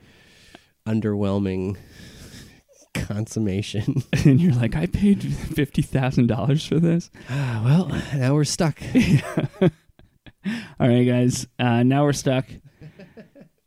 underwhelming 0.87 1.77
consummation. 2.93 4.03
and 4.25 4.39
you're 4.39 4.53
like 4.53 4.75
I 4.75 4.85
paid 4.85 5.19
$50,000 5.21 6.67
for 6.67 6.79
this. 6.79 7.09
Ah, 7.29 7.61
well, 7.65 8.01
now 8.15 8.33
we're 8.33 8.43
stuck. 8.43 8.79
All 10.79 10.87
right 10.89 11.05
guys, 11.05 11.47
uh 11.57 11.83
now 11.83 12.03
we're 12.03 12.13
stuck. 12.13 12.45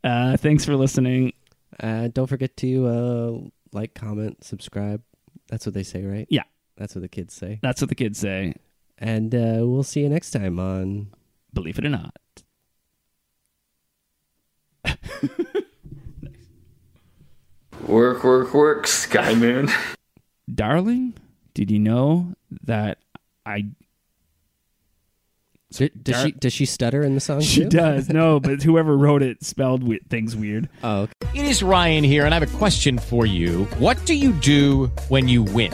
Uh 0.03 0.37
thanks 0.37 0.63
for 0.65 0.75
listening. 0.75 1.33
Uh, 1.81 2.07
don't 2.07 2.27
forget 2.27 2.55
to 2.57 2.87
uh, 2.87 3.49
like, 3.71 3.93
comment, 3.93 4.43
subscribe. 4.43 5.01
That's 5.49 5.65
what 5.65 5.75
they 5.75 5.83
say, 5.83 6.03
right? 6.03 6.27
Yeah. 6.29 6.43
That's 6.77 6.95
what 6.95 7.01
the 7.01 7.07
kids 7.07 7.33
say. 7.33 7.59
That's 7.61 7.81
what 7.81 7.89
the 7.89 7.95
kids 7.95 8.19
say. 8.19 8.55
And 8.97 9.33
uh, 9.33 9.59
we'll 9.61 9.83
see 9.83 10.01
you 10.01 10.09
next 10.09 10.31
time 10.31 10.59
on 10.59 11.11
Belief 11.53 11.77
It 11.79 11.85
or 11.85 11.89
Not. 11.89 12.15
Work, 17.85 18.23
work, 18.23 18.53
work, 18.53 18.87
Sky 18.87 19.33
Moon. 19.35 19.69
Darling, 20.53 21.13
did 21.53 21.69
you 21.71 21.79
know 21.79 22.33
that 22.63 22.97
I 23.45 23.65
Does, 25.71 25.89
does 26.01 26.15
Dar- 26.15 26.25
she 26.25 26.31
does 26.31 26.53
she 26.53 26.65
stutter 26.65 27.03
in 27.03 27.13
the 27.13 27.19
song? 27.19 27.41
She 27.41 27.63
too? 27.63 27.69
does. 27.69 28.09
No, 28.09 28.39
but 28.41 28.63
whoever 28.63 28.97
wrote 28.97 29.21
it 29.21 29.43
spelled 29.43 29.83
we- 29.83 29.99
things 30.09 30.35
weird. 30.35 30.69
Oh, 30.83 31.01
okay. 31.01 31.39
It 31.39 31.45
is 31.45 31.61
Ryan 31.61 32.03
here, 32.03 32.25
and 32.25 32.33
I 32.33 32.39
have 32.39 32.49
a 32.53 32.57
question 32.57 32.97
for 32.97 33.25
you. 33.25 33.65
What 33.77 34.03
do 34.05 34.15
you 34.15 34.33
do 34.33 34.87
when 35.09 35.27
you 35.27 35.43
win? 35.43 35.73